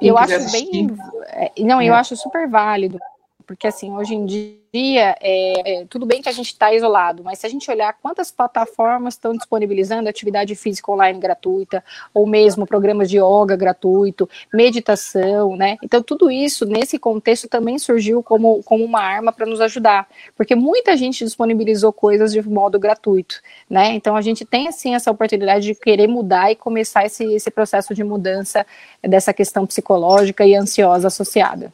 eu 0.00 0.18
acho 0.18 0.52
bem. 0.52 0.88
É, 1.26 1.52
não, 1.60 1.80
eu 1.80 1.94
é. 1.94 1.96
acho 1.96 2.16
super 2.16 2.48
válido, 2.48 2.98
porque 3.46 3.66
assim, 3.66 3.92
hoje 3.92 4.14
em 4.14 4.26
dia, 4.26 5.16
é, 5.20 5.82
é 5.82 5.86
tudo 5.86 6.04
bem 6.04 6.20
que 6.20 6.28
a 6.28 6.32
gente 6.32 6.48
está 6.48 6.74
isolado, 6.74 7.22
mas 7.22 7.38
se 7.38 7.46
a 7.46 7.48
gente 7.48 7.70
olhar 7.70 7.96
quantas 8.02 8.30
plataformas 8.30 9.14
estão 9.14 9.32
disponibilizando 9.32 10.08
atividade 10.08 10.54
física 10.54 10.90
online 10.90 11.18
gratuita, 11.18 11.84
ou 12.12 12.26
mesmo 12.26 12.66
programas 12.66 13.08
de 13.08 13.18
yoga 13.18 13.56
gratuito, 13.56 14.28
meditação, 14.52 15.56
né? 15.56 15.76
Então, 15.82 16.02
tudo 16.02 16.30
isso, 16.30 16.64
nesse 16.66 16.98
contexto, 16.98 17.48
também 17.48 17.78
surgiu 17.78 18.22
como, 18.22 18.62
como 18.62 18.84
uma 18.84 19.00
arma 19.00 19.32
para 19.32 19.46
nos 19.46 19.60
ajudar, 19.60 20.08
porque 20.36 20.54
muita 20.54 20.96
gente 20.96 21.24
disponibilizou 21.24 21.92
coisas 21.92 22.32
de 22.32 22.42
modo 22.42 22.78
gratuito, 22.78 23.40
né? 23.68 23.94
Então, 23.94 24.16
a 24.16 24.22
gente 24.22 24.44
tem, 24.44 24.68
assim, 24.68 24.94
essa 24.94 25.10
oportunidade 25.10 25.66
de 25.66 25.74
querer 25.74 26.08
mudar 26.08 26.50
e 26.50 26.56
começar 26.56 27.06
esse, 27.06 27.24
esse 27.34 27.50
processo 27.50 27.94
de 27.94 28.02
mudança 28.02 28.66
dessa 29.02 29.32
questão 29.32 29.66
psicológica 29.66 30.44
e 30.44 30.54
ansiosa 30.54 31.08
associada. 31.08 31.72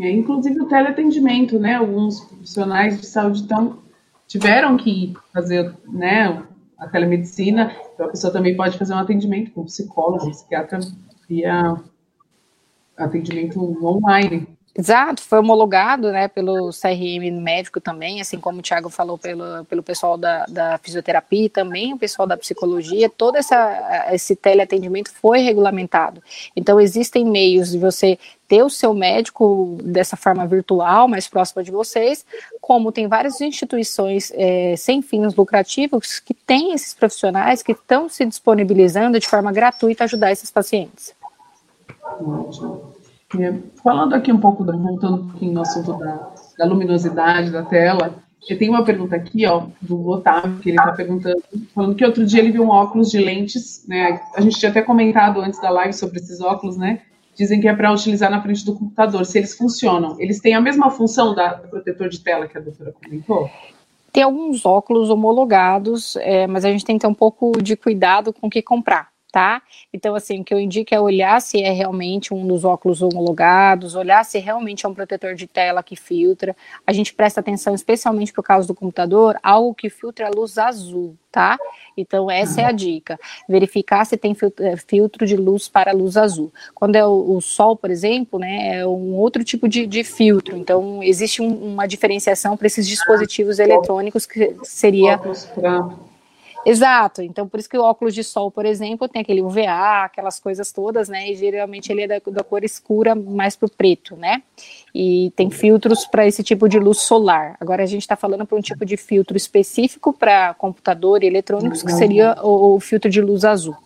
É, 0.00 0.10
inclusive 0.10 0.60
o 0.60 0.68
teleatendimento, 0.68 1.58
né? 1.58 1.74
Alguns 1.74 2.20
profissionais 2.20 3.00
de 3.00 3.06
saúde 3.06 3.46
tão, 3.46 3.78
tiveram 4.26 4.76
que 4.76 5.14
fazer 5.32 5.74
né, 5.88 6.42
a 6.78 6.86
telemedicina, 6.86 7.74
então 7.94 8.06
a 8.06 8.10
pessoa 8.10 8.32
também 8.32 8.56
pode 8.56 8.78
fazer 8.78 8.92
um 8.92 8.98
atendimento 8.98 9.50
com 9.50 9.64
psicólogo, 9.64 10.30
psiquiatra 10.30 10.78
via 11.28 11.76
atendimento 12.96 13.60
online. 13.84 14.46
Exato, 14.78 15.22
foi 15.22 15.40
homologado 15.40 16.12
né, 16.12 16.28
pelo 16.28 16.70
CRM 16.70 17.32
médico 17.42 17.80
também, 17.80 18.20
assim 18.20 18.38
como 18.38 18.60
o 18.60 18.62
Thiago 18.62 18.88
falou 18.88 19.18
pelo, 19.18 19.64
pelo 19.64 19.82
pessoal 19.82 20.16
da, 20.16 20.46
da 20.46 20.78
fisioterapia 20.78 21.50
também, 21.50 21.94
o 21.94 21.98
pessoal 21.98 22.28
da 22.28 22.36
psicologia, 22.36 23.10
todo 23.10 23.34
essa, 23.34 24.08
esse 24.12 24.36
teleatendimento 24.36 25.10
foi 25.12 25.40
regulamentado. 25.40 26.22
Então, 26.54 26.80
existem 26.80 27.24
meios 27.24 27.72
de 27.72 27.78
você 27.78 28.16
ter 28.48 28.62
o 28.62 28.70
seu 28.70 28.94
médico 28.94 29.78
dessa 29.84 30.16
forma 30.16 30.46
virtual, 30.46 31.06
mais 31.06 31.28
próxima 31.28 31.62
de 31.62 31.70
vocês, 31.70 32.24
como 32.60 32.90
tem 32.90 33.06
várias 33.06 33.40
instituições 33.40 34.32
é, 34.34 34.74
sem 34.76 35.02
fins 35.02 35.34
lucrativos 35.34 36.18
que 36.18 36.32
têm 36.32 36.72
esses 36.72 36.94
profissionais 36.94 37.62
que 37.62 37.72
estão 37.72 38.08
se 38.08 38.24
disponibilizando 38.24 39.20
de 39.20 39.28
forma 39.28 39.52
gratuita 39.52 40.04
a 40.04 40.06
ajudar 40.06 40.32
esses 40.32 40.50
pacientes. 40.50 41.14
Ótimo. 42.20 42.94
Falando 43.84 44.14
aqui 44.14 44.32
um 44.32 44.40
pouco, 44.40 44.64
voltando 44.64 45.22
um 45.22 45.28
pouquinho 45.28 45.52
no 45.52 45.60
assunto 45.60 45.92
da, 45.98 46.32
da 46.56 46.64
luminosidade 46.64 47.50
da 47.50 47.62
tela, 47.62 48.14
eu 48.48 48.58
tenho 48.58 48.72
uma 48.72 48.84
pergunta 48.84 49.14
aqui, 49.14 49.46
ó, 49.46 49.66
do 49.82 50.08
Otávio, 50.08 50.58
que 50.58 50.70
ele 50.70 50.78
está 50.78 50.92
perguntando, 50.92 51.42
falando 51.74 51.94
que 51.94 52.04
outro 52.04 52.24
dia 52.24 52.40
ele 52.40 52.52
viu 52.52 52.62
um 52.62 52.70
óculos 52.70 53.10
de 53.10 53.18
lentes, 53.18 53.84
né? 53.86 54.20
A 54.34 54.40
gente 54.40 54.58
tinha 54.58 54.70
até 54.70 54.80
comentado 54.80 55.40
antes 55.40 55.60
da 55.60 55.68
live 55.68 55.92
sobre 55.92 56.18
esses 56.18 56.40
óculos, 56.40 56.78
né? 56.78 57.02
Dizem 57.38 57.60
que 57.60 57.68
é 57.68 57.74
para 57.74 57.92
utilizar 57.92 58.30
na 58.30 58.42
frente 58.42 58.64
do 58.64 58.74
computador. 58.74 59.24
Se 59.24 59.38
eles 59.38 59.56
funcionam, 59.56 60.16
eles 60.18 60.40
têm 60.40 60.54
a 60.54 60.60
mesma 60.60 60.90
função 60.90 61.36
da, 61.36 61.54
do 61.54 61.68
protetor 61.68 62.08
de 62.08 62.18
tela 62.18 62.48
que 62.48 62.58
a 62.58 62.60
doutora 62.60 62.92
comentou? 62.92 63.48
Tem 64.12 64.24
alguns 64.24 64.66
óculos 64.66 65.08
homologados, 65.08 66.16
é, 66.16 66.48
mas 66.48 66.64
a 66.64 66.70
gente 66.72 66.84
tem 66.84 66.96
que 66.96 67.02
ter 67.02 67.06
um 67.06 67.14
pouco 67.14 67.62
de 67.62 67.76
cuidado 67.76 68.32
com 68.32 68.48
o 68.48 68.50
que 68.50 68.60
comprar 68.60 69.08
tá? 69.30 69.62
Então, 69.92 70.14
assim, 70.14 70.40
o 70.40 70.44
que 70.44 70.54
eu 70.54 70.58
indico 70.58 70.94
é 70.94 71.00
olhar 71.00 71.40
se 71.40 71.62
é 71.62 71.70
realmente 71.70 72.32
um 72.32 72.46
dos 72.46 72.64
óculos 72.64 73.02
homologados, 73.02 73.94
olhar 73.94 74.24
se 74.24 74.38
realmente 74.38 74.86
é 74.86 74.88
um 74.88 74.94
protetor 74.94 75.34
de 75.34 75.46
tela 75.46 75.82
que 75.82 75.96
filtra. 75.96 76.56
A 76.86 76.92
gente 76.92 77.12
presta 77.12 77.40
atenção, 77.40 77.74
especialmente 77.74 78.32
por 78.32 78.42
causa 78.42 78.66
do 78.66 78.74
computador, 78.74 79.38
algo 79.42 79.74
que 79.74 79.90
filtra 79.90 80.26
a 80.26 80.30
luz 80.30 80.56
azul, 80.56 81.14
tá? 81.30 81.58
Então, 81.96 82.30
essa 82.30 82.62
é 82.62 82.64
a 82.64 82.72
dica. 82.72 83.18
Verificar 83.48 84.04
se 84.06 84.16
tem 84.16 84.34
eh, 84.60 84.76
filtro 84.76 85.26
de 85.26 85.36
luz 85.36 85.68
para 85.68 85.92
luz 85.92 86.16
azul. 86.16 86.52
Quando 86.74 86.96
é 86.96 87.04
o, 87.04 87.36
o 87.36 87.40
sol, 87.40 87.76
por 87.76 87.90
exemplo, 87.90 88.38
né, 88.38 88.78
é 88.78 88.86
um 88.86 89.14
outro 89.14 89.44
tipo 89.44 89.68
de, 89.68 89.86
de 89.86 90.04
filtro. 90.04 90.56
Então, 90.56 91.02
existe 91.02 91.42
um, 91.42 91.72
uma 91.72 91.86
diferenciação 91.86 92.56
para 92.56 92.66
esses 92.66 92.88
dispositivos 92.88 93.58
eletrônicos 93.58 94.24
que 94.24 94.56
seria 94.62 95.20
Exato, 96.66 97.22
então 97.22 97.48
por 97.48 97.60
isso 97.60 97.68
que 97.68 97.78
o 97.78 97.82
óculos 97.82 98.14
de 98.14 98.22
sol, 98.24 98.50
por 98.50 98.66
exemplo, 98.66 99.08
tem 99.08 99.22
aquele 99.22 99.40
UVA, 99.40 100.04
aquelas 100.04 100.40
coisas 100.40 100.72
todas, 100.72 101.08
né? 101.08 101.30
E 101.30 101.34
geralmente 101.34 101.90
ele 101.90 102.02
é 102.02 102.06
da, 102.08 102.18
da 102.18 102.42
cor 102.42 102.64
escura 102.64 103.14
mais 103.14 103.56
pro 103.56 103.70
preto, 103.70 104.16
né? 104.16 104.42
E 104.94 105.32
tem 105.36 105.50
filtros 105.50 106.04
para 106.06 106.26
esse 106.26 106.42
tipo 106.42 106.68
de 106.68 106.78
luz 106.78 106.98
solar. 106.98 107.56
Agora 107.60 107.82
a 107.82 107.86
gente 107.86 108.02
está 108.02 108.16
falando 108.16 108.44
para 108.44 108.58
um 108.58 108.60
tipo 108.60 108.84
de 108.84 108.96
filtro 108.96 109.36
específico 109.36 110.12
para 110.12 110.52
computador 110.54 111.22
e 111.22 111.26
eletrônicos, 111.26 111.82
que 111.82 111.92
seria 111.92 112.36
o, 112.42 112.74
o 112.74 112.80
filtro 112.80 113.10
de 113.10 113.20
luz 113.20 113.44
azul. 113.44 113.76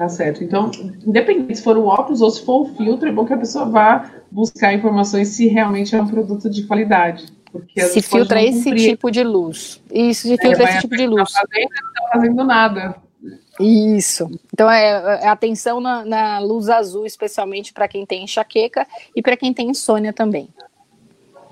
Tá 0.00 0.08
certo. 0.08 0.42
Então, 0.42 0.70
independente 1.06 1.56
se 1.56 1.62
for 1.62 1.76
o 1.76 1.84
óculos 1.84 2.22
ou 2.22 2.30
se 2.30 2.42
for 2.42 2.62
o 2.62 2.74
filtro, 2.74 3.06
é 3.06 3.12
bom 3.12 3.26
que 3.26 3.34
a 3.34 3.36
pessoa 3.36 3.66
vá 3.66 4.10
buscar 4.30 4.72
informações 4.72 5.28
se 5.28 5.46
realmente 5.46 5.94
é 5.94 6.00
um 6.00 6.06
produto 6.06 6.48
de 6.48 6.66
qualidade. 6.66 7.26
Porque 7.52 7.80
se 7.82 8.02
filtra 8.02 8.42
esse 8.42 8.74
tipo 8.74 9.10
de 9.10 9.22
luz. 9.22 9.82
Isso, 9.92 10.28
se 10.28 10.34
é, 10.34 10.38
filtra 10.38 10.64
esse 10.64 10.80
tipo 10.80 10.96
de 10.96 11.06
luz. 11.06 11.32
Tá 11.32 11.40
fazendo, 11.40 11.70
não 11.70 11.90
está 11.92 12.08
fazendo 12.12 12.44
nada. 12.44 12.96
Isso. 13.60 14.30
Então 14.52 14.70
é, 14.70 15.22
é 15.22 15.28
atenção 15.28 15.80
na, 15.80 16.04
na, 16.04 16.38
luz 16.38 16.68
azul, 16.68 17.04
especialmente 17.04 17.72
para 17.72 17.88
quem 17.88 18.06
tem 18.06 18.24
enxaqueca 18.24 18.86
e 19.14 19.20
para 19.20 19.36
quem 19.36 19.52
tem 19.52 19.68
insônia 19.68 20.12
também 20.12 20.48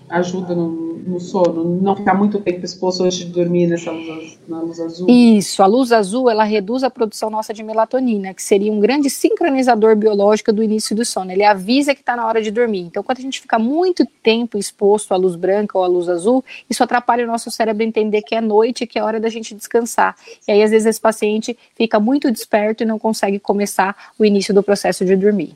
ajuda 0.09 0.55
no, 0.55 0.99
no, 0.99 1.21
sono, 1.21 1.81
não 1.81 1.95
ficar 1.95 2.15
muito 2.15 2.41
tempo 2.41 2.65
exposto 2.65 3.05
antes 3.05 3.19
de 3.19 3.27
dormir 3.27 3.67
nessa 3.67 3.91
luz, 3.91 4.39
na 4.49 4.61
luz 4.61 4.81
azul? 4.81 5.07
Isso, 5.09 5.63
a 5.63 5.67
luz 5.67 5.93
azul 5.93 6.31
ela 6.31 6.45
reduz 6.45 6.83
a 6.83 6.91
produção 6.91 7.29
nossa 7.29 7.53
de 7.53 7.63
melatonina, 7.63 8.33
que 8.33 8.43
seria 8.43 8.73
um 8.73 8.81
grande 8.81 9.11
sincronizador 9.11 9.97
biológico 9.97 10.53
do 10.53 10.63
início 10.63 10.97
do 10.97 11.05
sono. 11.05 11.31
Ele 11.31 11.45
avisa 11.45 11.95
que 11.95 12.01
está 12.01 12.17
na 12.17 12.27
hora 12.27 12.41
de 12.41 12.51
dormir. 12.51 12.81
Então, 12.81 13.03
quando 13.03 13.19
a 13.19 13.23
gente 13.23 13.41
fica 13.41 13.59
muito 13.59 14.07
tempo 14.23 14.59
exposto 14.59 15.13
à 15.13 15.17
luz 15.17 15.37
branca 15.37 15.77
ou 15.77 15.85
à 15.85 15.87
luz 15.87 16.09
azul, 16.09 16.45
isso 16.69 16.83
atrapalha 16.83 17.25
o 17.25 17.27
nosso 17.27 17.51
cérebro 17.51 17.83
a 17.83 17.87
entender 17.87 18.23
que 18.23 18.35
é 18.35 18.41
noite, 18.41 18.87
que 18.87 18.99
é 18.99 19.03
hora 19.03 19.21
da 19.21 19.29
gente 19.29 19.55
descansar. 19.55 20.17
E 20.47 20.53
aí, 20.53 20.63
às 20.63 20.71
vezes, 20.71 20.87
esse 20.87 21.01
paciente 21.01 21.57
fica 21.77 22.01
muito 22.01 22.31
desperto 22.31 22.83
e 22.83 22.87
não 22.87 22.99
consegue 22.99 23.39
começar 23.39 23.95
o 24.19 24.25
início 24.25 24.55
do 24.55 24.63
processo 24.63 25.05
de 25.05 25.15
dormir. 25.17 25.55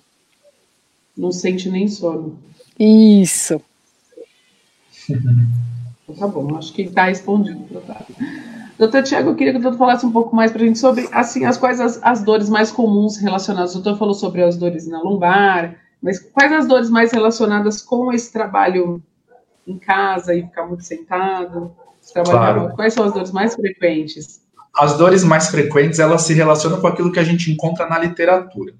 Não 1.16 1.30
sente 1.30 1.70
nem 1.70 1.88
sono. 1.88 2.38
Isso. 2.78 3.60
Então, 5.14 6.14
tá 6.16 6.26
bom, 6.26 6.56
acho 6.56 6.72
que 6.72 6.82
está 6.82 7.04
respondido, 7.04 7.66
Doutor 8.78 9.02
Tiago, 9.02 9.30
eu 9.30 9.36
queria 9.36 9.52
que 9.52 9.58
o 9.58 9.62
doutor 9.62 9.78
falasse 9.78 10.04
um 10.04 10.10
pouco 10.10 10.34
mais 10.34 10.50
para 10.50 10.62
a 10.62 10.66
gente 10.66 10.78
sobre, 10.78 11.08
assim, 11.12 11.44
as 11.44 11.56
quais 11.56 11.78
as, 11.78 12.00
as 12.02 12.24
dores 12.24 12.48
mais 12.48 12.72
comuns 12.72 13.16
relacionadas. 13.16 13.74
O 13.74 13.80
doutor 13.80 13.98
falou 13.98 14.14
sobre 14.14 14.42
as 14.42 14.56
dores 14.56 14.88
na 14.88 15.00
lombar, 15.00 15.76
mas 16.02 16.18
quais 16.18 16.52
as 16.52 16.66
dores 16.66 16.90
mais 16.90 17.12
relacionadas 17.12 17.80
com 17.80 18.12
esse 18.12 18.32
trabalho 18.32 19.00
em 19.66 19.78
casa 19.78 20.34
e 20.34 20.42
ficar 20.42 20.66
muito 20.66 20.82
sentado? 20.82 21.70
Claro. 22.24 22.74
Quais 22.74 22.94
são 22.94 23.04
as 23.04 23.12
dores 23.12 23.30
mais 23.30 23.54
frequentes? 23.54 24.42
As 24.74 24.96
dores 24.96 25.22
mais 25.22 25.48
frequentes, 25.48 25.98
elas 25.98 26.22
se 26.22 26.34
relacionam 26.34 26.80
com 26.80 26.86
aquilo 26.86 27.12
que 27.12 27.20
a 27.20 27.24
gente 27.24 27.52
encontra 27.52 27.88
na 27.88 27.98
literatura. 27.98 28.74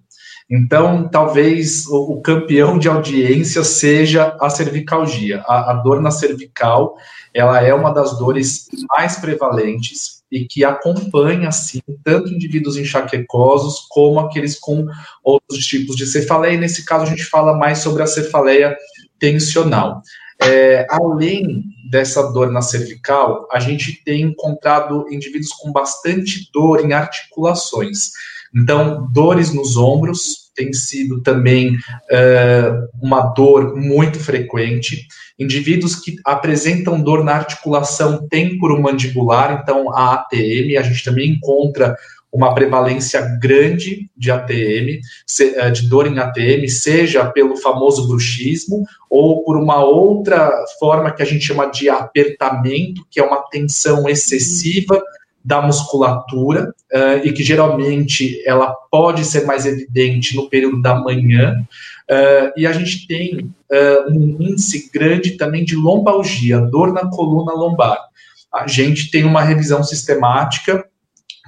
Então, 0.50 1.08
talvez 1.08 1.86
o, 1.86 2.12
o 2.12 2.22
campeão 2.22 2.78
de 2.78 2.88
audiência 2.88 3.64
seja 3.64 4.36
a 4.40 4.50
cervicalgia. 4.50 5.42
A, 5.46 5.72
a 5.72 5.74
dor 5.74 6.00
na 6.00 6.10
cervical, 6.10 6.96
ela 7.32 7.60
é 7.62 7.72
uma 7.72 7.90
das 7.90 8.18
dores 8.18 8.68
mais 8.90 9.16
prevalentes 9.16 10.22
e 10.30 10.44
que 10.46 10.64
acompanha, 10.64 11.52
sim, 11.52 11.80
tanto 12.02 12.32
indivíduos 12.32 12.76
enxaquecosos 12.76 13.86
como 13.88 14.18
aqueles 14.20 14.58
com 14.58 14.86
outros 15.22 15.64
tipos 15.66 15.94
de 15.96 16.06
cefaleia. 16.06 16.54
E 16.54 16.58
nesse 16.58 16.84
caso, 16.84 17.04
a 17.04 17.08
gente 17.08 17.24
fala 17.24 17.54
mais 17.56 17.78
sobre 17.78 18.02
a 18.02 18.06
cefaleia 18.06 18.76
tensional. 19.18 20.02
é, 20.42 20.86
além 20.90 21.62
dessa 21.88 22.32
dor 22.32 22.50
na 22.50 22.62
cervical, 22.62 23.46
a 23.52 23.60
gente 23.60 24.02
tem 24.04 24.22
encontrado 24.22 25.06
indivíduos 25.10 25.52
com 25.52 25.70
bastante 25.70 26.50
dor 26.52 26.84
em 26.84 26.92
articulações. 26.92 28.10
Então, 28.54 29.08
dores 29.10 29.52
nos 29.52 29.76
ombros 29.76 30.42
tem 30.54 30.72
sido 30.72 31.22
também 31.22 31.76
uh, 31.76 32.88
uma 33.00 33.22
dor 33.22 33.74
muito 33.74 34.18
frequente. 34.18 35.06
Indivíduos 35.38 35.96
que 35.96 36.16
apresentam 36.24 37.00
dor 37.00 37.24
na 37.24 37.32
articulação 37.32 38.26
temporomandibular, 38.28 39.60
então 39.62 39.90
a 39.94 40.14
ATM, 40.14 40.76
a 40.78 40.82
gente 40.82 41.02
também 41.02 41.30
encontra 41.30 41.96
uma 42.32 42.54
prevalência 42.54 43.20
grande 43.38 44.08
de 44.16 44.30
ATM, 44.30 45.00
eh, 45.38 45.70
de 45.70 45.86
dor 45.86 46.06
em 46.06 46.18
ATM, 46.18 46.66
seja 46.66 47.26
pelo 47.26 47.58
famoso 47.58 48.08
bruxismo 48.08 48.86
ou 49.10 49.44
por 49.44 49.58
uma 49.58 49.84
outra 49.84 50.50
forma 50.80 51.10
que 51.12 51.22
a 51.22 51.26
gente 51.26 51.44
chama 51.44 51.66
de 51.66 51.90
apertamento, 51.90 53.06
que 53.10 53.20
é 53.20 53.22
uma 53.22 53.42
tensão 53.50 54.08
excessiva 54.08 55.02
da 55.44 55.60
musculatura 55.60 56.74
uh, 56.92 57.26
e 57.26 57.32
que 57.32 57.42
geralmente 57.42 58.42
ela 58.46 58.72
pode 58.90 59.24
ser 59.24 59.44
mais 59.44 59.66
evidente 59.66 60.36
no 60.36 60.48
período 60.48 60.80
da 60.80 60.94
manhã. 60.94 61.64
Uh, 62.10 62.52
e 62.56 62.66
a 62.66 62.72
gente 62.72 63.06
tem 63.06 63.38
uh, 63.38 64.10
um 64.10 64.36
índice 64.40 64.90
grande 64.92 65.32
também 65.32 65.64
de 65.64 65.74
lombalgia, 65.74 66.60
dor 66.60 66.92
na 66.92 67.08
coluna 67.08 67.52
lombar. 67.52 67.98
A 68.52 68.66
gente 68.66 69.10
tem 69.10 69.24
uma 69.24 69.42
revisão 69.42 69.82
sistemática 69.82 70.84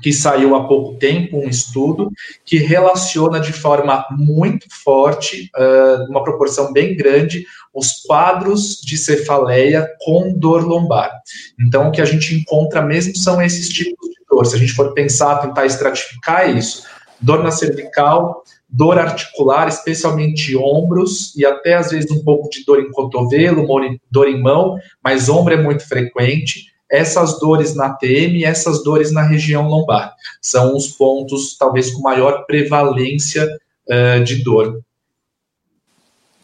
que 0.04 0.12
saiu 0.12 0.54
há 0.54 0.68
pouco 0.68 0.98
tempo, 0.98 1.38
um 1.38 1.48
estudo, 1.48 2.12
que 2.44 2.58
relaciona 2.58 3.40
de 3.40 3.54
forma 3.54 4.04
muito 4.10 4.66
forte, 4.84 5.50
uh, 5.56 6.10
uma 6.10 6.22
proporção 6.22 6.74
bem 6.74 6.94
grande, 6.94 7.46
os 7.72 8.02
quadros 8.06 8.82
de 8.82 8.98
cefaleia 8.98 9.88
com 10.04 10.30
dor 10.34 10.62
lombar. 10.62 11.10
Então, 11.58 11.88
o 11.88 11.90
que 11.90 12.02
a 12.02 12.04
gente 12.04 12.34
encontra 12.34 12.82
mesmo 12.82 13.16
são 13.16 13.40
esses 13.40 13.70
tipos 13.70 14.10
de 14.10 14.16
dor. 14.28 14.44
Se 14.44 14.56
a 14.56 14.58
gente 14.58 14.74
for 14.74 14.92
pensar, 14.92 15.38
tentar 15.38 15.64
estratificar 15.64 16.54
isso, 16.54 16.84
dor 17.18 17.42
na 17.42 17.50
cervical, 17.50 18.44
dor 18.68 18.98
articular, 18.98 19.68
especialmente 19.68 20.54
ombros, 20.54 21.34
e 21.34 21.46
até 21.46 21.76
às 21.76 21.90
vezes 21.90 22.10
um 22.10 22.22
pouco 22.22 22.50
de 22.50 22.62
dor 22.66 22.78
em 22.78 22.90
cotovelo, 22.90 23.66
dor 24.10 24.28
em 24.28 24.38
mão, 24.38 24.76
mas 25.02 25.30
ombro 25.30 25.54
é 25.54 25.62
muito 25.62 25.88
frequente 25.88 26.73
essas 26.94 27.38
dores 27.38 27.74
na 27.74 27.90
TM 27.90 28.38
e 28.38 28.44
essas 28.44 28.82
dores 28.82 29.12
na 29.12 29.22
região 29.22 29.68
lombar. 29.68 30.14
São 30.40 30.76
os 30.76 30.88
pontos, 30.88 31.56
talvez, 31.56 31.90
com 31.90 32.02
maior 32.02 32.44
prevalência 32.46 33.46
uh, 33.90 34.22
de 34.22 34.42
dor. 34.42 34.80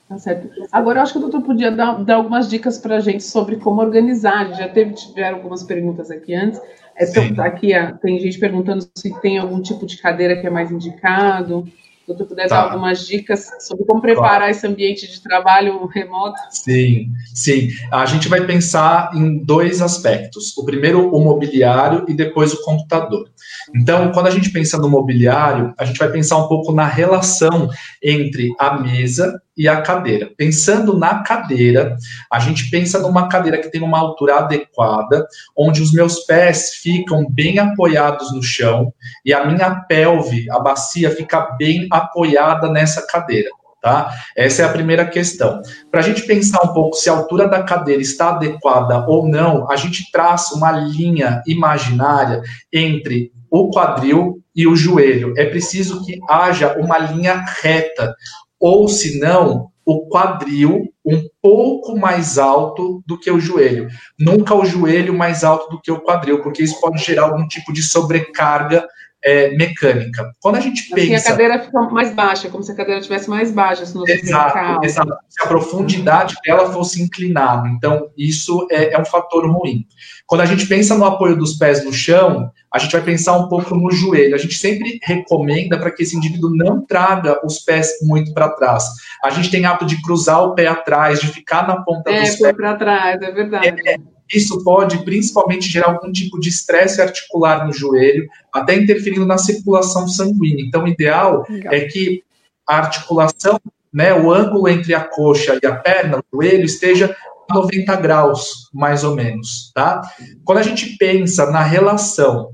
Tá 0.08 0.18
certo. 0.18 0.50
Agora, 0.72 0.98
eu 0.98 1.02
acho 1.02 1.12
que 1.12 1.18
o 1.18 1.22
doutor 1.22 1.42
podia 1.42 1.70
dar, 1.70 2.02
dar 2.02 2.16
algumas 2.16 2.48
dicas 2.48 2.78
para 2.78 2.96
a 2.96 3.00
gente 3.00 3.22
sobre 3.22 3.56
como 3.56 3.80
organizar. 3.80 4.52
Já 4.54 4.68
teve, 4.68 4.94
tiveram 4.94 5.36
algumas 5.36 5.62
perguntas 5.62 6.10
aqui 6.10 6.34
antes. 6.34 6.60
É, 6.96 7.04
aqui 7.40 7.70
tem 8.02 8.18
gente 8.18 8.38
perguntando 8.38 8.86
se 8.94 9.20
tem 9.20 9.38
algum 9.38 9.62
tipo 9.62 9.86
de 9.86 9.96
cadeira 9.96 10.38
que 10.40 10.46
é 10.46 10.50
mais 10.50 10.70
indicado 10.70 11.66
se 12.10 12.16
tu 12.16 12.26
puder 12.26 12.48
tá. 12.48 12.56
dar 12.56 12.70
algumas 12.70 13.06
dicas 13.06 13.48
sobre 13.60 13.84
como 13.84 14.00
preparar 14.00 14.38
claro. 14.38 14.50
esse 14.50 14.66
ambiente 14.66 15.10
de 15.10 15.22
trabalho 15.22 15.86
remoto. 15.86 16.36
Sim, 16.50 17.08
sim. 17.34 17.68
A 17.90 18.04
gente 18.06 18.28
vai 18.28 18.44
pensar 18.46 19.10
em 19.14 19.38
dois 19.44 19.80
aspectos. 19.80 20.56
O 20.56 20.64
primeiro, 20.64 21.14
o 21.14 21.20
mobiliário 21.20 22.04
e 22.08 22.14
depois 22.14 22.52
o 22.52 22.62
computador. 22.62 23.28
Então, 23.74 24.10
quando 24.12 24.26
a 24.26 24.30
gente 24.30 24.50
pensa 24.50 24.78
no 24.78 24.88
mobiliário, 24.88 25.72
a 25.78 25.84
gente 25.84 25.98
vai 25.98 26.10
pensar 26.10 26.38
um 26.38 26.48
pouco 26.48 26.72
na 26.72 26.86
relação 26.86 27.68
entre 28.02 28.52
a 28.58 28.78
mesa 28.78 29.40
e 29.56 29.68
a 29.68 29.82
cadeira. 29.82 30.30
Pensando 30.36 30.98
na 30.98 31.22
cadeira, 31.22 31.96
a 32.32 32.38
gente 32.38 32.70
pensa 32.70 32.98
numa 32.98 33.28
cadeira 33.28 33.58
que 33.58 33.70
tem 33.70 33.82
uma 33.82 33.98
altura 33.98 34.36
adequada, 34.36 35.26
onde 35.56 35.82
os 35.82 35.92
meus 35.92 36.20
pés 36.20 36.74
ficam 36.74 37.26
bem 37.30 37.58
apoiados 37.58 38.32
no 38.32 38.42
chão 38.42 38.92
e 39.24 39.32
a 39.32 39.44
minha 39.44 39.74
pelve, 39.88 40.50
a 40.50 40.58
bacia, 40.58 41.10
fica 41.10 41.56
bem 41.58 41.86
apoiada 41.90 42.70
nessa 42.70 43.06
cadeira. 43.06 43.50
Tá? 43.82 44.12
Essa 44.36 44.62
é 44.62 44.64
a 44.66 44.72
primeira 44.72 45.06
questão. 45.06 45.62
Para 45.90 46.00
a 46.00 46.02
gente 46.02 46.22
pensar 46.24 46.62
um 46.62 46.74
pouco 46.74 46.96
se 46.96 47.08
a 47.08 47.14
altura 47.14 47.48
da 47.48 47.62
cadeira 47.62 48.02
está 48.02 48.28
adequada 48.28 49.06
ou 49.06 49.26
não, 49.26 49.70
a 49.70 49.76
gente 49.76 50.10
traça 50.12 50.54
uma 50.54 50.70
linha 50.70 51.42
imaginária 51.46 52.42
entre 52.70 53.32
o 53.50 53.70
quadril 53.70 54.42
e 54.54 54.66
o 54.66 54.76
joelho. 54.76 55.32
É 55.36 55.46
preciso 55.46 56.04
que 56.04 56.18
haja 56.28 56.76
uma 56.78 56.98
linha 56.98 57.42
reta 57.62 58.14
ou 58.60 58.86
se 58.86 59.18
não, 59.18 59.70
o 59.84 60.06
quadril 60.08 60.92
um 61.04 61.26
pouco 61.42 61.98
mais 61.98 62.38
alto 62.38 63.02
do 63.06 63.18
que 63.18 63.30
o 63.30 63.40
joelho. 63.40 63.88
Nunca 64.18 64.54
o 64.54 64.64
joelho 64.64 65.16
mais 65.16 65.42
alto 65.42 65.70
do 65.70 65.80
que 65.80 65.90
o 65.90 66.00
quadril, 66.00 66.42
porque 66.42 66.62
isso 66.62 66.80
pode 66.80 67.02
gerar 67.02 67.24
algum 67.24 67.48
tipo 67.48 67.72
de 67.72 67.82
sobrecarga 67.82 68.86
é, 69.24 69.50
mecânica. 69.56 70.32
Quando 70.40 70.56
a 70.56 70.60
gente 70.60 70.80
assim, 70.92 71.08
pensa. 71.08 71.28
a 71.28 71.30
cadeira 71.32 71.60
fica 71.60 71.80
mais 71.90 72.14
baixa, 72.14 72.48
como 72.48 72.62
se 72.62 72.72
a 72.72 72.74
cadeira 72.74 73.00
estivesse 73.00 73.28
mais 73.28 73.50
baixa. 73.50 73.84
Se, 73.84 73.96
exato, 74.10 74.84
exato. 74.84 75.14
Se 75.28 75.42
a 75.42 75.46
profundidade 75.46 76.34
dela 76.44 76.72
fosse 76.72 77.02
inclinada. 77.02 77.68
Então, 77.68 78.10
isso 78.16 78.66
é, 78.70 78.94
é 78.94 79.00
um 79.00 79.04
fator 79.04 79.46
ruim. 79.50 79.86
Quando 80.26 80.42
a 80.42 80.46
gente 80.46 80.66
pensa 80.66 80.96
no 80.96 81.04
apoio 81.04 81.36
dos 81.36 81.54
pés 81.54 81.84
no 81.84 81.92
chão, 81.92 82.50
a 82.72 82.78
gente 82.78 82.92
vai 82.92 83.02
pensar 83.02 83.36
um 83.36 83.48
pouco 83.48 83.74
no 83.74 83.90
joelho. 83.90 84.34
A 84.34 84.38
gente 84.38 84.54
sempre 84.54 84.98
recomenda 85.02 85.76
para 85.76 85.90
que 85.90 86.02
esse 86.02 86.16
indivíduo 86.16 86.54
não 86.54 86.86
traga 86.86 87.44
os 87.44 87.58
pés 87.58 87.90
muito 88.02 88.32
para 88.32 88.48
trás. 88.50 88.84
A 89.24 89.30
gente 89.30 89.50
tem 89.50 89.66
hábito 89.66 89.86
de 89.86 90.00
cruzar 90.02 90.42
o 90.44 90.54
pé 90.54 90.68
atrás, 90.68 91.20
de 91.20 91.26
ficar 91.26 91.66
na 91.66 91.82
ponta 91.82 92.10
é, 92.10 92.20
dos 92.20 92.36
pés. 92.36 92.42
É, 92.42 92.52
para 92.52 92.76
trás, 92.76 93.20
é 93.20 93.32
verdade. 93.32 93.68
É, 93.68 93.96
isso 94.32 94.62
pode 94.62 95.04
principalmente 95.04 95.68
gerar 95.68 95.88
algum 95.88 96.12
tipo 96.12 96.38
de 96.38 96.48
estresse 96.48 97.02
articular 97.02 97.66
no 97.66 97.72
joelho, 97.72 98.28
até 98.52 98.76
interferindo 98.76 99.26
na 99.26 99.38
circulação 99.38 100.06
sanguínea. 100.06 100.64
Então, 100.64 100.84
o 100.84 100.88
ideal 100.88 101.44
Legal. 101.48 101.72
é 101.72 101.80
que 101.80 102.22
a 102.66 102.76
articulação, 102.76 103.60
né, 103.92 104.14
o 104.14 104.30
ângulo 104.30 104.68
entre 104.68 104.94
a 104.94 105.00
coxa 105.00 105.58
e 105.60 105.66
a 105.66 105.74
perna, 105.74 106.18
o 106.18 106.36
joelho, 106.36 106.64
esteja 106.64 107.14
90 107.50 107.96
graus, 107.96 108.70
mais 108.72 109.02
ou 109.02 109.16
menos, 109.16 109.72
tá? 109.74 110.00
Quando 110.44 110.58
a 110.58 110.62
gente 110.62 110.96
pensa 110.96 111.50
na 111.50 111.62
relação 111.62 112.52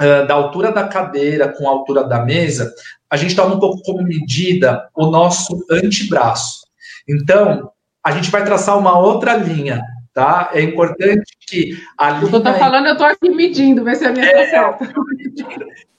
uh, 0.00 0.26
da 0.26 0.34
altura 0.34 0.70
da 0.70 0.86
cadeira 0.86 1.48
com 1.48 1.66
a 1.66 1.72
altura 1.72 2.04
da 2.04 2.24
mesa, 2.24 2.72
a 3.10 3.16
gente 3.16 3.34
toma 3.34 3.56
um 3.56 3.58
pouco 3.58 3.82
como 3.82 4.02
medida 4.02 4.88
o 4.94 5.06
nosso 5.06 5.64
antebraço. 5.68 6.60
Então, 7.08 7.70
a 8.04 8.12
gente 8.12 8.30
vai 8.30 8.44
traçar 8.44 8.78
uma 8.78 8.96
outra 8.96 9.34
linha 9.36 9.82
tá? 10.16 10.50
É 10.54 10.62
importante 10.62 11.36
que 11.46 11.78
a 11.98 12.10
linha. 12.12 12.30
Tu 12.30 12.40
tá 12.40 12.54
falando, 12.54 12.86
eu 12.86 12.92
estou 12.94 13.06
aqui 13.06 13.28
medindo, 13.28 13.84
ver 13.84 13.96
se 13.96 14.06
a 14.06 14.12
minha 14.12 14.24
tá 14.24 14.38
é, 14.38 14.46
certa. 14.48 14.92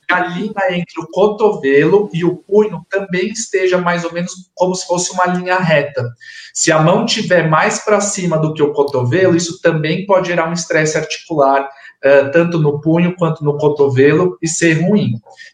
A 0.09 0.21
linha 0.21 0.53
entre 0.71 0.99
o 0.99 1.07
cotovelo 1.11 2.09
e 2.11 2.25
o 2.25 2.37
punho 2.37 2.83
também 2.89 3.27
esteja 3.27 3.77
mais 3.77 4.03
ou 4.03 4.11
menos 4.11 4.49
como 4.55 4.73
se 4.73 4.87
fosse 4.87 5.13
uma 5.13 5.25
linha 5.27 5.59
reta. 5.59 6.03
Se 6.51 6.71
a 6.71 6.81
mão 6.81 7.05
tiver 7.05 7.47
mais 7.47 7.77
para 7.85 8.01
cima 8.01 8.39
do 8.39 8.55
que 8.55 8.63
o 8.63 8.73
cotovelo, 8.73 9.35
isso 9.35 9.61
também 9.61 10.05
pode 10.07 10.29
gerar 10.29 10.49
um 10.49 10.53
estresse 10.53 10.97
articular, 10.97 11.61
uh, 11.63 12.31
tanto 12.31 12.57
no 12.57 12.81
punho 12.81 13.15
quanto 13.17 13.43
no 13.43 13.57
cotovelo, 13.57 14.37
e 14.41 14.47
ser 14.47 14.81
ruim. 14.81 15.11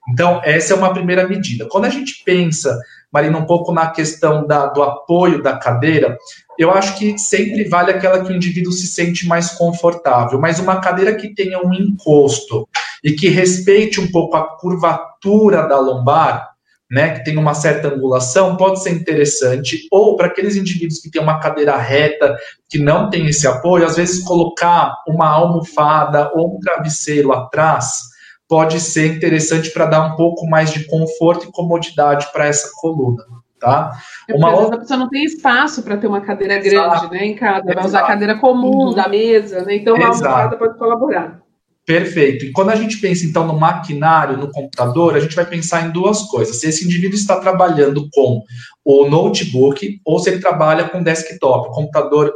Então, 0.08 0.40
essa 0.46 0.74
é 0.74 0.78
uma 0.78 0.94
primeira 0.94 1.28
medida. 1.28 1.68
Quando 1.68 1.86
a 1.86 1.90
gente 1.90 2.24
pensa 2.24 2.80
Marina, 3.14 3.38
um 3.38 3.46
pouco 3.46 3.72
na 3.72 3.92
questão 3.92 4.48
da, 4.48 4.66
do 4.66 4.82
apoio 4.82 5.44
da 5.44 5.56
cadeira, 5.56 6.18
eu 6.58 6.72
acho 6.72 6.98
que 6.98 7.18
sempre 7.18 7.64
vale 7.64 7.92
aquela 7.92 8.24
que 8.24 8.32
o 8.32 8.36
indivíduo 8.36 8.72
se 8.72 8.88
sente 8.88 9.28
mais 9.28 9.52
confortável, 9.52 10.40
mas 10.40 10.60
uma 10.60 10.80
cadeira 10.80 11.16
que 11.16 11.34
tenha 11.34 11.60
um 11.60 11.74
encosto 11.74 12.68
e 13.04 13.12
que 13.12 13.28
respeite 13.30 14.00
um 14.00 14.12
pouco 14.12 14.36
a 14.38 14.58
curvatura 14.58 15.68
da 15.68 15.80
lombar, 15.80 16.54
né, 16.90 17.16
que 17.16 17.24
tem 17.24 17.38
uma 17.38 17.56
certa 17.56 17.88
angulação, 17.88 18.56
pode 18.56 18.82
ser 18.84 18.92
interessante, 18.92 19.88
ou 19.92 20.16
para 20.16 20.28
aqueles 20.28 20.56
indivíduos 20.56 21.00
que 21.00 21.10
têm 21.10 21.22
uma 21.22 21.40
cadeira 21.40 21.76
reta, 21.76 22.38
que 22.70 22.78
não 22.78 23.10
tem 23.10 23.26
esse 23.28 23.48
apoio, 23.48 23.86
às 23.86 23.96
vezes 23.96 24.24
colocar 24.24 24.94
uma 25.08 25.28
almofada 25.28 26.32
ou 26.36 26.56
um 26.56 26.60
travesseiro 26.60 27.34
atrás, 27.34 28.14
pode 28.48 28.80
ser 28.80 29.16
interessante 29.16 29.72
para 29.72 29.88
dar 29.88 30.06
um 30.06 30.16
pouco 30.16 30.46
mais 30.46 30.72
de 30.72 30.86
conforto 30.86 31.48
e 31.48 31.52
comodidade 31.52 32.32
para 32.32 32.46
essa 32.46 32.70
coluna. 32.76 33.24
Tá? 33.64 33.92
É 34.30 34.36
uma 34.36 34.54
outra... 34.54 34.76
a 34.76 34.80
pessoa 34.80 35.00
não 35.00 35.10
tem 35.10 35.24
espaço 35.24 35.84
para 35.84 35.96
ter 35.96 36.08
uma 36.08 36.20
cadeira 36.20 36.60
grande 36.60 37.10
né, 37.10 37.26
em 37.26 37.36
casa, 37.36 37.74
vai 37.74 37.86
usar 37.86 38.02
a 38.02 38.08
cadeira 38.08 38.38
comum 38.38 38.88
uhum. 38.88 38.94
da 38.94 39.08
mesa, 39.08 39.64
né? 39.64 39.78
então 39.78 39.96
uma 39.96 40.08
almofada 40.08 40.58
pode 40.58 40.78
colaborar. 40.78 41.42
Perfeito. 41.86 42.46
E 42.46 42.52
quando 42.52 42.70
a 42.70 42.76
gente 42.76 42.98
pensa, 42.98 43.26
então, 43.26 43.46
no 43.46 43.60
maquinário, 43.60 44.38
no 44.38 44.50
computador, 44.50 45.16
a 45.16 45.20
gente 45.20 45.36
vai 45.36 45.46
pensar 45.46 45.86
em 45.86 45.92
duas 45.92 46.22
coisas. 46.24 46.58
Se 46.58 46.68
esse 46.68 46.86
indivíduo 46.86 47.18
está 47.18 47.40
trabalhando 47.40 48.08
com 48.14 48.42
o 48.86 49.10
notebook 49.10 50.00
ou 50.06 50.20
se 50.20 50.30
ele 50.30 50.40
trabalha 50.40 50.88
com 50.88 51.04
desktop, 51.04 51.74
computador 51.74 52.32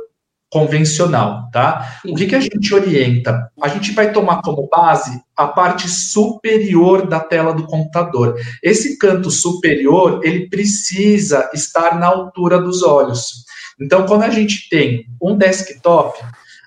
convencional, 0.50 1.50
tá? 1.52 2.00
O 2.06 2.16
que, 2.16 2.26
que 2.26 2.36
a 2.36 2.40
gente 2.40 2.74
orienta? 2.74 3.52
A 3.62 3.68
gente 3.68 3.92
vai 3.92 4.12
tomar 4.12 4.42
como 4.42 4.68
base 4.68 5.22
a 5.36 5.48
parte 5.48 5.90
superior 5.90 7.06
da 7.06 7.20
tela 7.20 7.54
do 7.54 7.68
computador. 7.68 8.36
Esse 8.64 8.98
canto 8.98 9.30
superior, 9.30 10.22
ele 10.24 10.50
precisa 10.50 11.50
estar 11.54 12.00
na 12.00 12.08
altura 12.08 12.60
dos 12.62 12.82
olhos. 12.82 13.46
Então, 13.80 14.06
quando 14.06 14.24
a 14.24 14.30
gente 14.30 14.70
tem 14.70 15.06
um 15.22 15.36
desktop, 15.36 16.18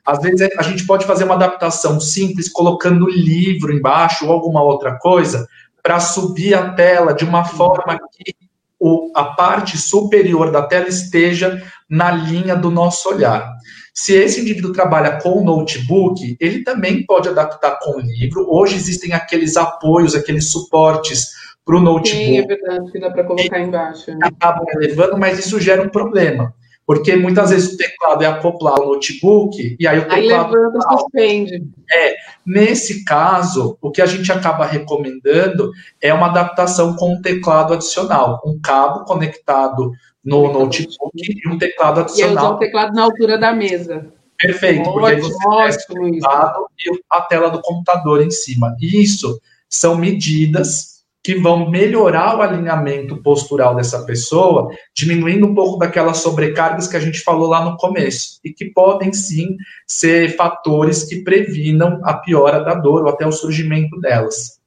às 0.04 0.20
vezes 0.20 0.48
a 0.58 0.62
gente 0.62 0.86
pode 0.86 1.06
fazer 1.06 1.24
uma 1.24 1.34
adaptação 1.34 2.00
simples, 2.00 2.48
colocando 2.48 3.08
livro 3.08 3.72
embaixo 3.72 4.26
ou 4.26 4.32
alguma 4.32 4.62
outra 4.62 4.98
coisa, 4.98 5.46
para 5.82 5.98
subir 6.00 6.54
a 6.54 6.72
tela 6.72 7.14
de 7.14 7.24
uma 7.24 7.44
forma 7.44 7.98
que 8.12 8.34
o, 8.80 9.12
a 9.14 9.24
parte 9.24 9.76
superior 9.76 10.50
da 10.50 10.62
tela 10.62 10.88
esteja 10.88 11.62
na 11.88 12.10
linha 12.10 12.56
do 12.56 12.70
nosso 12.70 13.08
olhar. 13.08 13.46
Se 13.92 14.14
esse 14.14 14.40
indivíduo 14.40 14.72
trabalha 14.72 15.20
com 15.20 15.44
notebook, 15.44 16.36
ele 16.40 16.64
também 16.64 17.04
pode 17.04 17.28
adaptar 17.28 17.78
com 17.80 17.96
o 17.96 18.00
livro. 18.00 18.46
Hoje 18.48 18.76
existem 18.76 19.12
aqueles 19.12 19.56
apoios, 19.56 20.14
aqueles 20.14 20.50
suportes 20.50 21.28
para 21.64 21.76
o 21.76 21.80
notebook. 21.80 22.24
Sim, 22.24 22.38
é 22.38 22.46
verdade, 22.46 22.90
que 22.90 22.98
dá 22.98 23.10
para 23.10 23.24
colocar 23.24 23.60
embaixo. 23.60 24.10
Acabam 24.22 24.64
elevando, 24.74 25.18
mas 25.18 25.38
isso 25.38 25.60
gera 25.60 25.82
um 25.82 25.88
problema. 25.88 26.54
Porque 26.90 27.14
muitas 27.14 27.50
vezes 27.50 27.74
o 27.74 27.76
teclado 27.76 28.24
é 28.24 28.26
acoplar 28.26 28.74
ao 28.76 28.88
notebook 28.88 29.76
e 29.78 29.86
aí 29.86 30.00
o 30.00 30.08
teclado. 30.08 30.18
Aí 30.18 30.26
levanta, 30.26 30.80
suspende. 30.90 31.62
É. 31.88 32.16
Nesse 32.44 33.04
caso, 33.04 33.78
o 33.80 33.92
que 33.92 34.02
a 34.02 34.06
gente 34.06 34.32
acaba 34.32 34.66
recomendando 34.66 35.70
é 36.00 36.12
uma 36.12 36.26
adaptação 36.26 36.96
com 36.96 37.14
um 37.14 37.22
teclado 37.22 37.74
adicional. 37.74 38.42
Um 38.44 38.58
cabo 38.60 39.04
conectado 39.04 39.92
no 40.24 40.52
notebook 40.52 41.12
e 41.14 41.48
um 41.48 41.56
teclado 41.56 42.00
adicional. 42.00 42.34
E 42.34 42.38
usar 42.38 42.50
o 42.50 42.58
teclado 42.58 42.92
na 42.92 43.04
altura 43.04 43.38
da 43.38 43.52
mesa. 43.52 44.12
Perfeito, 44.36 44.80
ótimo, 44.80 44.92
porque 44.94 45.14
aí 45.14 45.20
você 45.20 45.48
ótimo, 45.48 46.08
o 46.08 46.10
teclado 46.10 46.66
e 46.76 47.00
a 47.08 47.20
tela 47.20 47.50
do 47.50 47.62
computador 47.62 48.20
em 48.20 48.32
cima. 48.32 48.74
Isso 48.82 49.40
são 49.68 49.94
medidas 49.94 50.89
que 51.22 51.34
vão 51.34 51.68
melhorar 51.70 52.38
o 52.38 52.42
alinhamento 52.42 53.22
postural 53.22 53.74
dessa 53.74 54.04
pessoa, 54.04 54.70
diminuindo 54.94 55.46
um 55.46 55.54
pouco 55.54 55.78
daquelas 55.78 56.18
sobrecargas 56.18 56.88
que 56.88 56.96
a 56.96 57.00
gente 57.00 57.20
falou 57.20 57.48
lá 57.48 57.64
no 57.64 57.76
começo, 57.76 58.40
e 58.44 58.52
que 58.52 58.66
podem 58.66 59.12
sim 59.12 59.56
ser 59.86 60.34
fatores 60.36 61.04
que 61.04 61.22
previnam 61.22 62.00
a 62.04 62.14
piora 62.14 62.64
da 62.64 62.74
dor 62.74 63.02
ou 63.02 63.10
até 63.10 63.26
o 63.26 63.32
surgimento 63.32 64.00
delas. 64.00 64.60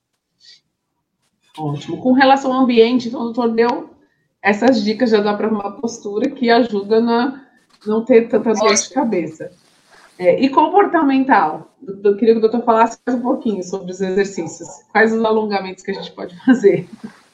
Ótimo. 1.58 1.98
Com 2.02 2.14
relação 2.14 2.54
ao 2.54 2.64
ambiente, 2.64 3.08
então, 3.08 3.22
o 3.22 3.24
doutor 3.26 3.50
deu 3.50 3.94
essas 4.44 4.84
dicas 4.84 5.10
já 5.10 5.22
dá 5.22 5.34
para 5.34 5.48
uma 5.48 5.72
postura 5.72 6.30
que 6.30 6.50
ajuda 6.50 7.00
na 7.00 7.46
não 7.88 8.04
ter 8.04 8.28
tanta 8.28 8.54
dor 8.54 8.74
de 8.74 8.90
cabeça. 8.90 9.52
É, 10.24 10.42
e 10.42 10.48
comportamental? 10.48 11.76
Eu 12.02 12.16
queria 12.16 12.34
que 12.34 12.38
o 12.38 12.42
doutor 12.42 12.64
falasse 12.64 12.98
mais 13.06 13.20
um 13.20 13.22
pouquinho 13.22 13.62
sobre 13.62 13.92
os 13.92 14.00
exercícios. 14.00 14.70
Quais 14.90 15.12
os 15.12 15.22
alongamentos 15.22 15.84
que 15.84 15.92
a 15.92 15.94
gente 15.94 16.12
pode 16.12 16.34
fazer? 16.46 16.88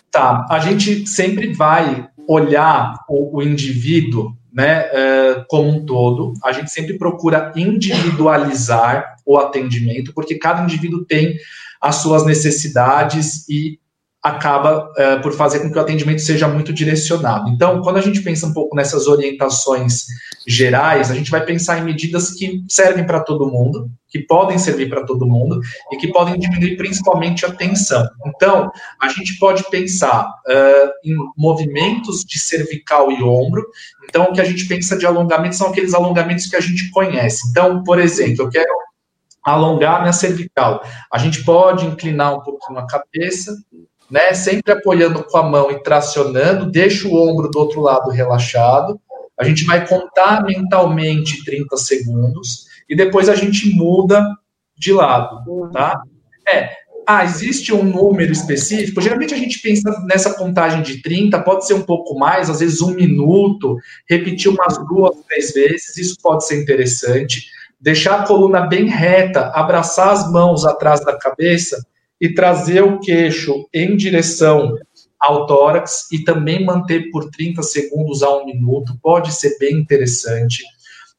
Tá, 0.10 0.48
a 0.50 0.58
gente 0.58 1.06
sempre 1.08 1.54
vai 1.54 2.10
olhar 2.28 2.96
o, 3.08 3.38
o 3.38 3.44
indivíduo 3.44 4.36
né, 4.52 4.90
é, 4.92 5.46
como 5.48 5.70
um 5.70 5.86
todo. 5.86 6.34
A 6.44 6.52
gente 6.52 6.72
sempre 6.72 6.98
procura 6.98 7.54
individualizar 7.56 9.18
o 9.24 9.38
atendimento, 9.38 10.12
porque 10.12 10.40
cada 10.40 10.64
indivíduo 10.64 11.06
tem 11.06 11.38
as 11.80 11.98
suas 11.98 12.26
necessidades 12.26 13.48
e 13.48 13.80
acaba 14.22 14.92
é, 14.98 15.18
por 15.18 15.32
fazer 15.32 15.60
com 15.60 15.72
que 15.72 15.78
o 15.78 15.82
atendimento 15.82 16.22
seja 16.22 16.48
muito 16.48 16.74
direcionado. 16.74 17.50
Então, 17.50 17.82
quando 17.82 17.98
a 17.98 18.02
gente 18.02 18.22
pensa 18.22 18.46
um 18.46 18.54
pouco 18.54 18.76
nessas 18.76 19.08
orientações 19.08 20.06
gerais, 20.46 21.10
a 21.10 21.16
gente 21.16 21.32
vai 21.32 21.46
pensar 21.46 21.80
em 21.80 21.86
medidas 21.86 22.32
que 22.32 22.64
servem 22.68 23.06
para 23.06 23.22
todo 23.22 23.50
mundo, 23.50 23.90
que 24.10 24.20
podem 24.20 24.58
servir 24.58 24.90
para 24.90 25.06
todo 25.06 25.26
mundo 25.26 25.62
e 25.92 25.98
que 25.98 26.10
podem 26.10 26.38
diminuir 26.38 26.76
principalmente 26.76 27.46
a 27.46 27.52
tensão. 27.52 28.06
Então, 28.26 28.70
a 29.02 29.08
gente 29.08 29.38
pode 29.38 29.64
pensar 29.70 30.26
uh, 30.26 30.90
em 31.04 31.16
movimentos 31.38 32.26
de 32.26 32.40
cervical 32.40 33.12
e 33.12 33.24
ombro. 33.24 33.66
Então, 34.10 34.26
o 34.26 34.34
que 34.34 34.42
a 34.42 34.46
gente 34.46 34.68
pensa 34.68 34.98
de 34.98 35.06
alongamento 35.06 35.56
são 35.56 35.68
aqueles 35.68 35.94
alongamentos 35.94 36.48
que 36.48 36.58
a 36.58 36.62
gente 36.62 36.90
conhece. 36.92 37.48
Então, 37.50 37.84
por 37.84 38.00
exemplo, 38.00 38.44
eu 38.46 38.50
quero 38.50 38.74
alongar 39.46 40.02
minha 40.02 40.14
cervical. 40.14 40.84
A 41.12 41.18
gente 41.18 41.44
pode 41.44 41.86
inclinar 41.86 42.36
um 42.36 42.42
pouquinho 42.42 42.80
a 42.80 42.88
cabeça, 42.88 43.56
né? 44.10 44.34
Sempre 44.34 44.74
apoiando 44.74 45.24
com 45.24 45.38
a 45.38 45.44
mão 45.44 45.72
e 45.72 45.82
tracionando, 45.84 46.70
deixa 46.70 47.08
o 47.08 47.16
ombro 47.16 47.50
do 47.50 47.60
outro 47.60 47.82
lado 47.82 48.10
relaxado. 48.10 49.00
A 49.38 49.44
gente 49.44 49.64
vai 49.64 49.88
contar 49.88 50.44
mentalmente 50.44 51.44
30 51.46 51.78
segundos 51.78 52.66
e 52.90 52.96
depois 52.96 53.30
a 53.30 53.36
gente 53.36 53.74
muda 53.74 54.26
de 54.78 54.92
lado, 54.92 55.70
tá? 55.72 56.02
É, 56.48 56.70
ah, 57.08 57.24
existe 57.24 57.74
um 57.74 57.84
número 57.84 58.32
específico? 58.32 59.02
Geralmente 59.02 59.34
a 59.34 59.38
gente 59.38 59.60
pensa 59.62 59.90
nessa 60.06 60.34
contagem 60.34 60.82
de 60.82 61.02
30, 61.02 61.42
pode 61.42 61.66
ser 61.66 61.74
um 61.74 61.82
pouco 61.82 62.18
mais, 62.18 62.50
às 62.50 62.60
vezes 62.60 62.82
um 62.82 62.94
minuto, 62.94 63.78
repetir 64.08 64.52
umas 64.52 64.78
duas, 64.88 65.16
três 65.28 65.54
vezes, 65.54 65.98
isso 65.98 66.16
pode 66.22 66.46
ser 66.46 66.62
interessante. 66.62 67.48
Deixar 67.80 68.20
a 68.20 68.28
coluna 68.28 68.62
bem 68.62 68.86
reta, 68.86 69.48
abraçar 69.56 70.10
as 70.10 70.32
mãos 70.32 70.66
atrás 70.66 71.04
da 71.04 71.18
cabeça 71.18 71.82
e 72.20 72.34
trazer 72.34 72.84
o 72.84 73.00
queixo 73.00 73.68
em 73.74 73.96
direção 73.96 74.76
ao 75.20 75.46
tórax 75.46 76.08
e 76.12 76.24
também 76.24 76.64
manter 76.64 77.12
por 77.12 77.30
30 77.30 77.62
segundos 77.62 78.24
a 78.24 78.38
um 78.38 78.46
minuto, 78.46 78.98
pode 79.02 79.34
ser 79.34 79.58
bem 79.60 79.76
interessante. 79.76 80.64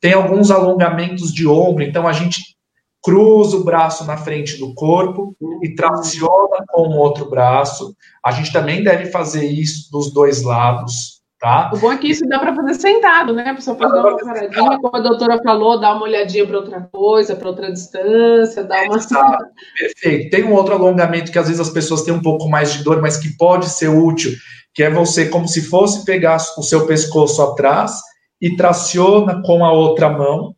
Tem 0.00 0.14
alguns 0.14 0.50
alongamentos 0.50 1.32
de 1.32 1.46
ombro, 1.46 1.82
então 1.82 2.08
a 2.08 2.12
gente 2.12 2.56
cruza 3.02 3.56
o 3.56 3.64
braço 3.64 4.04
na 4.04 4.16
frente 4.16 4.58
do 4.58 4.74
corpo 4.74 5.34
e 5.62 5.74
traciona 5.74 6.64
com 6.68 6.88
o 6.88 6.96
outro 6.96 7.28
braço. 7.28 7.94
A 8.24 8.30
gente 8.30 8.52
também 8.52 8.82
deve 8.82 9.06
fazer 9.06 9.46
isso 9.46 9.90
dos 9.90 10.12
dois 10.12 10.42
lados. 10.42 11.19
Tá? 11.40 11.70
O 11.72 11.78
bom 11.78 11.90
é 11.90 11.96
que 11.96 12.10
isso 12.10 12.28
dá 12.28 12.38
para 12.38 12.54
fazer 12.54 12.74
sentado, 12.74 13.32
né? 13.32 13.48
A 13.48 13.54
pessoa 13.54 13.74
pode 13.74 13.94
dar 13.94 14.02
uma 14.02 14.18
paradinha, 14.18 14.78
como 14.78 14.94
a 14.94 15.00
doutora 15.00 15.42
falou, 15.42 15.80
dar 15.80 15.94
uma 15.94 16.02
olhadinha 16.02 16.46
para 16.46 16.58
outra 16.58 16.82
coisa, 16.92 17.34
para 17.34 17.48
outra 17.48 17.72
distância, 17.72 18.62
dar 18.62 18.84
uma. 18.84 18.96
Exato. 18.98 19.46
Perfeito. 19.78 20.30
Tem 20.30 20.44
um 20.44 20.52
outro 20.52 20.74
alongamento 20.74 21.32
que 21.32 21.38
às 21.38 21.46
vezes 21.46 21.58
as 21.58 21.70
pessoas 21.70 22.02
têm 22.02 22.12
um 22.12 22.20
pouco 22.20 22.46
mais 22.46 22.74
de 22.74 22.84
dor, 22.84 23.00
mas 23.00 23.16
que 23.16 23.34
pode 23.38 23.70
ser 23.70 23.88
útil, 23.88 24.32
que 24.74 24.82
é 24.82 24.90
você, 24.90 25.30
como 25.30 25.48
se 25.48 25.62
fosse 25.62 26.04
pegar 26.04 26.36
o 26.58 26.62
seu 26.62 26.86
pescoço 26.86 27.40
atrás 27.40 27.92
e 28.38 28.54
traciona 28.54 29.40
com 29.42 29.64
a 29.64 29.72
outra 29.72 30.10
mão. 30.10 30.54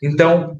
Então, 0.00 0.56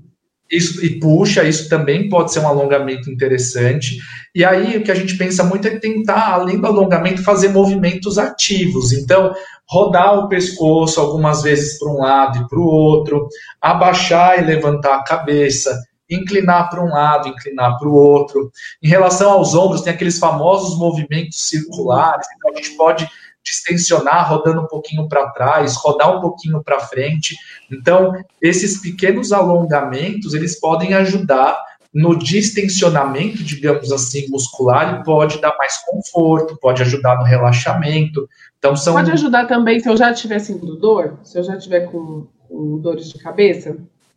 isso, 0.50 0.84
e 0.84 0.98
puxa, 0.98 1.44
isso 1.44 1.68
também 1.68 2.08
pode 2.08 2.32
ser 2.32 2.40
um 2.40 2.48
alongamento 2.48 3.10
interessante. 3.10 3.98
E 4.34 4.44
aí 4.44 4.76
o 4.76 4.82
que 4.82 4.90
a 4.90 4.94
gente 4.94 5.16
pensa 5.16 5.44
muito 5.44 5.68
é 5.68 5.78
tentar, 5.78 6.32
além 6.32 6.60
do 6.60 6.66
alongamento, 6.66 7.22
fazer 7.22 7.50
movimentos 7.50 8.18
ativos. 8.18 8.92
Então, 8.92 9.32
rodar 9.68 10.18
o 10.18 10.28
pescoço 10.28 11.00
algumas 11.00 11.42
vezes 11.42 11.78
para 11.78 11.88
um 11.88 11.98
lado 11.98 12.38
e 12.38 12.48
para 12.48 12.58
o 12.58 12.64
outro, 12.64 13.28
abaixar 13.60 14.38
e 14.38 14.46
levantar 14.46 14.96
a 14.96 15.04
cabeça, 15.04 15.78
inclinar 16.10 16.68
para 16.68 16.82
um 16.82 16.88
lado, 16.88 17.28
inclinar 17.28 17.78
para 17.78 17.88
o 17.88 17.94
outro. 17.94 18.50
Em 18.82 18.88
relação 18.88 19.30
aos 19.30 19.54
ombros, 19.54 19.82
tem 19.82 19.92
aqueles 19.92 20.18
famosos 20.18 20.76
movimentos 20.76 21.48
circulares, 21.48 22.26
então 22.36 22.52
a 22.52 22.56
gente 22.56 22.70
pode 22.76 23.08
distensionar, 23.44 24.28
rodando 24.28 24.62
um 24.62 24.66
pouquinho 24.66 25.08
para 25.08 25.30
trás, 25.30 25.76
rodar 25.76 26.16
um 26.16 26.20
pouquinho 26.20 26.62
para 26.62 26.80
frente. 26.80 27.36
Então, 27.70 28.12
esses 28.40 28.80
pequenos 28.80 29.32
alongamentos, 29.32 30.34
eles 30.34 30.58
podem 30.58 30.94
ajudar 30.94 31.58
no 31.92 32.16
distensionamento, 32.16 33.42
digamos 33.42 33.90
assim, 33.90 34.28
muscular 34.28 35.00
e 35.00 35.04
pode 35.04 35.40
dar 35.40 35.56
mais 35.58 35.78
conforto, 35.78 36.56
pode 36.60 36.82
ajudar 36.82 37.16
no 37.16 37.24
relaxamento. 37.24 38.28
Então, 38.58 38.76
são... 38.76 38.94
Pode 38.94 39.10
ajudar 39.10 39.46
também 39.46 39.80
se 39.80 39.88
eu 39.88 39.96
já 39.96 40.12
estiver 40.12 40.38
sentindo 40.38 40.76
dor, 40.76 41.18
se 41.24 41.36
eu 41.36 41.42
já 41.42 41.56
estiver 41.56 41.90
com, 41.90 42.28
com 42.48 42.78
dores 42.78 43.08
de 43.10 43.18
cabeça, 43.18 43.76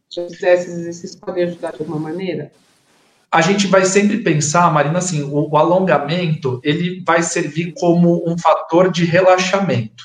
se 0.10 0.20
eu 0.20 0.30
fizer 0.30 0.54
esses 0.54 0.74
exercícios, 0.74 1.16
pode 1.20 1.42
ajudar 1.42 1.72
de 1.72 1.80
alguma 1.80 2.00
maneira? 2.00 2.52
A 3.34 3.42
gente 3.42 3.66
vai 3.66 3.84
sempre 3.84 4.20
pensar, 4.20 4.72
Marina, 4.72 5.00
assim, 5.00 5.24
o, 5.24 5.50
o, 5.50 5.58
alongamento 5.58 6.62
ele 6.64 7.04
vai 7.04 7.24
servir 7.24 7.74
como 7.76 8.24
um 8.30 8.38
fator 8.38 8.92
de 8.92 9.06
relaxamento. 9.06 10.04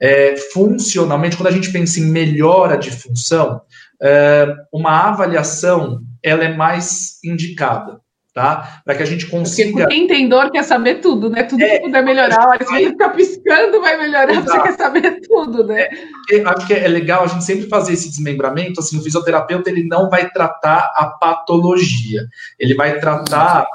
É, 0.00 0.34
funcionalmente, 0.52 1.36
quando 1.36 1.48
a 1.48 1.52
gente 1.52 1.70
pensa 1.70 2.00
em 2.00 2.06
melhora 2.06 2.78
de 2.78 2.90
função, 2.90 3.60
é, 4.02 4.46
uma 4.72 5.08
avaliação 5.08 6.00
ela 6.22 6.42
é 6.42 6.56
mais 6.56 7.18
indicada 7.22 8.00
tá? 8.34 8.82
Para 8.84 8.96
que 8.96 9.02
a 9.04 9.06
gente 9.06 9.26
consiga. 9.26 9.70
Porque 9.70 9.94
quem 9.94 10.08
tem 10.08 10.28
dor 10.28 10.50
quer 10.50 10.64
saber 10.64 10.96
tudo, 10.96 11.30
né? 11.30 11.44
Tudo 11.44 11.62
é, 11.62 11.78
que 11.78 11.84
puder 11.84 12.02
melhorar. 12.02 12.48
Olha, 12.48 12.66
se 12.66 12.72
você 12.72 12.86
ficar 12.88 13.10
piscando, 13.10 13.80
vai 13.80 13.96
melhorar, 13.96 14.32
Exato. 14.32 14.50
você 14.50 14.60
quer 14.60 14.76
saber 14.76 15.20
tudo, 15.20 15.64
né? 15.64 15.86
É, 16.30 16.42
acho 16.44 16.66
que 16.66 16.74
é 16.74 16.88
legal 16.88 17.22
a 17.22 17.28
gente 17.28 17.44
sempre 17.44 17.68
fazer 17.68 17.92
esse 17.92 18.08
desmembramento. 18.08 18.80
Assim, 18.80 18.98
o 18.98 19.02
fisioterapeuta 19.02 19.70
ele 19.70 19.84
não 19.86 20.10
vai 20.10 20.28
tratar 20.28 20.92
a 20.96 21.06
patologia, 21.06 22.26
ele 22.58 22.74
vai 22.74 22.98
tratar 22.98 23.66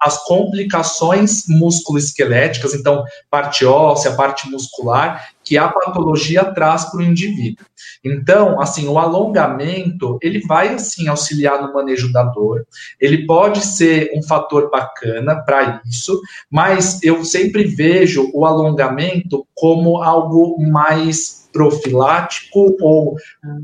as 0.00 0.24
complicações 0.24 1.44
musculoesqueléticas, 1.48 2.74
então, 2.74 3.04
parte 3.30 3.64
óssea, 3.64 4.12
parte 4.12 4.48
muscular, 4.48 5.28
que 5.46 5.56
a 5.56 5.68
patologia 5.68 6.44
traz 6.44 6.86
para 6.86 6.98
o 6.98 7.02
indivíduo. 7.02 7.64
Então, 8.04 8.60
assim, 8.60 8.88
o 8.88 8.98
alongamento, 8.98 10.18
ele 10.20 10.40
vai, 10.40 10.74
assim, 10.74 11.06
auxiliar 11.06 11.62
no 11.62 11.72
manejo 11.72 12.12
da 12.12 12.24
dor, 12.24 12.66
ele 13.00 13.24
pode 13.26 13.64
ser 13.64 14.10
um 14.12 14.22
fator 14.24 14.68
bacana 14.70 15.36
para 15.36 15.80
isso, 15.86 16.20
mas 16.50 17.00
eu 17.02 17.24
sempre 17.24 17.62
vejo 17.64 18.28
o 18.34 18.44
alongamento 18.44 19.46
como 19.54 20.02
algo 20.02 20.60
mais 20.60 21.45
profilático 21.56 22.76
ou 22.82 23.16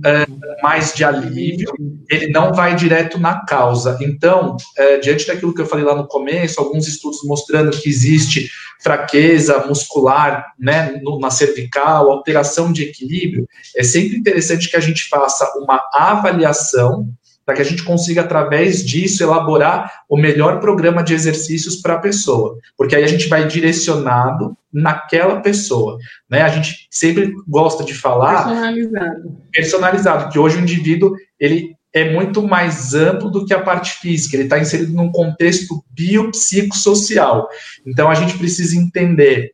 é, 0.03 0.27
mais 0.63 0.95
de 0.95 1.05
alívio, 1.05 1.71
ele 2.09 2.29
não 2.29 2.55
vai 2.55 2.75
direto 2.75 3.21
na 3.21 3.45
causa. 3.45 3.99
Então, 4.01 4.57
é, 4.79 4.97
diante 4.97 5.27
daquilo 5.27 5.55
que 5.55 5.61
eu 5.61 5.67
falei 5.67 5.85
lá 5.85 5.95
no 5.95 6.09
começo, 6.09 6.59
alguns 6.59 6.89
estudos 6.89 7.19
mostrando 7.25 7.77
que 7.77 7.91
existe 7.91 8.51
fraqueza 8.83 9.67
muscular 9.67 10.47
né, 10.59 10.99
no, 11.03 11.21
na 11.21 11.31
cervical, 11.31 12.11
alteração 12.11 12.73
de 12.73 12.83
equilíbrio, 12.85 13.47
é 13.77 13.83
sempre 13.83 14.17
interessante 14.17 14.71
que 14.71 14.77
a 14.77 14.81
gente 14.81 15.07
faça 15.09 15.47
uma 15.59 15.83
avaliação 15.93 17.07
para 17.45 17.57
que 17.57 17.63
a 17.63 17.65
gente 17.65 17.83
consiga, 17.83 18.23
através 18.23 18.85
disso, 18.85 19.23
elaborar 19.23 20.03
o 20.09 20.17
melhor 20.17 20.61
programa 20.61 21.03
de 21.03 21.15
exercícios 21.15 21.77
para 21.77 21.95
a 21.95 21.99
pessoa, 21.99 22.57
porque 22.77 22.95
aí 22.95 23.05
a 23.05 23.09
gente 23.09 23.29
vai 23.29 23.47
direcionado 23.47 24.57
naquela 24.73 25.41
pessoa, 25.41 25.99
né? 26.31 26.43
A 26.43 26.49
gente 26.49 26.87
sempre 26.91 27.35
gosta 27.47 27.85
de 27.85 27.95
falar 27.95 28.45
personalizado, 28.45 29.37
personalizado, 29.53 30.33
que 30.33 30.39
hoje 30.39 30.57
o 30.57 30.61
indivíduo 30.61 31.15
ele 31.39 31.77
é 31.93 32.11
muito 32.11 32.43
mais 32.43 32.95
amplo 32.95 33.31
do 33.31 33.45
que 33.45 33.53
a 33.53 33.61
parte 33.61 34.01
física, 34.01 34.35
ele 34.35 34.45
está 34.45 34.59
inserido 34.59 34.93
num 34.95 35.13
contexto 35.13 35.85
biopsicossocial. 35.91 37.49
Então 37.87 38.09
a 38.09 38.15
gente 38.15 38.39
precisa 38.39 38.77
entender 38.77 39.53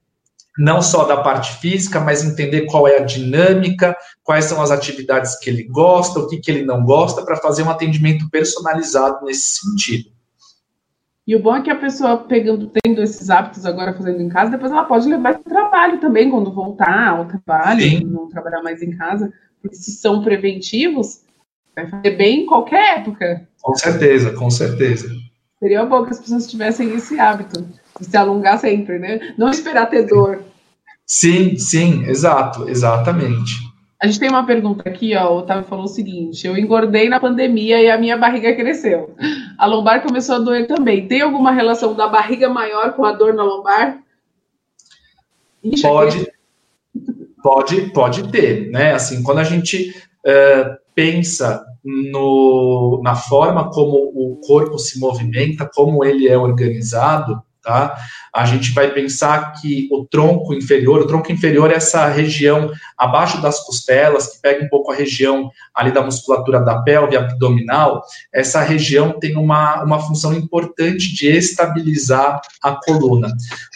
não 0.58 0.82
só 0.82 1.04
da 1.04 1.18
parte 1.18 1.60
física, 1.60 2.00
mas 2.00 2.24
entender 2.24 2.66
qual 2.66 2.88
é 2.88 2.98
a 2.98 3.04
dinâmica, 3.04 3.96
quais 4.24 4.46
são 4.46 4.60
as 4.60 4.72
atividades 4.72 5.38
que 5.38 5.48
ele 5.48 5.62
gosta, 5.62 6.18
o 6.18 6.28
que, 6.28 6.38
que 6.38 6.50
ele 6.50 6.64
não 6.64 6.84
gosta, 6.84 7.22
para 7.22 7.36
fazer 7.36 7.62
um 7.62 7.70
atendimento 7.70 8.28
personalizado 8.28 9.24
nesse 9.24 9.60
sentido. 9.60 10.10
E 11.24 11.36
o 11.36 11.42
bom 11.42 11.54
é 11.54 11.62
que 11.62 11.70
a 11.70 11.76
pessoa 11.76 12.16
pegando, 12.16 12.72
tendo 12.82 13.02
esses 13.02 13.30
hábitos 13.30 13.64
agora 13.64 13.94
fazendo 13.94 14.20
em 14.20 14.28
casa, 14.28 14.50
depois 14.50 14.72
ela 14.72 14.84
pode 14.84 15.08
levar 15.08 15.34
para 15.34 15.40
o 15.40 15.44
trabalho 15.44 16.00
também, 16.00 16.30
quando 16.30 16.50
voltar 16.50 17.08
ao 17.08 17.26
trabalho, 17.26 17.82
Sim. 17.82 18.00
não 18.04 18.28
trabalhar 18.28 18.62
mais 18.62 18.82
em 18.82 18.96
casa, 18.96 19.32
porque 19.60 19.76
se 19.76 19.92
são 19.92 20.24
preventivos, 20.24 21.20
vai 21.76 21.86
fazer 21.86 22.16
bem 22.16 22.42
em 22.42 22.46
qualquer 22.46 22.98
época. 22.98 23.46
Com 23.62 23.74
certeza, 23.74 24.32
com 24.32 24.50
certeza. 24.50 25.08
Seria 25.60 25.84
bom 25.84 26.04
que 26.04 26.10
as 26.10 26.20
pessoas 26.20 26.46
tivessem 26.46 26.94
esse 26.94 27.20
hábito 27.20 27.64
se 28.04 28.16
alongar 28.16 28.58
sempre, 28.58 28.98
né? 28.98 29.34
Não 29.36 29.50
esperar 29.50 29.86
ter 29.86 30.06
dor. 30.06 30.42
Sim, 31.06 31.56
sim, 31.56 32.04
exato, 32.04 32.68
exatamente. 32.68 33.68
A 34.00 34.06
gente 34.06 34.20
tem 34.20 34.28
uma 34.28 34.46
pergunta 34.46 34.88
aqui, 34.88 35.16
ó. 35.16 35.32
O 35.32 35.38
Otávio 35.38 35.64
falou 35.64 35.86
o 35.86 35.88
seguinte: 35.88 36.46
eu 36.46 36.56
engordei 36.56 37.08
na 37.08 37.18
pandemia 37.18 37.82
e 37.82 37.90
a 37.90 37.98
minha 37.98 38.16
barriga 38.16 38.54
cresceu. 38.54 39.14
A 39.58 39.66
lombar 39.66 40.02
começou 40.02 40.36
a 40.36 40.38
doer 40.38 40.68
também. 40.68 41.08
Tem 41.08 41.20
alguma 41.20 41.50
relação 41.50 41.94
da 41.94 42.06
barriga 42.06 42.48
maior 42.48 42.92
com 42.92 43.04
a 43.04 43.12
dor 43.12 43.34
na 43.34 43.42
lombar? 43.42 43.98
Ixi, 45.64 45.82
pode, 45.82 46.18
aqui. 46.20 46.30
pode, 47.42 47.80
pode 47.92 48.30
ter, 48.30 48.70
né? 48.70 48.92
Assim, 48.92 49.22
quando 49.22 49.38
a 49.38 49.44
gente 49.44 49.90
uh, 50.24 50.76
pensa 50.94 51.64
no, 51.84 53.00
na 53.02 53.16
forma 53.16 53.70
como 53.70 53.96
o 54.14 54.36
corpo 54.46 54.78
se 54.78 55.00
movimenta, 55.00 55.68
como 55.74 56.04
ele 56.04 56.28
é 56.28 56.38
organizado, 56.38 57.42
tá? 57.68 57.98
A 58.34 58.46
gente 58.46 58.72
vai 58.72 58.90
pensar 58.92 59.52
que 59.60 59.88
o 59.92 60.06
tronco 60.06 60.54
inferior, 60.54 61.00
o 61.00 61.06
tronco 61.06 61.30
inferior 61.30 61.70
é 61.70 61.74
essa 61.74 62.06
região 62.06 62.70
abaixo 62.96 63.42
das 63.42 63.64
costelas, 63.64 64.28
que 64.28 64.40
pega 64.40 64.64
um 64.64 64.68
pouco 64.68 64.90
a 64.90 64.94
região 64.94 65.50
ali 65.74 65.92
da 65.92 66.02
musculatura 66.02 66.60
da 66.60 66.82
pelve 66.82 67.16
abdominal, 67.16 68.02
essa 68.32 68.60
região 68.62 69.12
tem 69.20 69.36
uma, 69.36 69.84
uma 69.84 70.00
função 70.00 70.32
importante 70.32 71.14
de 71.14 71.28
estabilizar 71.28 72.40
a 72.62 72.72
coluna. 72.72 73.28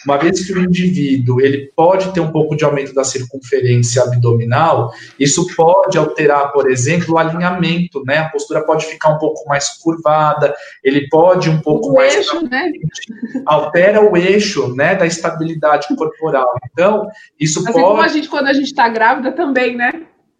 Uma 0.05 0.17
vez 0.17 0.45
que 0.45 0.53
o 0.53 0.63
indivíduo, 0.63 1.39
ele 1.39 1.71
pode 1.75 2.11
ter 2.11 2.19
um 2.19 2.31
pouco 2.31 2.55
de 2.55 2.65
aumento 2.65 2.93
da 2.93 3.03
circunferência 3.03 4.01
abdominal, 4.01 4.91
isso 5.19 5.45
pode 5.55 5.97
alterar, 5.97 6.51
por 6.51 6.69
exemplo, 6.69 7.13
o 7.13 7.17
alinhamento, 7.17 8.03
né? 8.05 8.17
A 8.17 8.29
postura 8.29 8.65
pode 8.65 8.85
ficar 8.85 9.09
um 9.09 9.19
pouco 9.19 9.47
mais 9.47 9.69
curvada, 9.77 10.53
ele 10.83 11.07
pode 11.09 11.49
um 11.49 11.59
pouco 11.59 11.89
o 11.89 11.93
mais... 11.93 12.15
Eixo, 12.15 12.41
né? 12.47 12.71
Altera 13.45 13.82
o 13.91 14.15
eixo, 14.15 14.73
né, 14.75 14.95
da 14.95 15.05
estabilidade 15.05 15.87
corporal. 15.95 16.53
Então, 16.71 17.07
isso 17.39 17.59
assim 17.59 17.73
pode... 17.73 17.85
como 17.85 18.01
a 18.01 18.07
gente, 18.07 18.27
quando 18.27 18.47
a 18.47 18.53
gente 18.53 18.67
está 18.67 18.89
grávida 18.89 19.31
também, 19.31 19.75
né? 19.75 19.91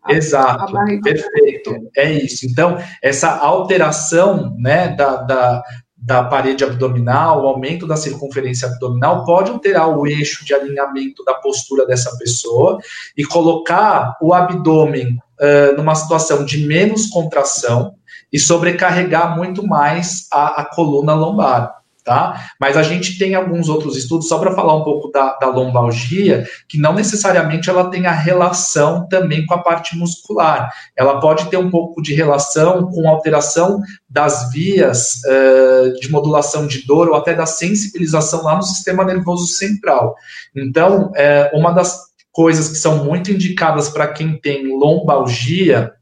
Exato, 0.09 0.73
perfeito, 1.01 1.89
é 1.95 2.11
isso. 2.11 2.45
Então, 2.45 2.77
essa 3.01 3.37
alteração, 3.37 4.53
né, 4.59 4.89
da, 4.89 5.15
da 5.15 5.63
da 6.05 6.21
parede 6.21 6.65
abdominal, 6.65 7.41
o 7.41 7.47
aumento 7.47 7.87
da 7.87 7.95
circunferência 7.95 8.67
abdominal 8.67 9.23
pode 9.23 9.51
alterar 9.51 9.87
o 9.87 10.05
eixo 10.05 10.43
de 10.43 10.53
alinhamento 10.53 11.23
da 11.23 11.35
postura 11.35 11.85
dessa 11.85 12.17
pessoa 12.17 12.77
e 13.15 13.23
colocar 13.23 14.17
o 14.21 14.33
abdômen 14.33 15.17
uh, 15.39 15.77
numa 15.77 15.95
situação 15.95 16.43
de 16.43 16.67
menos 16.67 17.07
contração 17.07 17.95
e 18.33 18.37
sobrecarregar 18.37 19.37
muito 19.37 19.65
mais 19.65 20.27
a, 20.29 20.61
a 20.61 20.65
coluna 20.65 21.13
lombar 21.13 21.73
tá? 22.03 22.49
Mas 22.59 22.75
a 22.75 22.83
gente 22.83 23.17
tem 23.17 23.35
alguns 23.35 23.69
outros 23.69 23.95
estudos, 23.95 24.27
só 24.27 24.37
para 24.37 24.53
falar 24.53 24.75
um 24.75 24.83
pouco 24.83 25.09
da, 25.11 25.37
da, 25.37 25.47
lombalgia, 25.47 26.45
que 26.67 26.77
não 26.77 26.93
necessariamente 26.93 27.69
ela 27.69 27.89
tem 27.89 28.05
a 28.05 28.11
relação 28.11 29.07
também 29.07 29.45
com 29.45 29.53
a 29.53 29.63
parte 29.63 29.97
muscular. 29.97 30.71
Ela 30.95 31.19
pode 31.19 31.49
ter 31.49 31.57
um 31.57 31.69
pouco 31.69 32.01
de 32.01 32.13
relação 32.13 32.87
com 32.91 33.07
alteração 33.07 33.79
das 34.09 34.51
vias 34.51 35.21
uh, 35.25 35.99
de 35.99 36.11
modulação 36.11 36.67
de 36.67 36.85
dor 36.85 37.09
ou 37.09 37.15
até 37.15 37.33
da 37.33 37.45
sensibilização 37.45 38.43
lá 38.43 38.55
no 38.55 38.63
sistema 38.63 39.03
nervoso 39.03 39.47
central. 39.47 40.15
Então, 40.55 41.11
é, 41.15 41.51
uma 41.53 41.71
das 41.71 42.13
coisas 42.31 42.69
que 42.69 42.77
são 42.77 43.05
muito 43.05 43.31
indicadas 43.31 43.89
para 43.89 44.07
quem 44.07 44.37
tem 44.39 44.67
lombalgia 44.77 45.93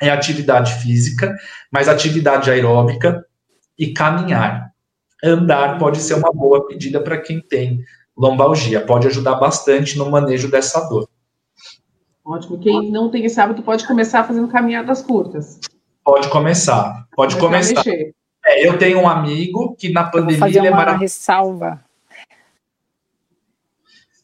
é 0.00 0.10
atividade 0.10 0.74
física, 0.74 1.34
mas 1.72 1.88
atividade 1.88 2.50
aeróbica 2.50 3.24
e 3.78 3.92
caminhar 3.92 4.68
andar 5.22 5.78
pode 5.78 5.98
ser 5.98 6.14
uma 6.14 6.32
boa 6.32 6.66
pedida 6.66 7.00
para 7.00 7.18
quem 7.18 7.40
tem 7.40 7.84
lombalgia, 8.16 8.80
pode 8.80 9.06
ajudar 9.06 9.36
bastante 9.36 9.96
no 9.96 10.10
manejo 10.10 10.50
dessa 10.50 10.80
dor. 10.88 11.08
Ótimo. 12.24 12.58
Quem 12.58 12.90
não 12.90 13.10
tem 13.10 13.24
esse 13.24 13.40
hábito 13.40 13.62
pode 13.62 13.86
começar 13.86 14.24
fazendo 14.24 14.48
caminhadas 14.48 15.00
curtas. 15.00 15.60
Pode 16.04 16.28
começar, 16.28 17.06
pode 17.14 17.36
começar. 17.36 17.82
É, 18.44 18.66
eu 18.66 18.78
tenho 18.78 19.00
um 19.00 19.08
amigo 19.08 19.74
que 19.76 19.90
na 19.90 20.04
pandemia 20.04 20.38
fazer 20.38 20.58
uma 20.58 20.66
ele 20.66 20.74
é 20.74 20.76
marav... 20.76 20.98
ressalva. 20.98 21.84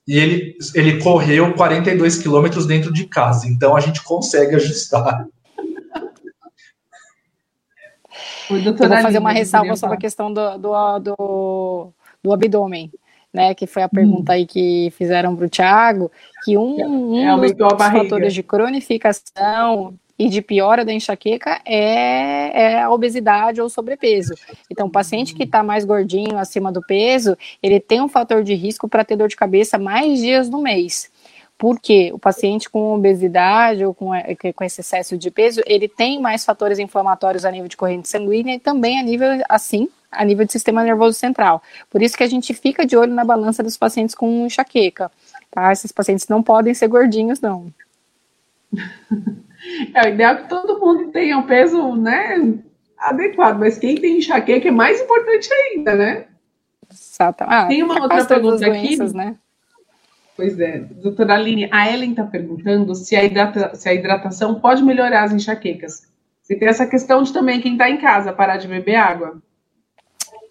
E 0.06 0.18
ele, 0.18 0.56
ele 0.74 0.98
correu 1.02 1.54
42 1.54 2.18
quilômetros 2.18 2.66
dentro 2.66 2.92
de 2.92 3.06
casa, 3.06 3.46
então 3.46 3.74
a 3.74 3.80
gente 3.80 4.02
consegue 4.02 4.54
ajustar. 4.56 5.26
Eu 8.50 8.88
vou 8.88 9.02
fazer 9.02 9.18
uma 9.18 9.32
ressalva 9.32 9.76
sobre 9.76 9.96
a 9.96 10.00
questão 10.00 10.32
do, 10.32 10.58
do, 10.58 10.98
do, 10.98 11.88
do 12.22 12.32
abdômen. 12.32 12.90
Né, 13.32 13.52
que 13.52 13.66
foi 13.66 13.82
a 13.82 13.88
pergunta 13.88 14.30
hum. 14.30 14.34
aí 14.36 14.46
que 14.46 14.92
fizeram 14.96 15.34
para 15.34 15.46
o 15.46 15.50
Thiago, 15.50 16.08
que 16.44 16.56
um, 16.56 16.76
um 17.16 17.40
dos 17.40 17.52
fatores 17.76 18.32
de 18.32 18.44
cronificação 18.44 19.92
e 20.18 20.28
de 20.28 20.40
piora 20.40 20.84
da 20.84 20.92
enxaqueca 20.92 21.60
é, 21.64 22.74
é, 22.74 22.82
a 22.82 22.90
obesidade 22.90 23.60
ou 23.60 23.68
sobrepeso. 23.68 24.34
Então, 24.70 24.86
o 24.86 24.90
paciente 24.90 25.34
que 25.34 25.42
está 25.42 25.62
mais 25.62 25.84
gordinho, 25.84 26.38
acima 26.38 26.70
do 26.70 26.80
peso, 26.80 27.36
ele 27.62 27.80
tem 27.80 28.00
um 28.00 28.08
fator 28.08 28.42
de 28.42 28.54
risco 28.54 28.88
para 28.88 29.04
ter 29.04 29.16
dor 29.16 29.28
de 29.28 29.36
cabeça 29.36 29.78
mais 29.78 30.20
dias 30.20 30.48
no 30.48 30.62
mês. 30.62 31.10
Porque 31.56 32.10
o 32.12 32.18
paciente 32.18 32.68
com 32.68 32.94
obesidade 32.94 33.84
ou 33.84 33.94
com, 33.94 34.10
com 34.54 34.64
esse 34.64 34.80
excesso 34.80 35.16
de 35.16 35.30
peso, 35.30 35.60
ele 35.66 35.88
tem 35.88 36.20
mais 36.20 36.44
fatores 36.44 36.78
inflamatórios 36.78 37.44
a 37.44 37.50
nível 37.50 37.68
de 37.68 37.76
corrente 37.76 38.08
sanguínea 38.08 38.56
e 38.56 38.58
também 38.58 38.98
a 38.98 39.02
nível, 39.02 39.28
assim, 39.48 39.88
a 40.10 40.24
nível 40.24 40.44
de 40.44 40.52
sistema 40.52 40.82
nervoso 40.82 41.18
central. 41.18 41.62
Por 41.90 42.02
isso 42.02 42.16
que 42.16 42.24
a 42.24 42.28
gente 42.28 42.52
fica 42.54 42.84
de 42.84 42.96
olho 42.96 43.14
na 43.14 43.24
balança 43.24 43.62
dos 43.62 43.76
pacientes 43.76 44.14
com 44.14 44.46
enxaqueca, 44.46 45.10
tá? 45.50 45.72
Esses 45.72 45.92
pacientes 45.92 46.28
não 46.28 46.42
podem 46.42 46.74
ser 46.74 46.88
gordinhos, 46.88 47.40
não. 47.40 47.72
É 49.94 50.04
o 50.04 50.08
ideal 50.08 50.36
que 50.36 50.48
todo 50.48 50.78
mundo 50.78 51.10
tenha 51.10 51.38
um 51.38 51.44
peso, 51.44 51.96
né, 51.96 52.54
adequado, 52.98 53.58
mas 53.58 53.78
quem 53.78 53.94
tem 53.96 54.18
enxaqueca 54.18 54.68
é 54.68 54.70
mais 54.70 55.00
importante 55.00 55.48
ainda, 55.52 55.94
né? 55.94 56.26
Exato. 56.92 57.44
Ah, 57.46 57.66
tem 57.66 57.82
uma 57.82 58.02
outra 58.02 58.24
pergunta 58.24 58.66
aqui. 58.66 58.96
Né? 59.14 59.36
Pois 60.36 60.58
é, 60.58 60.78
doutora 60.78 61.34
Aline, 61.34 61.68
a 61.70 61.90
Ellen 61.90 62.10
está 62.10 62.24
perguntando 62.24 62.94
se 62.94 63.14
a, 63.14 63.22
hidrata, 63.22 63.74
se 63.74 63.88
a 63.88 63.94
hidratação 63.94 64.60
pode 64.60 64.82
melhorar 64.82 65.22
as 65.22 65.32
enxaquecas. 65.32 66.08
Você 66.42 66.56
tem 66.56 66.68
essa 66.68 66.86
questão 66.86 67.22
de 67.22 67.32
também 67.32 67.60
quem 67.60 67.72
está 67.72 67.88
em 67.88 67.98
casa 67.98 68.32
parar 68.32 68.56
de 68.56 68.66
beber 68.66 68.96
água. 68.96 69.40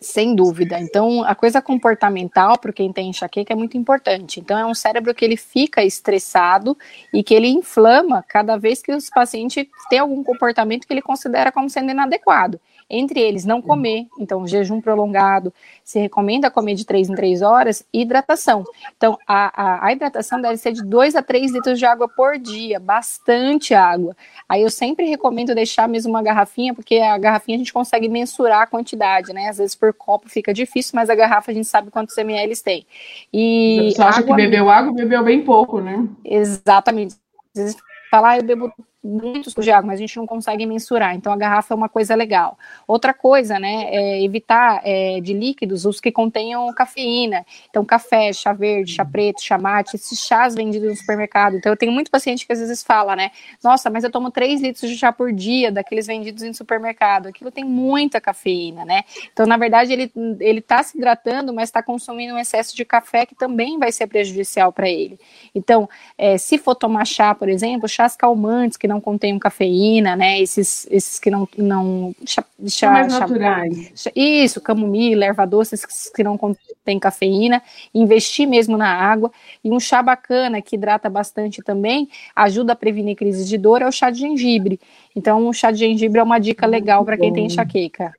Sem 0.03 0.35
dúvida. 0.35 0.79
Então, 0.79 1.23
a 1.23 1.33
coisa 1.33 1.61
comportamental 1.61 2.57
para 2.57 2.73
quem 2.73 2.91
tem 2.91 3.09
enxaqueca 3.09 3.53
é 3.53 3.55
muito 3.55 3.77
importante. 3.77 4.39
Então, 4.39 4.57
é 4.57 4.65
um 4.65 4.73
cérebro 4.73 5.13
que 5.13 5.23
ele 5.23 5.37
fica 5.37 5.83
estressado 5.83 6.77
e 7.13 7.23
que 7.23 7.33
ele 7.33 7.47
inflama 7.47 8.23
cada 8.27 8.57
vez 8.57 8.81
que 8.81 8.91
os 8.91 9.09
pacientes 9.09 9.65
têm 9.89 9.99
algum 9.99 10.21
comportamento 10.21 10.85
que 10.85 10.93
ele 10.93 11.01
considera 11.01 11.51
como 11.51 11.69
sendo 11.69 11.91
inadequado. 11.91 12.59
Entre 12.89 13.19
eles, 13.19 13.45
não 13.45 13.61
comer, 13.61 14.07
então 14.19 14.47
jejum 14.47 14.81
prolongado, 14.81 15.53
se 15.83 15.99
recomenda 15.99 16.51
comer 16.51 16.75
de 16.75 16.85
3 16.85 17.09
em 17.09 17.15
3 17.15 17.41
horas, 17.41 17.85
e 17.93 18.01
hidratação. 18.01 18.63
Então, 18.95 19.17
a, 19.27 19.63
a, 19.63 19.85
a 19.87 19.93
hidratação 19.93 20.41
deve 20.41 20.57
ser 20.57 20.73
de 20.73 20.83
2 20.83 21.15
a 21.15 21.21
3 21.21 21.51
litros 21.51 21.79
de 21.79 21.85
água 21.85 22.07
por 22.07 22.37
dia, 22.37 22.79
bastante 22.79 23.73
água. 23.73 24.15
Aí 24.47 24.61
eu 24.61 24.69
sempre 24.69 25.05
recomendo 25.05 25.55
deixar 25.55 25.87
mesmo 25.87 26.11
uma 26.11 26.21
garrafinha, 26.21 26.73
porque 26.73 26.97
a 26.97 27.17
garrafinha 27.17 27.55
a 27.55 27.59
gente 27.59 27.73
consegue 27.73 28.07
mensurar 28.07 28.61
a 28.61 28.67
quantidade, 28.67 29.33
né? 29.33 29.49
Às 29.49 29.57
vezes 29.57 29.75
por 29.75 29.93
copo 29.93 30.29
fica 30.29 30.53
difícil, 30.53 30.91
mas 30.95 31.09
a 31.09 31.15
garrafa 31.15 31.51
a 31.51 31.53
gente 31.53 31.67
sabe 31.67 31.91
quantos 31.91 32.17
ml 32.17 32.55
tem. 32.61 32.85
E 33.31 33.91
Você 33.93 34.01
acha 34.01 34.23
que 34.23 34.33
bebeu 34.33 34.69
água, 34.69 34.93
bebeu 34.93 35.23
bem 35.23 35.43
pouco, 35.43 35.81
né? 35.81 36.07
Exatamente. 36.23 37.15
Às 37.55 37.61
vezes 37.61 37.77
falar, 38.09 38.31
ah, 38.31 38.37
eu 38.37 38.43
bebo 38.43 38.71
muitos 39.03 39.53
de 39.53 39.69
água, 39.69 39.87
mas 39.87 39.99
a 39.99 40.01
gente 40.01 40.15
não 40.15 40.25
consegue 40.25 40.65
mensurar. 40.65 41.13
Então 41.15 41.33
a 41.33 41.35
garrafa 41.35 41.73
é 41.73 41.75
uma 41.75 41.89
coisa 41.89 42.15
legal. 42.15 42.57
Outra 42.87 43.13
coisa, 43.13 43.59
né, 43.59 43.85
é 43.89 44.23
evitar 44.23 44.81
é, 44.83 45.19
de 45.19 45.33
líquidos 45.33 45.85
os 45.85 45.99
que 45.99 46.11
contenham 46.11 46.73
cafeína. 46.73 47.45
Então 47.69 47.83
café, 47.83 48.31
chá 48.31 48.53
verde, 48.53 48.93
chá 48.93 49.03
preto, 49.03 49.43
chá 49.43 49.57
mate, 49.57 49.95
esses 49.95 50.19
chás 50.19 50.55
vendidos 50.55 50.89
no 50.89 50.95
supermercado. 50.95 51.57
Então 51.57 51.71
eu 51.71 51.77
tenho 51.77 51.91
muito 51.91 52.09
paciente 52.09 52.45
que 52.47 52.53
às 52.53 52.59
vezes 52.59 52.81
fala, 52.81 53.15
né, 53.15 53.31
nossa, 53.61 53.89
mas 53.89 54.03
eu 54.03 54.11
tomo 54.11 54.31
3 54.31 54.61
litros 54.61 54.89
de 54.89 54.97
chá 54.97 55.11
por 55.11 55.33
dia 55.33 55.71
daqueles 55.71 56.07
vendidos 56.07 56.43
em 56.43 56.53
supermercado. 56.53 57.27
Aquilo 57.27 57.51
tem 57.51 57.65
muita 57.65 58.21
cafeína, 58.21 58.85
né? 58.85 59.03
Então 59.31 59.45
na 59.45 59.57
verdade 59.57 59.91
ele 59.91 60.11
ele 60.39 60.59
está 60.59 60.81
se 60.81 60.97
hidratando, 60.97 61.53
mas 61.53 61.69
está 61.69 61.83
consumindo 61.83 62.33
um 62.33 62.37
excesso 62.37 62.75
de 62.75 62.85
café 62.85 63.25
que 63.25 63.35
também 63.35 63.77
vai 63.77 63.91
ser 63.91 64.07
prejudicial 64.07 64.71
para 64.71 64.89
ele. 64.89 65.19
Então 65.53 65.89
é, 66.17 66.37
se 66.37 66.57
for 66.57 66.75
tomar 66.75 67.05
chá, 67.05 67.35
por 67.35 67.49
exemplo, 67.49 67.87
chás 67.89 68.15
calmantes 68.15 68.77
que 68.77 68.87
não 68.87 68.92
contenham 68.99 69.39
cafeína, 69.39 70.15
né? 70.15 70.41
Esses, 70.41 70.87
esses 70.89 71.19
que 71.19 71.29
não. 71.29 71.47
não 71.57 72.15
chá, 72.25 72.43
chá, 72.67 72.91
mais 72.91 73.13
chá, 73.13 73.19
naturais. 73.19 74.07
Isso, 74.15 74.61
camomila, 74.61 75.25
erva 75.25 75.45
doce, 75.45 75.75
esses 75.75 76.09
que 76.09 76.23
não 76.23 76.37
contêm 76.37 76.99
cafeína. 76.99 77.61
Investir 77.93 78.47
mesmo 78.47 78.77
na 78.77 78.93
água. 78.93 79.31
E 79.63 79.71
um 79.71 79.79
chá 79.79 80.01
bacana 80.01 80.61
que 80.61 80.75
hidrata 80.75 81.09
bastante 81.09 81.61
também, 81.61 82.09
ajuda 82.35 82.73
a 82.73 82.75
prevenir 82.75 83.15
crises 83.15 83.47
de 83.47 83.57
dor, 83.57 83.81
é 83.81 83.87
o 83.87 83.91
chá 83.91 84.09
de 84.09 84.19
gengibre. 84.19 84.79
Então, 85.15 85.47
o 85.47 85.53
chá 85.53 85.71
de 85.71 85.79
gengibre 85.79 86.19
é 86.19 86.23
uma 86.23 86.39
dica 86.39 86.65
legal 86.65 87.05
para 87.05 87.17
quem 87.17 87.31
tem 87.31 87.45
enxaqueca. 87.45 88.13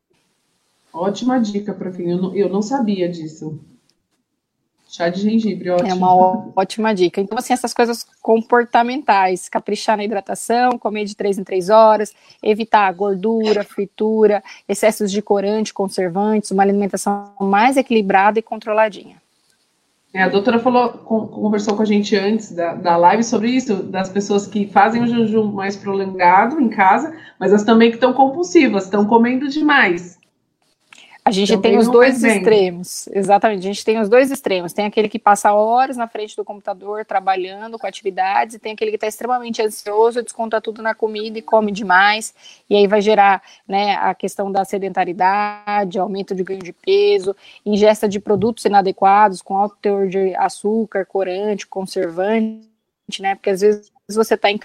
Ótima 0.93 1.41
dica 1.41 1.75
para 1.75 1.91
quem 1.91 2.11
eu 2.13 2.19
não, 2.19 2.35
eu 2.35 2.49
não 2.49 2.63
sabia 2.63 3.09
disso. 3.09 3.61
Chá 4.97 5.09
de 5.09 5.23
gengibre, 5.23 5.71
ótimo. 5.71 5.91
É 5.91 5.93
uma 5.93 6.15
ótima 6.55 6.95
dica. 6.95 7.21
Então, 7.21 7.37
assim, 7.37 7.53
essas 7.53 7.75
coisas 7.75 8.07
comportamentais, 8.23 9.49
caprichar 9.49 9.97
na 9.97 10.05
hidratação, 10.05 10.79
comer 10.79 11.05
de 11.05 11.17
três 11.17 11.37
em 11.37 11.43
três 11.43 11.69
horas, 11.69 12.15
evitar 12.41 12.93
gordura, 12.93 13.65
fritura, 13.65 14.41
excessos 14.69 15.11
de 15.11 15.21
corante, 15.21 15.75
conservantes, 15.75 16.53
uma 16.53 16.63
alimentação 16.63 17.33
mais 17.41 17.77
equilibrada 17.77 18.39
e 18.39 18.43
controladinha. 18.43 19.17
É, 20.13 20.23
a 20.23 20.29
doutora 20.29 20.61
falou, 20.61 20.91
conversou 20.91 21.75
com 21.75 21.83
a 21.83 21.87
gente 21.87 22.15
antes 22.15 22.53
da, 22.53 22.75
da 22.75 22.97
live 22.97 23.25
sobre 23.25 23.51
isso, 23.51 23.83
das 23.83 24.09
pessoas 24.09 24.47
que 24.47 24.69
fazem 24.69 25.03
o 25.03 25.09
jejum 25.09 25.51
mais 25.51 25.77
prolongado 25.77 26.61
em 26.61 26.69
casa, 26.69 27.13
mas 27.41 27.53
as 27.53 27.65
também 27.65 27.91
que 27.91 27.97
estão 27.97 28.13
compulsivas, 28.13 28.85
estão 28.85 29.05
comendo 29.05 29.49
demais. 29.49 30.21
A 31.27 31.31
gente 31.31 31.57
tem 31.57 31.79
os 31.79 31.89
dois 31.89 32.23
extremos, 32.23 33.09
exatamente. 33.09 33.61
A 33.61 33.73
gente 33.73 33.83
tem 33.83 33.99
os 33.99 34.11
dois 34.11 34.31
extremos. 34.31 34.75
Tem 34.75 34.85
aquele 34.85 35.09
que 35.09 35.19
passa 35.19 35.55
horas 35.55 35.97
na 35.97 36.07
frente 36.07 36.37
do 36.37 36.45
computador 36.45 37.03
trabalhando 37.07 37.79
com 37.79 37.87
atividades, 37.87 38.57
e 38.57 38.59
tem 38.59 38.73
aquele 38.75 38.91
que 38.91 38.99
está 38.99 39.07
extremamente 39.07 39.63
ansioso, 39.63 40.23
desconta 40.23 40.61
tudo 40.61 40.83
na 40.83 40.95
comida 40.95 41.39
e 41.39 41.43
come 41.43 41.73
demais, 41.73 42.35
e 42.69 42.77
aí 42.77 42.87
vai 42.87 43.01
gerar 43.01 43.43
né, 43.67 43.95
a 43.95 44.15
questão 44.15 44.53
da 44.53 44.67
sedentaridade, 44.67 45.99
aumento 45.99 46.35
de 46.35 46.45
ganho 46.45 46.63
de 46.63 46.75
peso, 46.75 47.35
ingesta 47.65 48.07
de 48.07 48.21
produtos 48.21 48.67
inadequados, 48.67 49.41
com 49.41 49.57
alto 49.57 49.79
teor 49.81 50.09
de 50.09 50.35
açúcar, 50.35 51.07
corante, 51.07 51.67
conservante, 51.67 52.69
né? 53.19 53.35
Porque 53.35 53.49
às 53.49 53.63
vezes 53.63 53.91
você 54.11 54.35
está 54.35 54.51
em 54.51 54.61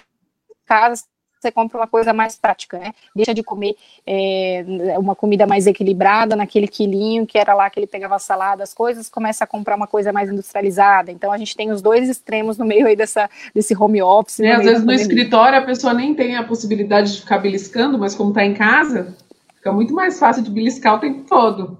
casa, 0.66 1.04
você 1.40 1.50
compra 1.50 1.78
uma 1.78 1.86
coisa 1.86 2.12
mais 2.12 2.36
prática, 2.36 2.78
né? 2.78 2.92
Deixa 3.16 3.32
de 3.32 3.42
comer 3.42 3.74
é, 4.06 4.64
uma 4.98 5.16
comida 5.16 5.46
mais 5.46 5.66
equilibrada 5.66 6.36
naquele 6.36 6.68
quilinho 6.68 7.26
que 7.26 7.38
era 7.38 7.54
lá 7.54 7.70
que 7.70 7.80
ele 7.80 7.86
pegava 7.86 8.18
salada, 8.18 8.62
as 8.62 8.74
coisas, 8.74 9.08
começa 9.08 9.44
a 9.44 9.46
comprar 9.46 9.74
uma 9.74 9.86
coisa 9.86 10.12
mais 10.12 10.30
industrializada. 10.30 11.10
Então 11.10 11.32
a 11.32 11.38
gente 11.38 11.56
tem 11.56 11.70
os 11.70 11.80
dois 11.80 12.08
extremos 12.08 12.58
no 12.58 12.66
meio 12.66 12.86
aí 12.86 12.94
dessa, 12.94 13.28
desse 13.54 13.74
home 13.74 14.02
office. 14.02 14.40
É, 14.40 14.52
às 14.52 14.64
vezes 14.64 14.84
no 14.84 14.92
escritório 14.92 15.58
a 15.58 15.62
pessoa 15.62 15.94
nem 15.94 16.14
tem 16.14 16.36
a 16.36 16.44
possibilidade 16.44 17.14
de 17.14 17.20
ficar 17.20 17.38
beliscando, 17.38 17.98
mas 17.98 18.14
como 18.14 18.30
está 18.30 18.44
em 18.44 18.52
casa, 18.52 19.16
fica 19.56 19.72
muito 19.72 19.94
mais 19.94 20.18
fácil 20.18 20.42
de 20.42 20.50
beliscar 20.50 20.96
o 20.96 20.98
tempo 20.98 21.24
todo. 21.26 21.78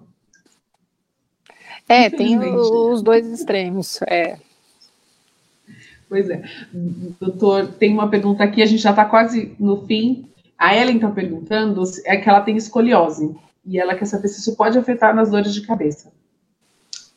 É, 1.87 2.09
tem 2.09 2.39
os 2.39 3.03
dois 3.03 3.27
extremos. 3.27 4.01
É. 4.03 4.39
Pois 6.11 6.29
é. 6.29 6.43
Doutor, 7.21 7.69
tem 7.79 7.95
uma 7.95 8.11
pergunta 8.11 8.43
aqui, 8.43 8.61
a 8.61 8.67
gente 8.67 8.83
já 8.83 8.91
está 8.91 9.05
quase 9.05 9.55
no 9.61 9.87
fim. 9.87 10.29
A 10.59 10.77
Ellen 10.77 10.97
está 10.97 11.09
perguntando 11.09 11.85
é 12.05 12.17
que 12.17 12.29
ela 12.29 12.41
tem 12.41 12.57
escoliose 12.57 13.33
e 13.65 13.79
ela 13.79 13.95
quer 13.95 14.07
saber 14.07 14.27
se 14.27 14.41
isso 14.41 14.57
pode 14.57 14.77
afetar 14.77 15.15
nas 15.15 15.31
dores 15.31 15.55
de 15.55 15.63
cabeça. 15.63 16.13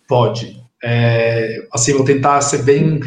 Pode. 0.08 0.64
É, 0.84 1.68
assim, 1.74 1.94
vou 1.94 2.06
tentar 2.06 2.39
ser 2.41 2.62
bem, 2.62 3.00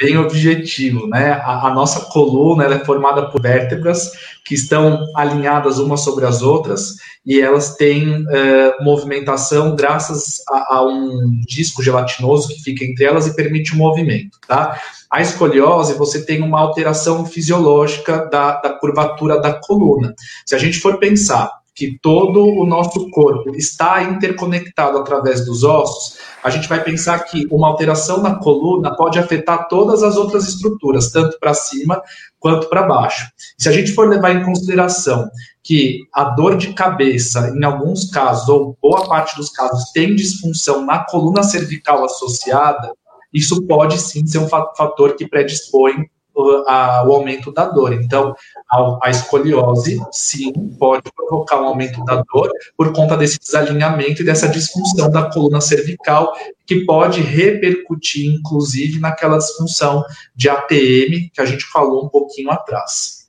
bem 0.00 0.16
objetivo, 0.18 1.06
né? 1.06 1.32
A, 1.32 1.68
a 1.68 1.74
nossa 1.74 2.06
coluna 2.06 2.64
é 2.64 2.84
formada 2.84 3.28
por 3.28 3.40
vértebras 3.40 4.12
que 4.44 4.54
estão 4.54 5.06
alinhadas 5.14 5.78
umas 5.78 6.00
sobre 6.00 6.26
as 6.26 6.42
outras 6.42 6.96
e 7.24 7.40
elas 7.40 7.76
têm 7.76 8.24
é, 8.28 8.82
movimentação 8.82 9.74
graças 9.74 10.42
a, 10.48 10.76
a, 10.76 10.86
um 10.86 11.40
disco 11.46 11.82
gelatinoso 11.82 12.48
que 12.48 12.62
fica 12.62 12.84
entre 12.84 13.04
elas 13.04 13.26
e 13.26 13.34
permite 13.34 13.72
o 13.72 13.76
movimento, 13.76 14.38
tá? 14.46 14.78
A 15.10 15.22
escoliose, 15.22 15.94
você 15.94 16.24
tem 16.24 16.42
uma 16.42 16.60
alteração 16.60 17.24
fisiológica 17.24 18.28
da, 18.30 18.60
da 18.60 18.70
curvatura 18.70 19.40
da 19.40 19.54
coluna. 19.54 20.14
Se 20.44 20.54
a 20.54 20.58
gente 20.58 20.80
for 20.80 20.98
pensar 20.98 21.50
que 21.74 21.98
todo 22.00 22.44
o 22.44 22.64
nosso 22.64 23.10
corpo 23.10 23.54
está 23.56 24.02
interconectado 24.02 24.96
através 24.96 25.44
dos 25.44 25.64
ossos, 25.64 26.18
a 26.42 26.48
gente 26.48 26.68
vai 26.68 26.82
pensar 26.84 27.18
que 27.24 27.46
uma 27.50 27.66
alteração 27.68 28.22
na 28.22 28.36
coluna 28.36 28.94
pode 28.96 29.18
afetar 29.18 29.66
todas 29.66 30.02
as 30.02 30.16
outras 30.16 30.46
estruturas, 30.46 31.10
tanto 31.10 31.38
para 31.40 31.52
cima 31.52 32.00
quanto 32.38 32.68
para 32.68 32.86
baixo. 32.86 33.26
Se 33.58 33.68
a 33.68 33.72
gente 33.72 33.92
for 33.92 34.08
levar 34.08 34.30
em 34.30 34.44
consideração 34.44 35.28
que 35.62 36.00
a 36.14 36.24
dor 36.24 36.56
de 36.56 36.74
cabeça, 36.74 37.52
em 37.56 37.64
alguns 37.64 38.10
casos, 38.10 38.48
ou 38.48 38.76
boa 38.80 39.08
parte 39.08 39.36
dos 39.36 39.50
casos, 39.50 39.90
tem 39.92 40.14
disfunção 40.14 40.84
na 40.84 41.04
coluna 41.04 41.42
cervical 41.42 42.04
associada, 42.04 42.92
isso 43.32 43.66
pode 43.66 43.98
sim 43.98 44.24
ser 44.26 44.38
um 44.38 44.48
fator 44.48 45.16
que 45.16 45.26
predispõe 45.26 46.06
uh, 46.34 46.68
ao 46.68 47.12
aumento 47.12 47.52
da 47.52 47.66
dor. 47.66 47.92
Então, 47.92 48.34
a, 48.70 48.98
a, 49.04 49.10
escoliose, 49.10 50.00
sim, 50.10 50.52
pode 50.78 51.10
provocar 51.14 51.60
um 51.60 51.66
aumento 51.66 52.04
da 52.04 52.22
dor 52.32 52.50
por 52.76 52.92
conta 52.92 53.16
desse 53.16 53.38
desalinhamento 53.38 54.22
e 54.22 54.24
dessa 54.24 54.48
disfunção 54.48 55.10
da 55.10 55.30
coluna 55.30 55.60
cervical, 55.60 56.32
que 56.66 56.84
pode 56.84 57.20
repercutir, 57.20 58.32
inclusive, 58.32 59.00
naquela 59.00 59.38
disfunção 59.38 60.02
de 60.34 60.48
ATM 60.48 61.30
que 61.32 61.40
a 61.40 61.44
gente 61.44 61.64
falou 61.66 62.06
um 62.06 62.08
pouquinho 62.08 62.50
atrás. 62.50 63.24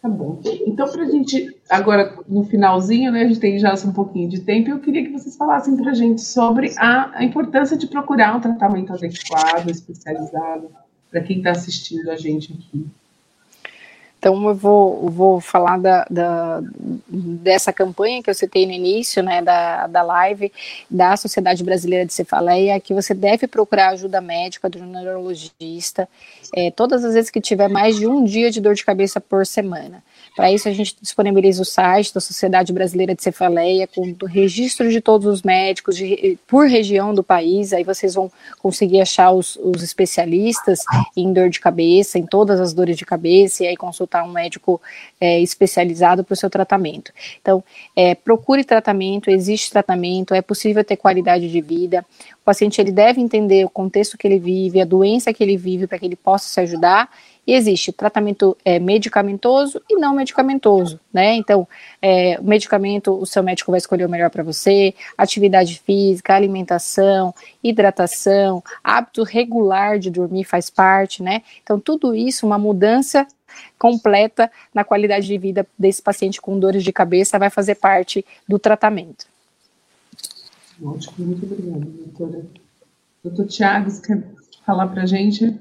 Tá 0.00 0.08
bom. 0.08 0.40
Então, 0.64 0.88
para 0.88 1.02
a 1.02 1.10
gente, 1.10 1.56
agora 1.68 2.16
no 2.28 2.44
finalzinho, 2.44 3.10
né, 3.10 3.22
a 3.22 3.26
gente 3.26 3.40
tem 3.40 3.58
já 3.58 3.74
um 3.84 3.92
pouquinho 3.92 4.28
de 4.28 4.40
tempo, 4.40 4.70
eu 4.70 4.78
queria 4.78 5.04
que 5.04 5.10
vocês 5.10 5.36
falassem 5.36 5.76
para 5.76 5.90
a 5.90 5.94
gente 5.94 6.20
sobre 6.20 6.72
a, 6.78 7.18
a, 7.18 7.24
importância 7.24 7.76
de 7.76 7.88
procurar 7.88 8.36
um 8.36 8.40
tratamento 8.40 8.92
adequado, 8.92 9.68
especializado, 9.68 10.70
para 11.10 11.20
quem 11.20 11.38
está 11.38 11.50
assistindo 11.50 12.10
a 12.10 12.16
gente 12.16 12.52
aqui. 12.52 12.86
Então, 14.18 14.48
eu 14.48 14.54
vou, 14.54 15.08
vou 15.08 15.40
falar 15.40 15.78
da, 15.78 16.04
da, 16.10 16.60
dessa 17.08 17.72
campanha 17.72 18.20
que 18.20 18.28
eu 18.28 18.34
citei 18.34 18.66
no 18.66 18.72
início, 18.72 19.22
né, 19.22 19.40
da, 19.40 19.86
da 19.86 20.02
live, 20.02 20.52
da 20.90 21.16
Sociedade 21.16 21.62
Brasileira 21.62 22.04
de 22.04 22.12
Cefaleia, 22.12 22.80
que 22.80 22.92
você 22.92 23.14
deve 23.14 23.46
procurar 23.46 23.90
ajuda 23.90 24.20
médica 24.20 24.68
do 24.68 24.84
neurologista 24.84 26.08
é, 26.52 26.68
todas 26.72 27.04
as 27.04 27.14
vezes 27.14 27.30
que 27.30 27.40
tiver 27.40 27.68
mais 27.68 27.96
de 27.96 28.08
um 28.08 28.24
dia 28.24 28.50
de 28.50 28.60
dor 28.60 28.74
de 28.74 28.84
cabeça 28.84 29.20
por 29.20 29.46
semana. 29.46 30.02
Para 30.38 30.52
isso, 30.52 30.68
a 30.68 30.72
gente 30.72 30.96
disponibiliza 31.02 31.60
o 31.60 31.64
site 31.64 32.14
da 32.14 32.20
Sociedade 32.20 32.72
Brasileira 32.72 33.12
de 33.12 33.20
Cefaleia, 33.20 33.88
com 33.88 34.14
o 34.22 34.24
registro 34.24 34.88
de 34.88 35.00
todos 35.00 35.26
os 35.26 35.42
médicos 35.42 35.96
de, 35.96 36.38
por 36.46 36.68
região 36.68 37.12
do 37.12 37.24
país. 37.24 37.72
Aí 37.72 37.82
vocês 37.82 38.14
vão 38.14 38.30
conseguir 38.56 39.00
achar 39.00 39.32
os, 39.32 39.56
os, 39.56 39.82
especialistas 39.82 40.78
em 41.16 41.32
dor 41.32 41.48
de 41.48 41.58
cabeça, 41.58 42.20
em 42.20 42.24
todas 42.24 42.60
as 42.60 42.72
dores 42.72 42.96
de 42.96 43.04
cabeça, 43.04 43.64
e 43.64 43.66
aí 43.66 43.76
consultar 43.76 44.22
um 44.22 44.30
médico 44.30 44.80
é, 45.20 45.40
especializado 45.40 46.22
para 46.22 46.34
o 46.34 46.36
seu 46.36 46.48
tratamento. 46.48 47.12
Então, 47.42 47.64
é, 47.96 48.14
procure 48.14 48.62
tratamento, 48.62 49.30
existe 49.30 49.72
tratamento, 49.72 50.34
é 50.34 50.40
possível 50.40 50.84
ter 50.84 50.96
qualidade 50.96 51.50
de 51.50 51.60
vida. 51.60 52.06
O 52.40 52.44
paciente 52.44 52.80
ele 52.80 52.92
deve 52.92 53.20
entender 53.20 53.64
o 53.64 53.68
contexto 53.68 54.16
que 54.16 54.28
ele 54.28 54.38
vive, 54.38 54.80
a 54.80 54.84
doença 54.84 55.34
que 55.34 55.42
ele 55.42 55.56
vive, 55.56 55.88
para 55.88 55.98
que 55.98 56.06
ele 56.06 56.14
possa 56.14 56.48
se 56.48 56.60
ajudar 56.60 57.10
E 57.48 57.54
existe 57.54 57.92
tratamento 57.92 58.54
é, 58.62 58.78
medicamentoso 58.78 59.80
e 59.88 59.96
não 59.96 60.14
medicamentoso, 60.14 61.00
né? 61.10 61.34
Então, 61.34 61.66
é, 62.02 62.38
medicamento, 62.42 63.10
o 63.10 63.24
seu 63.24 63.42
médico 63.42 63.70
vai 63.70 63.78
escolher 63.78 64.04
o 64.04 64.08
melhor 64.10 64.28
para 64.28 64.42
você, 64.42 64.94
atividade 65.16 65.80
física, 65.80 66.34
alimentação, 66.34 67.34
hidratação, 67.64 68.62
hábito 68.84 69.22
regular 69.22 69.98
de 69.98 70.10
dormir 70.10 70.44
faz 70.44 70.68
parte, 70.68 71.22
né? 71.22 71.40
Então, 71.62 71.80
tudo 71.80 72.14
isso, 72.14 72.46
uma 72.46 72.58
mudança 72.58 73.26
completa 73.78 74.52
na 74.74 74.84
qualidade 74.84 75.26
de 75.26 75.38
vida 75.38 75.66
desse 75.78 76.02
paciente 76.02 76.42
com 76.42 76.58
dores 76.58 76.84
de 76.84 76.92
cabeça 76.92 77.38
vai 77.38 77.48
fazer 77.48 77.76
parte 77.76 78.26
do 78.46 78.58
tratamento. 78.58 79.24
Ótimo, 80.84 81.14
muito 81.28 81.46
obrigada, 81.46 81.86
doutora. 81.86 82.44
Doutor 83.24 83.46
Tiago, 83.46 83.90
você 83.90 84.06
quer 84.06 84.22
falar 84.66 84.86
para 84.88 85.04
a 85.04 85.06
gente 85.06 85.58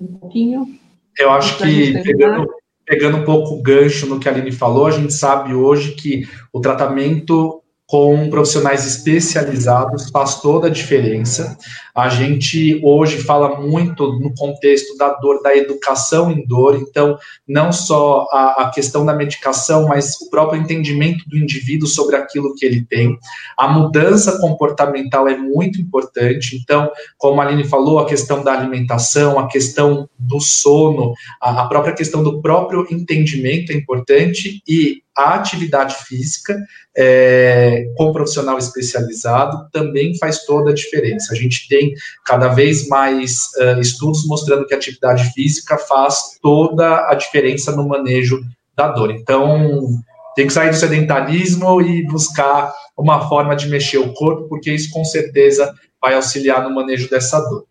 um 0.00 0.06
pouquinho? 0.18 0.82
Eu 1.18 1.30
acho 1.30 1.58
que, 1.58 2.02
pegando, 2.02 2.46
pegando 2.84 3.16
um 3.18 3.24
pouco 3.24 3.54
o 3.54 3.62
gancho 3.62 4.06
no 4.06 4.20
que 4.20 4.28
a 4.28 4.32
Aline 4.32 4.52
falou, 4.52 4.86
a 4.86 4.90
gente 4.90 5.12
sabe 5.12 5.54
hoje 5.54 5.92
que 5.92 6.28
o 6.52 6.60
tratamento 6.60 7.63
com 7.86 8.30
profissionais 8.30 8.86
especializados 8.86 10.08
faz 10.10 10.40
toda 10.40 10.68
a 10.68 10.70
diferença. 10.70 11.56
A 11.94 12.08
gente 12.08 12.80
hoje 12.82 13.18
fala 13.18 13.60
muito 13.60 14.18
no 14.18 14.34
contexto 14.34 14.96
da 14.96 15.10
dor, 15.10 15.42
da 15.42 15.54
educação 15.54 16.30
em 16.30 16.46
dor, 16.46 16.76
então, 16.76 17.16
não 17.46 17.72
só 17.72 18.26
a, 18.32 18.62
a, 18.62 18.70
questão 18.70 19.04
da 19.04 19.14
medicação, 19.14 19.86
mas 19.86 20.20
o 20.20 20.30
próprio 20.30 20.60
entendimento 20.60 21.28
do 21.28 21.36
indivíduo 21.36 21.86
sobre 21.86 22.16
aquilo 22.16 22.54
que 22.54 22.64
ele 22.64 22.84
tem. 22.84 23.16
A 23.56 23.68
mudança 23.68 24.40
comportamental 24.40 25.28
é 25.28 25.36
muito 25.36 25.80
importante, 25.80 26.56
então, 26.56 26.90
como 27.18 27.40
a 27.40 27.44
Aline 27.44 27.64
falou, 27.64 27.98
a 27.98 28.06
questão 28.06 28.42
da 28.42 28.52
alimentação, 28.52 29.38
a 29.38 29.46
questão 29.46 30.08
do 30.18 30.40
sono, 30.40 31.12
a, 31.40 31.62
a 31.62 31.68
própria 31.68 31.94
questão 31.94 32.24
do 32.24 32.40
próprio 32.40 32.86
entendimento 32.90 33.70
é 33.70 33.74
importante 33.76 34.62
e 34.66 35.03
a 35.16 35.34
atividade 35.34 35.94
física 36.06 36.60
é, 36.96 37.86
com 37.96 38.12
profissional 38.12 38.58
especializado 38.58 39.68
também 39.70 40.16
faz 40.18 40.44
toda 40.44 40.70
a 40.70 40.74
diferença. 40.74 41.32
A 41.32 41.36
gente 41.36 41.68
tem 41.68 41.94
cada 42.24 42.48
vez 42.48 42.88
mais 42.88 43.50
uh, 43.58 43.80
estudos 43.80 44.26
mostrando 44.26 44.66
que 44.66 44.74
a 44.74 44.76
atividade 44.76 45.32
física 45.32 45.78
faz 45.78 46.38
toda 46.42 47.08
a 47.08 47.14
diferença 47.14 47.74
no 47.74 47.86
manejo 47.86 48.40
da 48.76 48.88
dor. 48.88 49.12
Então, 49.12 49.88
tem 50.34 50.48
que 50.48 50.52
sair 50.52 50.70
do 50.70 50.76
sedentarismo 50.76 51.80
e 51.80 52.04
buscar 52.06 52.72
uma 52.96 53.28
forma 53.28 53.54
de 53.54 53.68
mexer 53.68 53.98
o 53.98 54.12
corpo, 54.12 54.48
porque 54.48 54.72
isso 54.72 54.90
com 54.90 55.04
certeza 55.04 55.72
vai 56.00 56.14
auxiliar 56.14 56.62
no 56.62 56.74
manejo 56.74 57.08
dessa 57.08 57.40
dor. 57.40 57.64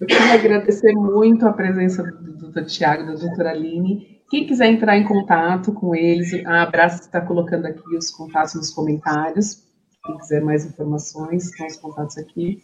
Eu 0.00 0.06
queria 0.06 0.34
agradecer 0.34 0.92
muito 0.92 1.46
a 1.46 1.52
presença 1.52 2.02
do 2.02 2.50
Dr. 2.50 2.64
Tiago 2.66 3.06
da 3.06 3.14
doutora 3.14 3.50
Aline 3.50 4.15
quem 4.28 4.46
quiser 4.46 4.66
entrar 4.66 4.96
em 4.96 5.04
contato 5.04 5.72
com 5.72 5.94
eles, 5.94 6.32
a 6.46 6.62
Abraço 6.62 7.02
está 7.02 7.20
colocando 7.20 7.66
aqui 7.66 7.96
os 7.96 8.10
contatos 8.10 8.54
nos 8.54 8.70
comentários. 8.70 9.64
Quem 10.04 10.18
quiser 10.18 10.42
mais 10.42 10.64
informações, 10.64 11.46
estão 11.46 11.66
os 11.66 11.76
contatos 11.76 12.18
aqui. 12.18 12.60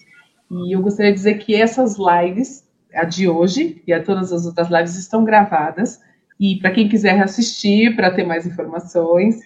E 0.51 0.75
eu 0.75 0.83
gostaria 0.83 1.13
de 1.13 1.19
dizer 1.19 1.35
que 1.35 1.55
essas 1.55 1.97
lives, 1.97 2.65
a 2.93 3.05
de 3.05 3.29
hoje 3.29 3.83
e 3.87 3.93
a 3.93 4.03
todas 4.03 4.33
as 4.33 4.45
outras 4.45 4.69
lives, 4.71 4.97
estão 4.97 5.25
gravadas. 5.25 6.01
E 6.39 6.57
para 6.57 6.73
quem 6.73 6.89
quiser 6.89 7.21
assistir, 7.21 7.95
para 7.95 8.11
ter 8.11 8.25
mais 8.25 8.45
informações, 8.45 9.39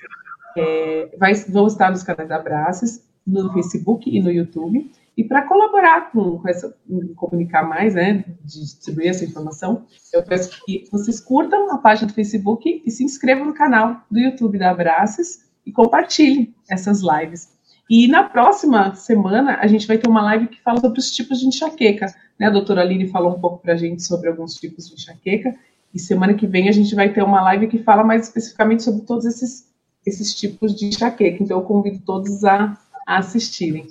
é, 0.57 1.11
vai, 1.19 1.35
vão 1.35 1.67
estar 1.67 1.91
nos 1.91 2.03
canais 2.03 2.29
da 2.29 2.37
Abraços, 2.37 3.03
no 3.27 3.53
Facebook 3.53 4.09
e 4.09 4.23
no 4.23 4.31
YouTube. 4.31 4.91
E 5.17 5.25
para 5.25 5.43
colaborar 5.43 6.11
com, 6.11 6.39
com 6.39 6.49
essa, 6.49 6.77
comunicar 7.17 7.67
mais, 7.67 7.95
né, 7.95 8.25
de 8.45 8.61
distribuir 8.61 9.09
essa 9.09 9.25
informação, 9.25 9.87
eu 10.13 10.23
peço 10.23 10.63
que 10.65 10.85
vocês 10.93 11.21
curtam 11.21 11.73
a 11.73 11.79
página 11.79 12.09
do 12.09 12.13
Facebook 12.13 12.83
e 12.85 12.91
se 12.91 13.03
inscrevam 13.03 13.47
no 13.47 13.55
canal 13.55 14.03
do 14.11 14.19
YouTube 14.19 14.59
da 14.59 14.71
Abraços 14.71 15.47
e 15.65 15.73
compartilhem 15.73 16.55
essas 16.69 17.01
lives. 17.01 17.57
E 17.89 18.09
na 18.09 18.25
próxima 18.25 18.95
semana 18.95 19.59
a 19.61 19.67
gente 19.67 19.87
vai 19.87 19.97
ter 19.97 20.09
uma 20.09 20.23
live 20.23 20.49
que 20.49 20.61
fala 20.61 20.81
sobre 20.81 20.99
os 20.99 21.11
tipos 21.11 21.41
de 21.41 21.47
enxaqueca. 21.47 22.07
Né? 22.39 22.47
A 22.47 22.51
doutora 22.51 22.83
Aline 22.83 23.09
falou 23.09 23.35
um 23.35 23.41
pouco 23.41 23.59
para 23.59 23.73
a 23.73 23.77
gente 23.77 24.03
sobre 24.03 24.29
alguns 24.29 24.55
tipos 24.55 24.89
de 24.89 24.95
enxaqueca. 24.95 25.57
E 25.95 25.99
semana 25.99 26.35
que 26.35 26.47
vem 26.47 26.69
a 26.69 26.73
gente 26.73 26.95
vai 26.95 27.13
ter 27.13 27.23
uma 27.23 27.41
live 27.43 27.69
que 27.69 27.79
fala 27.79 28.05
mais 28.05 28.25
especificamente 28.25 28.83
sobre 28.83 29.03
todos 29.03 29.25
esses, 29.25 29.73
esses 30.05 30.35
tipos 30.35 30.75
de 30.75 30.87
enxaqueca. 30.87 31.43
Então 31.43 31.59
eu 31.59 31.65
convido 31.65 32.01
todos 32.05 32.45
a, 32.45 32.77
a 33.07 33.19
assistirem. 33.19 33.87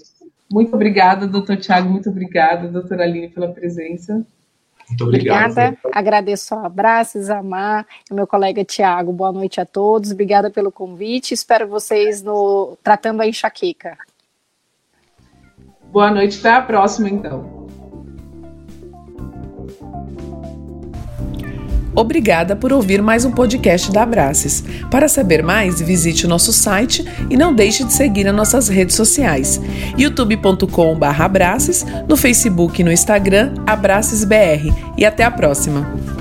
Muito 0.55 0.73
obrigada, 0.73 1.27
doutor 1.27 1.57
Tiago, 1.57 1.89
muito 1.89 2.09
obrigada, 2.09 2.69
doutora 2.69 3.03
Aline, 3.03 3.27
pela 3.27 3.49
presença. 3.49 4.25
Muito 4.87 5.03
obrigado. 5.03 5.51
Obrigada, 5.51 5.77
agradeço 5.91 6.55
a 6.55 6.65
abraços, 6.65 7.29
Amar, 7.29 7.85
meu 8.09 8.25
colega 8.25 8.63
Tiago, 8.63 9.11
boa 9.11 9.33
noite 9.33 9.59
a 9.59 9.65
todos, 9.65 10.13
obrigada 10.13 10.49
pelo 10.49 10.71
convite, 10.71 11.33
espero 11.33 11.67
vocês 11.67 12.23
no 12.23 12.77
Tratando 12.81 13.19
a 13.19 13.27
Enxaqueca. 13.27 13.97
Boa 15.91 16.09
noite, 16.09 16.39
até 16.39 16.51
a 16.51 16.61
próxima 16.61 17.09
então. 17.09 17.54
Obrigada 21.95 22.55
por 22.55 22.73
ouvir 22.73 23.01
mais 23.01 23.23
um 23.23 23.31
podcast 23.31 23.91
da 23.91 24.03
Abraces. 24.03 24.63
Para 24.91 25.07
saber 25.07 25.41
mais, 25.41 25.79
visite 25.79 26.25
o 26.25 26.29
nosso 26.29 26.51
site 26.51 27.05
e 27.29 27.37
não 27.37 27.53
deixe 27.53 27.83
de 27.83 27.93
seguir 27.93 28.27
as 28.27 28.35
nossas 28.35 28.67
redes 28.67 28.95
sociais: 28.95 29.61
youtube.com/abraces, 29.97 31.85
no 32.07 32.17
Facebook 32.17 32.81
e 32.81 32.83
no 32.83 32.91
Instagram 32.91 33.53
abracesbr. 33.65 34.73
E 34.97 35.05
até 35.05 35.23
a 35.23 35.31
próxima. 35.31 36.14